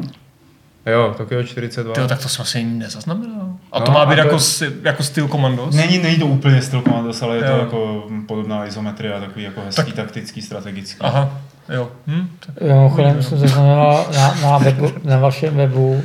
[0.87, 1.95] Jo, Tokyo 42.
[1.95, 3.49] Tyjo, tak to jsem asi nezaznamenal.
[3.73, 5.75] A to No, má být to jako, je- si, jako styl Commandos?
[5.75, 7.59] Není, není to úplně styl Commandos, ale je to Jo.
[7.59, 11.01] jako podobná izometrie a takový jako hezký, Tak- taktický, strategický.
[11.01, 11.39] Aha,
[11.69, 11.91] jo.
[12.07, 12.61] Hm, tak.
[12.61, 16.03] Mimochodem jsem zaznamenal na, na, webu, na vašem webu,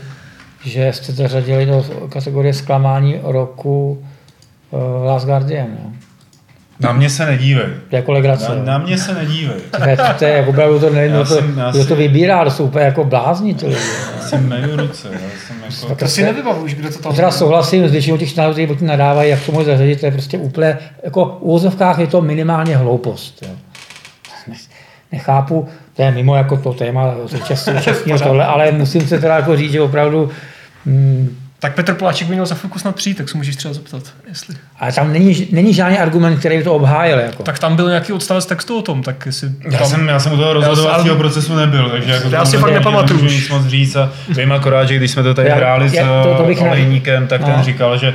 [0.66, 4.04] že jste zařadili do kategorie zklamání roku
[4.72, 5.68] uh, Last Guardian.
[5.68, 5.90] Jo.
[6.80, 7.66] Na mě se nedívej.
[7.90, 8.50] To jako legrace.
[8.50, 8.62] Na, jo.
[8.66, 9.60] na mě se nedívej.
[9.78, 11.96] To je, to je jako opravdu to nevím, Já kdo to, jsem- já kdo to
[11.96, 13.80] vybírá, to jsou úplně jako blázni ty lidi.
[14.18, 15.08] Já jsem meju ruce.
[15.12, 15.96] Já jsem jako...
[15.96, 19.30] To si nevybavu už, kde to tam Teda souhlasím s většinou těch členů, kteří nadávají,
[19.30, 23.44] jak to může zařadit, to je prostě úplně, jako v úvozovkách je to minimálně hloupost.
[23.48, 23.50] Jo.
[24.48, 24.56] Ne-
[25.12, 29.58] Nechápu, to je mimo jako to téma současného současného tohle, ale musím se teda jako
[29.58, 30.30] říct, že opravdu
[30.86, 34.04] mm, Tak Petr Poláček by měl za chvilku snad přijít, tak se můžeš třeba zeptat,
[34.30, 34.56] jestli.
[34.80, 37.20] ale tam není, není žádný argument, který by to obhájil.
[37.20, 37.44] Jako.
[37.44, 39.88] Tak tam byl nějaký odstavec textu o tom, tak jestli Já tam...
[39.88, 43.18] jsem, já jsem u toho rozhodovacího procesu nebyl, takže jako Já to si fakt nepamatuju
[43.18, 45.94] nemůžu nic moc říct a vím akorát, že když jsme to tady Já- hráli s
[45.94, 47.64] já- to- to bych eh, ne- Olejníkem, tak ten No.
[47.64, 48.08] říkal, že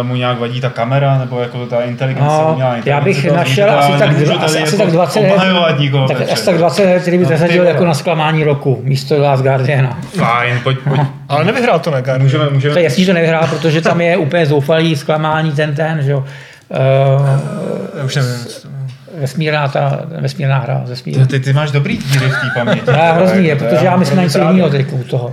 [0.00, 3.50] eh, mu nějak vadí ta kamera, nebo jako ta inteligence, No, umělá já bych inteligence,
[3.50, 6.58] našel to asi tak, dva, asi, jako tak 20 her, obhajovat nikoho, tak, asi tak
[6.58, 7.70] 20 her, který by No, ty zařadil vole.
[7.70, 9.98] jako na zklamání roku, místo Last Guardiana.
[10.16, 11.00] Fajn, pojď, pojď.
[11.28, 12.22] Ale nevyhrál to na Guardian.
[12.22, 15.74] Můžeme, můžeme, To je jasný, že to nevyhrál, protože tam je úplně zoufalý zklamání ten
[15.74, 16.24] ten, že jo.
[17.98, 18.46] Uh, už nevím.
[19.14, 21.26] vesmírná, ta, vesmírná hra, ty, vesmírná.
[21.26, 22.90] ty, ty máš dobrý díry v té paměti.
[22.90, 25.32] Já hrozný je, To protože já myslím na něco jiného teď u toho.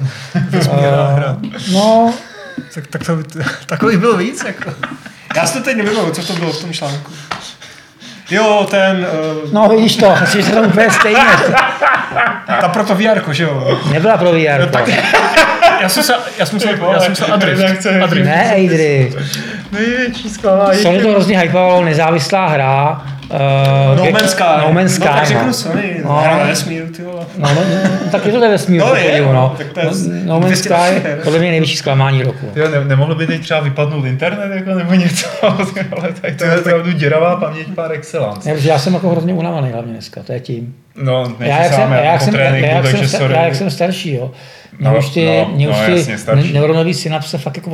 [0.49, 1.37] Vesmírná hra.
[1.71, 2.13] No,
[2.75, 3.17] Tak, tak to,
[3.65, 4.71] takových bylo víc, jako.
[5.35, 7.11] Já si to teď nevybavu, co to bylo v tom článku.
[8.31, 9.07] Jo, ten...
[9.43, 11.19] Uh, no vidíš to, že to úplně stejně.
[12.61, 13.79] Ta proto VR, že jo?
[13.91, 14.69] Nebyla pro VR.
[14.71, 14.79] to.
[15.83, 17.85] Já jsem se, já jsem se, já jsem se Adrift.
[18.03, 18.25] Adrift.
[18.25, 19.13] Ne, Eidry.
[19.71, 20.79] Největší sklamání.
[20.79, 23.05] Sony to hrozně hypovalo, nezávislá hra.
[23.29, 24.43] Uh, no Man's Sky.
[24.67, 25.25] No Man's Sky, No, tak no.
[25.25, 26.01] řeknu Sony.
[26.03, 26.09] No.
[26.09, 26.15] No.
[26.21, 27.25] Hra na vesmíru, ty vole.
[27.37, 27.61] No, no,
[28.11, 28.85] tak je to ve vesmíru.
[28.85, 29.55] No to je, no, no.
[29.57, 29.91] tak to je No,
[30.23, 32.45] no Man's 200 Sky, podle mě největší zklamání roku.
[32.55, 35.27] Jo, ne, nemohlo by teď třeba vypadnout internet jako, nebo něco,
[35.97, 38.55] ale tady to je opravdu děravá paměť par excellence.
[38.61, 40.75] Já jsem jako hrozně unavený hlavně dneska, to je tím.
[41.03, 44.31] No, Já jak, jsem, já, jak, jsem, já, jak, jsem, já jak jsem starší, jo.
[44.79, 46.47] Mě No, už ty, no, mě už no, ty jasně, starší.
[46.47, 47.71] ne- neuronový synapse fakt jako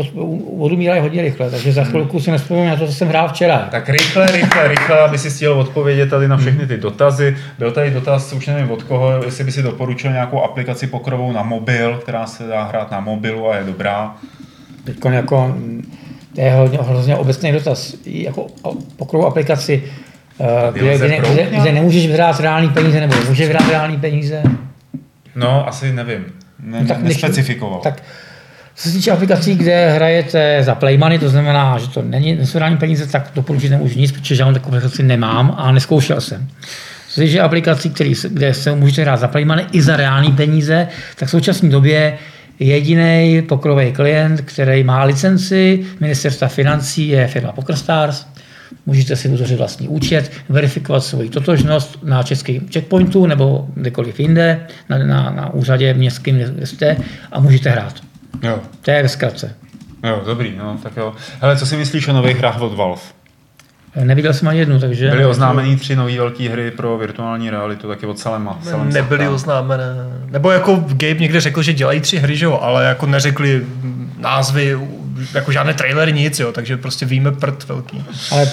[0.60, 3.68] odumírají hodně rychle, takže za chvilku si nespomínám na to, co jsem hrál včera.
[3.72, 7.38] Tak rychle, rychle, rychle, aby si stihl odpovědět tady na všechny ty dotazy.
[7.60, 11.44] Byl tady dotaz, už nevím od koho, jestli by si doporučil nějakou aplikaci pokrovou na
[11.44, 14.16] mobil, která se dá hrát na mobilu a je dobrá.
[14.84, 15.56] Teď jako,
[16.36, 17.96] to je hodně, hrozně obecný dotaz.
[18.06, 18.48] Jako
[18.96, 19.84] pokrovu aplikaci,
[20.40, 24.44] eh, kde, kde, kde, kde, nemůžeš vyhrát reální peníze, nebo můžeš vyhrát reální peníze.
[25.36, 26.26] No, asi nevím.
[26.64, 27.80] Ne, No, tak nespecifikoval.
[27.80, 28.04] Tak
[28.76, 32.78] co se týče aplikací, kde hrajete za Playmoney, to znamená, že to není nejsou reální
[32.78, 36.48] peníze, tak doporučit nemůžu nic, protože žádnou takovou aplikaci nemám a neskoušel jsem.
[37.08, 40.88] Co se týče aplikací, který, kde se můžete hrát za Playmoney i za reální peníze,
[41.16, 42.18] tak v současné době
[42.60, 48.26] Jediný pokrový klient, který má licenci ministerstva financí, je firma PokerStars.
[48.86, 54.98] Můžete si utvořit vlastní účet, verifikovat svoji totožnost na českém checkpointu nebo kdekoliv jinde, na,
[54.98, 56.98] na, na úřadě městským, kde jste
[57.32, 57.94] a můžete hrát.
[58.44, 59.56] Jo, To je ve zkratce.
[60.04, 61.14] jo, dobrý, no, tak jo.
[61.42, 63.02] Hele, co si myslíš o nových hrách od Valve?
[64.04, 65.10] Neviděl jsem ani jednu, takže...
[65.10, 68.60] Byly oznámeny tři nové velké hry pro virtuální realitu, taky od Salema.
[68.64, 69.84] Salem Nebyly oznámené.
[70.26, 73.66] Nebo jako Gabe někde řekl, že dělají tři hry, že jo, ale jako neřekli
[74.18, 74.78] názvy,
[75.34, 78.06] jako žádné trailery, nic, jo, takže prostě víme prd velký.
[78.32, 78.52] Ale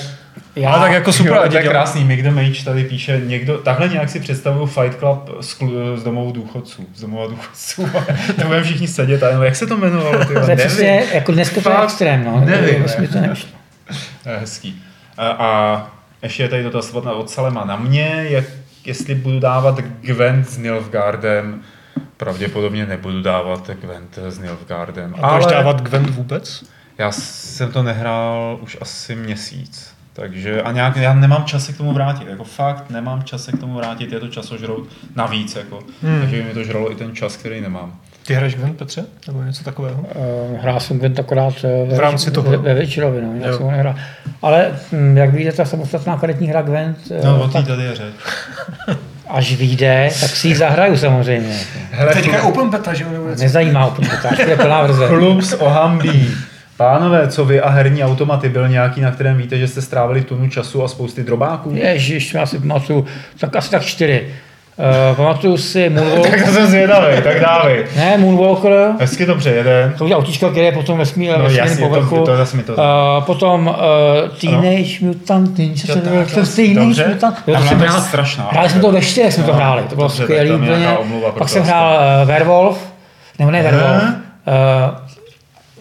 [0.56, 2.05] já, Ale tak jako super, jo, to je krásný.
[2.05, 6.02] Mick the Mage tady píše, někdo, takhle nějak si představuju Fight Club z, klu- z
[6.05, 6.86] domovů důchodců.
[6.94, 7.90] Z domova důchodců.
[8.38, 9.22] Nebudeme všichni sedět.
[9.22, 10.24] A, jak se to jmenovalo?
[10.24, 12.43] Ty, to je přesně, jako dneska to je extrém, no.
[12.44, 13.28] nevím, Vlastně ne.
[13.28, 13.40] to.
[14.22, 14.82] To je hezký.
[15.18, 15.82] A, a
[16.22, 18.44] ještě je tady dotaz od, od Salema na mě, jak,
[18.84, 21.62] jestli budu dávat Gwent s Nilfgaardem.
[22.16, 25.14] Pravděpodobně nebudu dávat Gwent s Nilfgaardem.
[25.23, 26.64] A budeš dávat Gwent vůbec?
[26.98, 29.97] Já jsem to nehrál už asi měsíc.
[30.12, 33.52] Takže a nějak, já nemám čas se k tomu vrátit, jako fakt nemám čas se
[33.52, 35.78] k tomu vrátit, je to časožrout navíc, jako.
[36.02, 36.20] Hmm.
[36.20, 37.97] Takže mi to žralo i ten čas, který nemám.
[38.27, 39.05] Ty hraješ Gwent, Petře?
[39.27, 40.01] Nebo něco takového?
[40.01, 42.51] Uh, hrál jsem Gwent akorát eh, ve, V rámci toho.
[42.51, 43.94] ve, ve Večerovi, no, jinak jsem ho nehrál.
[44.43, 47.94] Ale hm, jak víte, ta samostatná karetní hra Gwent, eh, No, o té tady je
[47.97, 48.14] řeč.
[49.28, 51.57] až vyjde, tak si ji zahraju samozřejmě.
[51.90, 53.11] Hele, Teďka je open beta, že jo?
[53.39, 55.09] Nezajímá úplně, to je plná verze.
[55.09, 56.31] Klubs Ohambí.
[56.77, 60.48] Pánové, co vy a herní automaty, byl nějaký, na kterém víte, že jste strávili tunu
[60.48, 61.70] času a spousty drobáků?
[61.74, 63.07] Ježiš, já si pamatuju,
[63.39, 64.28] tak asi tak čtyři.
[64.78, 67.85] Uh, pamatuju si Moonwalker, Tak to jsem zvědavý, tak dávej.
[67.97, 69.94] ne, Moonwalker, Hezky dobře, jeden.
[69.98, 72.24] to je autíčko, které je potom vesmír, No jasně, to, povrchu.
[72.24, 72.78] to zase mi to Uh,
[73.24, 73.74] potom uh,
[74.40, 76.57] Teenage Mutant Ninja tak, Turtles, dobře.
[76.62, 77.36] Teenage Mutant.
[77.47, 78.48] Jo, Tam to jsem to hrál, strašná.
[78.53, 80.89] hráli jsme to ve čtyřech, jsme to hráli, to bylo skvělý úplně.
[81.31, 82.78] Pak to jsem hrál uh, Werewolf,
[83.39, 84.09] nebo ne Werewolf, uh,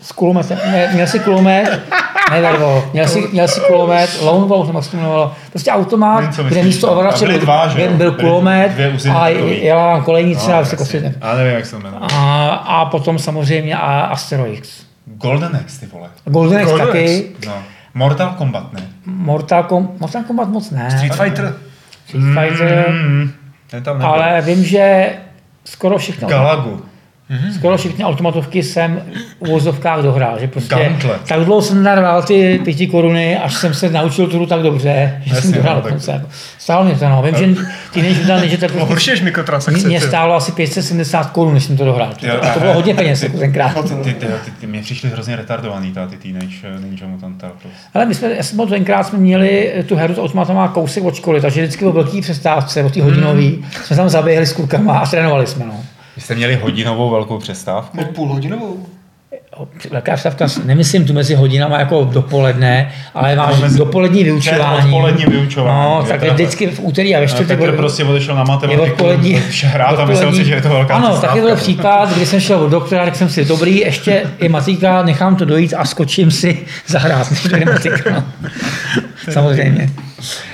[0.01, 0.59] s kulometem,
[0.93, 1.79] měl si kulomet,
[2.31, 6.19] ne Werewolf, měl si, měl si kulomet, Lone Wolf, nebo se to jmenovalo, prostě automat,
[6.21, 8.71] Vím, co kde myslíš, místo ovladače A byl, dva, byl, byl kulomet
[9.15, 10.77] a jela vám kolejnice a No, se jasně.
[10.77, 11.03] koslit.
[11.21, 12.01] Já nevím, jak se to jmenuje.
[12.13, 14.85] A, a potom samozřejmě a Asteroids.
[15.05, 16.09] Golden Axe, ty vole.
[16.25, 17.53] Golden Axe taky, No.
[17.93, 18.81] Mortal Kombat, ne?
[19.05, 20.91] Mortal, Com- Mortal Kombat moc ne.
[20.91, 21.55] Street Fighter?
[22.07, 23.29] Street Fighter, Mm,
[23.83, 24.05] tam nebyl.
[24.13, 25.09] ale vím, že
[25.65, 26.81] skoro všechno, Galagu.
[27.55, 29.01] Skoro všechny automatovky jsem
[29.41, 31.21] v vozovkách dohrál, že prostě Gauntlet.
[31.27, 35.35] tak dlouho jsem narval ty pěti koruny, až jsem se naučil tu tak dobře, že
[35.35, 36.11] Jasně, jsem dohrál no, dokonce.
[36.11, 36.27] Jako.
[36.57, 37.23] Stálo mě to, no.
[37.23, 37.61] Vím, že
[37.93, 39.87] ty než Mutant Ninja No Turtles horší než mikrotransakce.
[39.87, 42.13] mě ty stálo asi 570 korun, než jsem to dohrál.
[42.21, 43.73] Jo, A to bylo hodně peněz jako tenkrát.
[44.03, 47.73] Ty, ty, ty, ty, mě přišli hrozně retardovaný, ta, ty Teenage eh, Ninja Mutant Turtles.
[47.93, 51.15] Ale my jsme, já jsem byl tenkrát jsme měli tu hru s automatama kousek od
[51.15, 55.05] školy, takže vždycky o velký přestávce, o ty hodinový, jsme tam zaběhli s klukama a
[55.05, 55.65] trénovali jsme.
[55.65, 55.83] No.
[56.15, 57.97] Vy jste měli hodinovou velkou přestávku?
[57.97, 58.85] Ne půl hodinovou?
[59.91, 64.93] Velká přestávka, nemyslím tu mezi hodinama jako dopoledne, ale máš No, mezi- dopolední vyučování.
[64.93, 67.57] odpolední vyučování, No, je tak vždycky v úterý a ve čtvrtek.
[67.59, 70.95] Petr byl- prostě odešel na matematiku, odpolední, hrát a myslel si, že je to velká
[70.95, 74.49] Ano, taky byl případ, kdy jsem šel od doktora, tak jsem si, dobrý, ještě je
[74.49, 77.27] matika, nechám to dojít a skočím si zahrát,
[79.33, 79.89] Samozřejmě.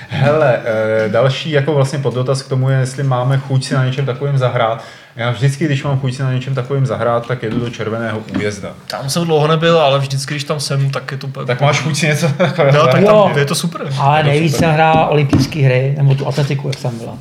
[0.10, 4.06] Hele, eh, další jako vlastně poddotaz k tomu je, jestli máme chuť si na něčem
[4.06, 4.84] takovým zahrát.
[5.16, 8.74] Já vždycky, když mám chuť si na něčem takovým zahrát, tak jedu do Červeného újezda.
[8.88, 11.28] Tam jsem dlouho nebyl, ale vždycky, když tam jsem, tak je to...
[11.46, 13.16] Tak máš chuť si něco takového Jo, tak zahrát?
[13.16, 13.26] Jo.
[13.30, 13.82] tam je to super.
[14.00, 17.18] Ale nejvíc jsem hrál olympijské hry, nebo tu atletiku, jak tam byla.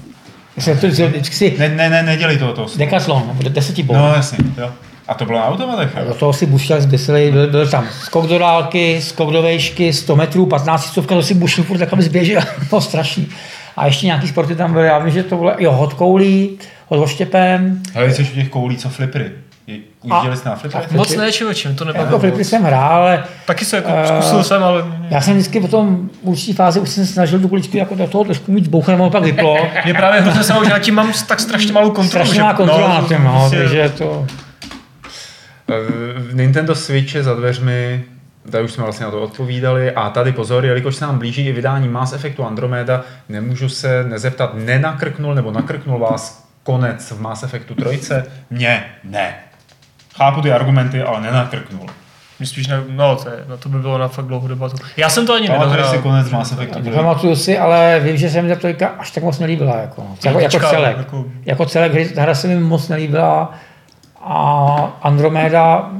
[0.58, 2.68] Jsem to vždycky si Ne, ne, ne, nedělej toho toho.
[2.76, 3.96] Decathlon, nebo desetibol.
[3.96, 4.70] No jasně, jo.
[5.10, 8.26] A to bylo na automatech, A do toho si bušel zbysili, byl, byl, tam skok
[8.26, 12.02] do dálky, skok do vejšky, 100 metrů, 15 stovka, to si bušil furt tak, aby
[12.02, 13.28] zběžel, to bylo strašný.
[13.76, 16.58] A ještě nějaký sporty tam byly, já vím, že to bylo, jo, hod koulí,
[16.88, 19.30] hod oštěpem, Hele, jsi u těch koulí, co flipry?
[20.02, 20.80] Ujížděli jsi na flipry?
[20.90, 22.18] Moc ne, to jako nebavilo.
[22.20, 24.84] flipy jsem hrál, ale Taky se jako Eh, zkusil jsem, ale...
[25.10, 28.06] já jsem vždycky potom v určitý fázi už jsem se snažil tu kuličku jako do
[28.06, 29.56] toho trošku mít zbouchat, nebo pak vyplo.
[29.84, 32.26] Mě právě hrozně se že já tím mám tak strašně malou kontrolu.
[32.26, 34.26] Strašně má kontrola na tím, no, prostě- takže to...
[35.70, 38.04] Eh, Nintendo Switch je za dveřmi,
[38.50, 39.90] tady už jsme vlastně na to odpovídali.
[39.92, 44.50] A tady pozor, jelikož se nám blíží i vydání Mass Effectu Andromeda, nemůžu se nezeptat,
[44.54, 48.00] nenakrknul nebo nakrknul vás konec v Mass Effectu 3?
[48.50, 49.34] Mně ne.
[50.16, 51.86] Chápu ty argumenty, ale nenakrknul.
[52.40, 54.76] Myslíš, ne, no, to, je, no to by bylo na fakt dlouhou debatu.
[54.96, 55.92] Já jsem to ani Pamatuješ nedohrál.
[55.96, 56.90] si konec Mass Effectu 3?
[56.90, 59.76] Nepamatuju si, ale vím, že se mi ta trojka až tak moc nelíbila.
[59.76, 60.16] Jako, no.
[60.24, 60.96] jako, jako celek.
[60.98, 63.54] jako- Jako celek, hra se mi moc nelíbila
[64.24, 64.69] a
[65.02, 65.90] Andromeda,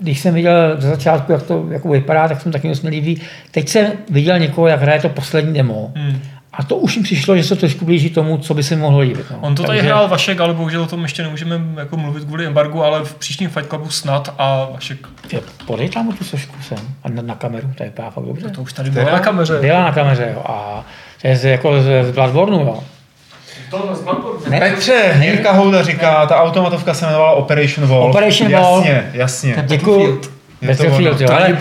[0.00, 3.22] když jsem viděl ze začátku, jak to jako vypadá, tak jsem taky moc nelíbí.
[3.50, 5.92] Teď jsem viděl někoho, jak hraje to poslední demo.
[5.96, 6.20] Hmm.
[6.52, 9.26] A to už jim přišlo, že se trošku blíží tomu, co by se mohlo líbit.
[9.30, 9.38] No.
[9.40, 12.46] On to tady Takže- hrál Vašek, ale bohužel o tom ještě nemůžeme jako mluvit kvůli
[12.46, 14.98] embargu, ale v příštím Fight Clubu snad a Vašek,
[15.32, 18.48] Je, Podej tam tu sošku sem a na, na kameru, to je vypadá fakt dobře.
[18.48, 19.58] to už tady bylo na kameře.
[19.60, 20.42] Byla na kameře, jo.
[20.46, 20.84] A
[21.22, 22.82] to je z, jako z, z Bloodborne, jo.
[23.70, 24.50] To z Bloodborne.
[24.50, 28.02] Ne, Petře, Jirka Houda říká, ta automatovka se jmenovala Operation Wall.
[28.10, 28.76] Operation Wall.
[28.78, 29.64] Jasně, jasně.
[29.66, 30.20] Děkuju.
[30.60, 31.28] Je to Battlefield, jo.
[31.32, 31.58] Ale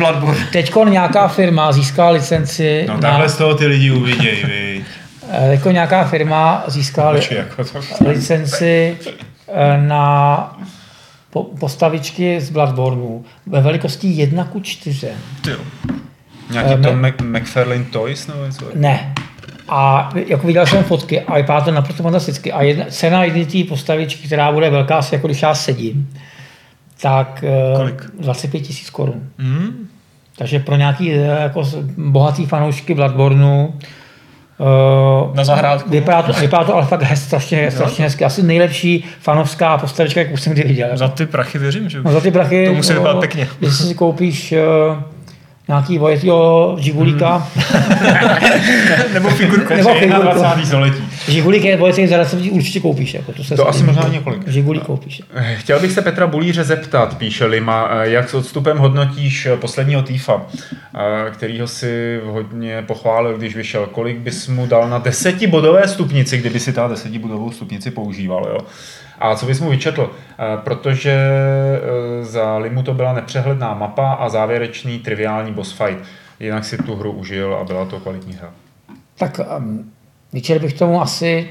[0.52, 4.86] teďko nějaká firma získala licenci No na, takhle z toho ty lidi uvidějí, vy.
[5.32, 7.80] eh, teďko nějaká firma získala li, jako to.
[8.10, 8.98] licenci
[9.48, 10.57] eh, na
[11.30, 15.07] po, postavičky z Bloodborne ve velikosti 1 ku 4.
[15.41, 15.57] Ty jo.
[16.52, 18.65] Nějaký Eh, Tom Mc- McFarlane Toys nebo něco?
[18.76, 19.14] Ne.
[19.70, 22.52] A jako viděl jsem fotky a vypadá to naprosto fantasticky.
[22.52, 26.10] A jedna, cena jedné té postavičky, která bude velká, asi jako když já sedím,
[27.02, 28.04] tak eh, Kolik?
[28.20, 29.24] 25 tisíc korun.
[29.38, 29.88] Hmm.
[30.38, 31.64] Takže pro nějaký eh, jako
[31.98, 35.90] bohatý fanoušky Bloodborneu uh, Na zahrádku.
[35.90, 38.26] Vypadá to, vypadá to ale fakt hez, strašně, strašně hezky.
[38.26, 40.90] Asi nejlepší fanovská postavička, jakou jsem kdy viděl.
[40.94, 43.48] Za ty prachy věřím, že No za ty prachy, To musí vypadat pěkně.
[43.60, 44.54] Když si koupíš
[44.90, 45.15] uh,
[45.68, 47.48] nějaký vojetýho žigulíka,
[49.14, 49.74] Nebo figurku.
[49.76, 50.22] Nebo figurku.
[50.22, 50.66] 21.
[50.66, 51.04] století.
[51.28, 53.14] žigulík je vojetý za si určitě koupíš.
[53.14, 54.48] Jako, to se To asi možná několik.
[54.48, 55.22] Žigulík koupíš.
[55.56, 60.02] Chtěl bych se Petra Bulíře zeptat, píše Lima, eh, jak s odstupem hodnotíš eh, posledního
[60.02, 60.42] týfa,
[60.96, 63.86] eh, kterýho si hodně pochválil, když vyšel.
[63.86, 68.58] Kolik bys mu dal na desetibodové stupnici, kdyby si ta desetibodovou stupnici používal, jo?
[69.20, 70.12] A co bys mu vyčetl?
[70.40, 76.00] Eh, Protože eh, za Limu to byla nepřehledná mapa a závěrečný triviální boss fight.
[76.40, 78.54] Jinak si tu hru užil a byla to kvalitní hra.
[79.18, 79.92] Tak um,
[80.34, 81.50] vyčetl bych tomu asi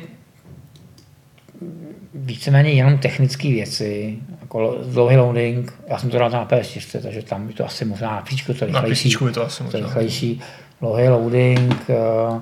[2.15, 7.23] víceméně jenom technické věci, jako lo- dlouhý loading, já jsem to dal na PS4, takže
[7.23, 8.91] tam by to asi možná na příčku to Na rychlejší.
[9.03, 9.81] písničku je to asi to možná.
[9.81, 10.41] rychlejší,
[10.81, 12.41] dlouhý loading, uh,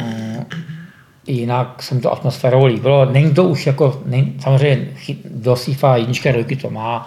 [0.00, 0.42] uh,
[1.28, 3.04] jinak jsem to atmosférou líbilo.
[3.04, 4.88] Není to už jako, není, samozřejmě
[5.30, 7.06] do FIFA jedničky a dvojky to má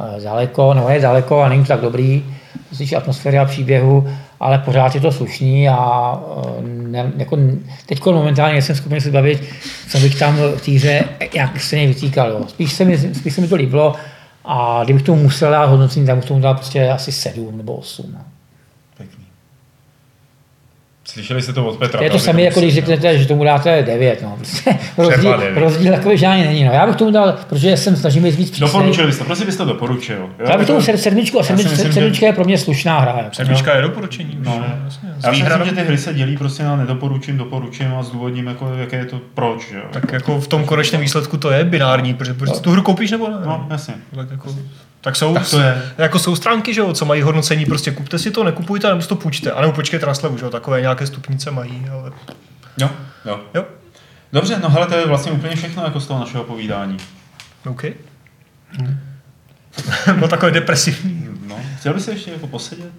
[0.00, 2.24] uh, daleko, nebo je daleko a není to tak dobrý,
[2.72, 4.08] co se atmosféry a příběhu,
[4.40, 7.38] ale pořád je to slušný a uh, ne, jako,
[7.86, 9.44] teď momentálně nejsem schopen si bavit,
[9.88, 12.44] co bych tam v té hře jak se něj vytýkal.
[12.48, 13.94] Spíš, se mi, spíš se mi to líbilo
[14.44, 18.06] a kdybych tomu musel dát hodnocení, tak bych tomu dal prostě asi 7 nebo 8.
[18.12, 18.20] No.
[21.10, 21.98] Slyšeli jste to od Petra.
[21.98, 24.22] To je to samé, jako když řeknete, že tomu dáte 9.
[24.22, 24.38] No.
[24.98, 26.64] Rozdíl, rozdíl takový žádný není.
[26.64, 26.72] No.
[26.72, 28.66] Já bych tomu dal, protože jsem snažím být víc přísný.
[28.72, 30.16] Doporučili byste, prosím byste to doporučil.
[30.16, 30.46] Jo?
[30.50, 33.14] Já bych tomu sed- sedmičku a sedmička, myslím, že- sedmička je pro mě slušná hra.
[33.18, 33.34] Jako.
[33.34, 34.38] Sedmička je doporučení.
[34.40, 34.64] No.
[34.84, 35.08] jasně.
[35.18, 38.46] S Já si myslím, že ty hry se dělí prostě na nedoporučím, doporučím a zdůvodním,
[38.46, 39.70] jako, jaké je to proč.
[39.74, 39.80] Jo?
[39.92, 43.28] Tak jako v tom konečném výsledku to je binární, protože, protože tu hru koupíš nebo
[43.28, 43.36] ne?
[43.46, 43.94] No, jasně.
[44.14, 44.54] Tak, jako,
[45.00, 45.82] tak jsou, Tak to je.
[45.98, 49.08] jako jsou stránky, že jo, co mají hodnocení, prostě kupte si to, nekupujte, nebo si
[49.08, 52.12] to půjčte, anebo počkejte na slevu, že jo, takové nějaké stupnice mají, ale
[52.78, 52.90] Jo,
[53.24, 53.40] jo.
[53.54, 53.64] jo,
[54.32, 56.96] Dobře, no hele, to je vlastně úplně všechno jako z toho našeho povídání.
[57.66, 57.84] OK.
[60.20, 61.28] no takové depresivní.
[61.46, 62.90] No, chtěl bys se ještě jako posedět?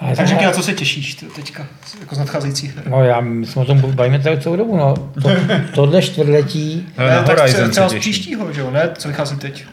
[0.00, 1.66] Ale Tak řekni, na co se těšíš ty teďka,
[2.00, 2.84] jako z nadcházejících her.
[2.88, 4.76] No já, my jsme o tom bavíme tady celou dobu.
[4.76, 4.94] No.
[5.22, 5.30] To,
[5.74, 7.38] tohle čtvrtletí, Hele, na tak
[7.70, 8.90] třeba z příštího, že jo, ne?
[8.98, 9.64] Co vychází teď?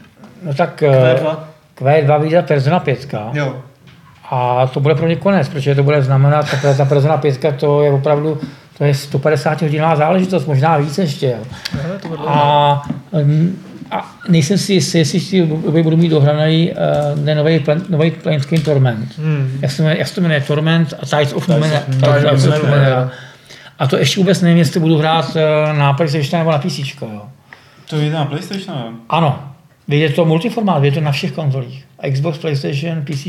[0.46, 1.36] No tak Q2?
[1.78, 3.14] Q2 vyjde Persona 5.
[3.32, 3.56] Jo.
[4.30, 7.82] A to bude pro ně konec, protože to bude znamenat, ta, ta Persona 5 to
[7.82, 8.40] je opravdu
[8.78, 11.26] to je 150 hodinová záležitost, možná víc ještě.
[11.26, 11.44] Jo.
[12.26, 12.82] A,
[13.12, 15.42] mm, a nejsem si jistý, jestli si
[15.82, 16.72] budu mít dohraný
[17.16, 19.18] uh, ten nový, plan, nový Planescape Torment.
[19.18, 19.58] Hmm.
[19.62, 20.40] Jak se jmenuje, jak se to jmenuje?
[20.40, 23.10] Torment a Tides of Numenera.
[23.78, 26.78] A to ještě vůbec nevím, jestli budu hrát eh, na PlayStation nebo na PC.
[27.02, 27.22] Jo.
[27.90, 28.96] To jde na PlayStation?
[29.08, 29.52] Ano,
[29.88, 31.84] vyjde to multiformát, vyjde to na všech konzolích.
[32.12, 33.26] Xbox, PlayStation, PC.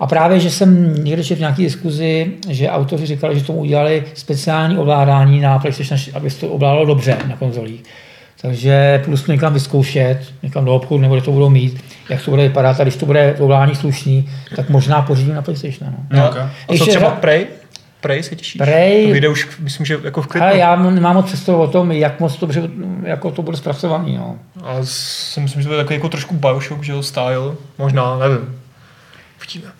[0.00, 4.04] A právě, že jsem někde četl v nějaké diskuzi, že autoři říkali, že tomu udělali
[4.14, 7.82] speciální ovládání na PlayStation, aby se to ovládalo dobře na konzolích.
[8.40, 12.30] Takže plus to někam vyzkoušet, někam do obchodu, nebo kde to budou mít, jak to
[12.30, 12.80] bude vypadat.
[12.80, 15.90] A když to bude ovládání slušný, tak možná pořídím na PlayStation.
[15.90, 16.18] No.
[16.18, 16.42] No, okay.
[16.42, 17.46] A co Ještě třeba Prey?
[18.02, 18.60] Prey se těšíš?
[18.60, 20.48] Prey- To vyjde už, myslím, že jako v květnu.
[20.48, 22.48] Ale já nemám moc představu o tom, jak moc to,
[23.04, 24.16] jako to bude zpracovaný.
[24.16, 24.36] No.
[24.64, 27.54] A si myslím, že to je takový jako trošku Bioshock, že jo, style.
[27.78, 28.58] Možná, nevím.
[29.38, 29.72] Uvidíme.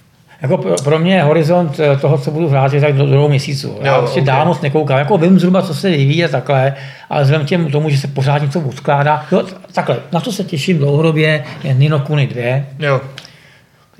[0.43, 3.78] Jako pro, mě horizont eh, toho, co budu hrát, je tak do, dvou měsíců.
[3.82, 4.27] Já Jo, prostě ok.
[4.27, 4.99] dál moc nekoukám.
[4.99, 6.74] Jako vím zhruba, co se vyvíjí a takhle,
[7.11, 9.24] ale vzhledem k těm tomu, že se pořád něco odkládá.
[9.32, 9.43] Jo,
[9.73, 12.43] takhle, na to se těším dlouhodobě, je Nino Kuni 2,
[12.78, 13.01] Jo.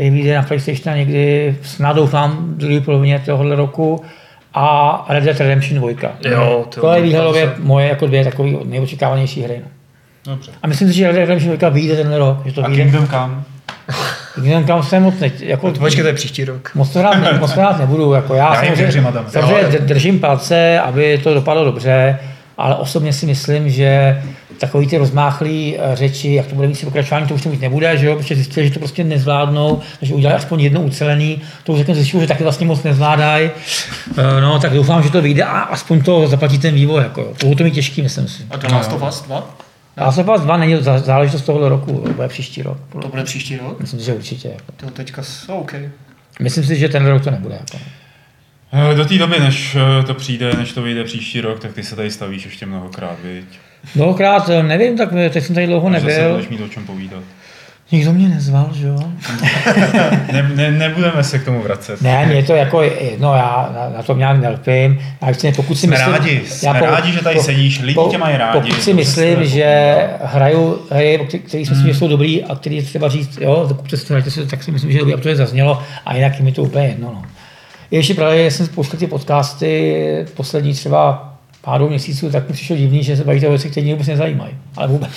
[0.03, 4.03] Který vyjde na PlayStation někdy, snad doufám, v druhé polovině tohohle roku
[4.55, 6.11] a Red Dead Redemption 2.
[6.31, 9.61] Jo, to- to je výhledově moje jako dvě takové nejočekávanější hry.
[10.27, 10.33] No.
[10.35, 10.51] Dobře.
[10.63, 12.83] A myslím si, že Red Dead Redemption 2 vyjde tenhle rok, že to A vyjde.
[12.83, 13.35] Kingdom Come?
[14.35, 16.71] Kingdom Come se moc ne, jako, Počkej, to je příští rok.
[16.75, 18.13] moc to hrát, ne, moc to hrát nebudu.
[18.13, 22.19] Jako já, Já samozřejmě, samozřejmě držím palce, aby to dopadlo dobře,
[22.59, 24.23] ale osobně si myslím, že
[24.63, 27.61] takový ty rozmáchlý eh, řeči, jak to bude mít si pokračování, to už to mít
[27.61, 31.73] nebude, že jo, protože zjistili, že to prostě nezvládnou, takže udělali aspoň jedno ucelený, to
[31.73, 33.51] už řekne zjistil, že taky vlastně moc nezvládají.
[34.19, 37.03] Eh, No, tak doufám, že to vyjde a aspoň to zaplatí ten vývoj.
[37.03, 37.33] Jako, jo.
[37.43, 38.43] Budou to mít těžký, myslím si.
[38.51, 39.57] A The Last of Us 2?
[39.97, 42.79] A se vás dva není zá- záležitost tohoto roku, to bude příští rok.
[43.03, 43.81] To bude příští rok?
[43.81, 44.49] Myslím si, že určitě.
[44.49, 44.73] Jako.
[44.77, 45.73] To teďka, s- OK.
[46.41, 47.55] Myslím si, že ten rok to nebude.
[47.55, 47.79] Jako.
[48.93, 49.77] Eh, Do té doby, než
[50.07, 53.45] to přijde, než to vyjde příští rok, tak ty se tady stavíš ještě mnohokrát, viď?
[53.95, 56.31] Mnohokrát, eh, nevím, tak eh, teď jsem tady dlouho Že se nebyl.
[56.31, 57.23] budeš mít o čem povídat.
[57.93, 58.99] Nikdo mě nezval, že jo?
[60.33, 62.03] Ne, ne, nebudeme se k tomu vracet.
[62.03, 64.99] Ne, mě to jako jedno, já na, na tom nějak nelpím.
[65.23, 68.37] Já chci, pokud si Jsme myslím, rádi, jsme rádi, že tady sedíš, lidi tě mají
[68.37, 72.77] rádi, Pokud si myslím, že hraju hry, který si myslím, že jsou dobrý a který
[72.77, 76.15] je třeba říct, jo, tak kupte si tak si myslím, že dobrý, je zaznělo a
[76.15, 77.11] jinak je mi to úplně jedno.
[77.15, 77.23] No.
[77.91, 81.32] Je ještě že jsem pouštěl ty podcasty poslední třeba
[81.63, 84.09] pár dvou měsíců, tak mi přišlo divný, že se bavíte o věci, které mě vůbec
[84.09, 84.55] nezajímají.
[84.77, 85.11] Ale vůbec.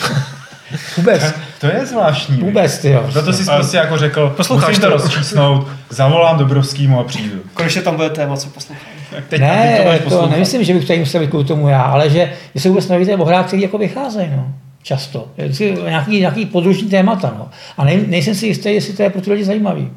[0.97, 1.23] vůbec.
[1.59, 2.37] To je zvláštní.
[2.37, 3.09] Vůbec, ty jo.
[3.13, 7.39] Proto jsi prostě jako řekl, Posloucháš musím to rozčísnout, zavolám Dobrovskýmu a přijdu.
[7.53, 8.85] Konečně tam bude téma, co poslouchám.
[9.09, 12.09] Teď, teď Ne, to to nemyslím, že bych tady musel být kvůli tomu já, ale
[12.09, 14.53] že vy se vůbec nevíte o hrách, které jako vycházejí, no.
[14.83, 15.27] Často.
[15.37, 17.49] Vždycky nějaký, nějaký podružní témata, no.
[17.77, 19.89] A nej, nejsem si jistý, jestli to je pro ty lidi zajímavý.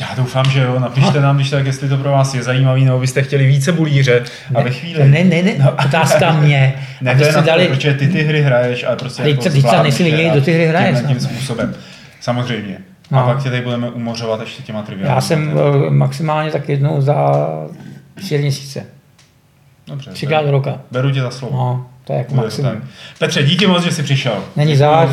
[0.00, 2.98] Já doufám, že jo, napište nám, když tak, jestli to pro vás je zajímavý, nebo
[3.00, 5.08] byste chtěli více bulíře a ve chvíli...
[5.08, 6.74] Ne, ne, ne, otázka mě.
[7.00, 9.42] Ne, to abyste je to, dali, protože ty ty hry hraješ, ale prostě Ale jako
[9.42, 11.30] teď- teď zvládneš nejsi kdo ty hry hraje tímhle tím snad.
[11.32, 11.74] způsobem.
[12.20, 12.78] Samozřejmě.
[13.10, 13.18] No.
[13.18, 15.14] A pak tě tady budeme umořovat ještě těma triviálními.
[15.14, 17.46] já jsem eh, maximálně tak jednou za
[18.18, 18.86] čtyři měsíce.
[19.86, 20.78] Dobře, Třikrát do beru, roka.
[20.90, 21.56] beru tě za slovo.
[21.56, 22.64] No, to je jako Bude to tak.
[22.64, 22.88] maximum.
[23.18, 24.44] Petře, díky moc, že jsi přišel.
[24.56, 25.08] Není záč,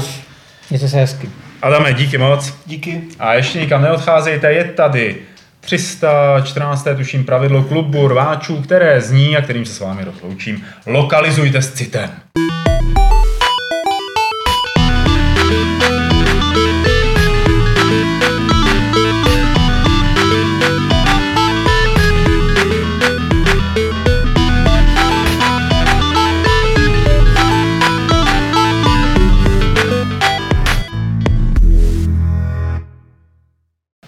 [0.69, 1.29] mějte se hezky.
[1.61, 2.53] Adame, díky moc.
[2.65, 3.01] Díky.
[3.19, 5.15] A ještě nikam neodcházejte, je tady
[5.59, 6.87] 314.
[6.97, 10.65] tuším pravidlo klubu rváčů, které zní a kterým se s vámi rozloučím.
[10.85, 12.09] Lokalizujte s citem.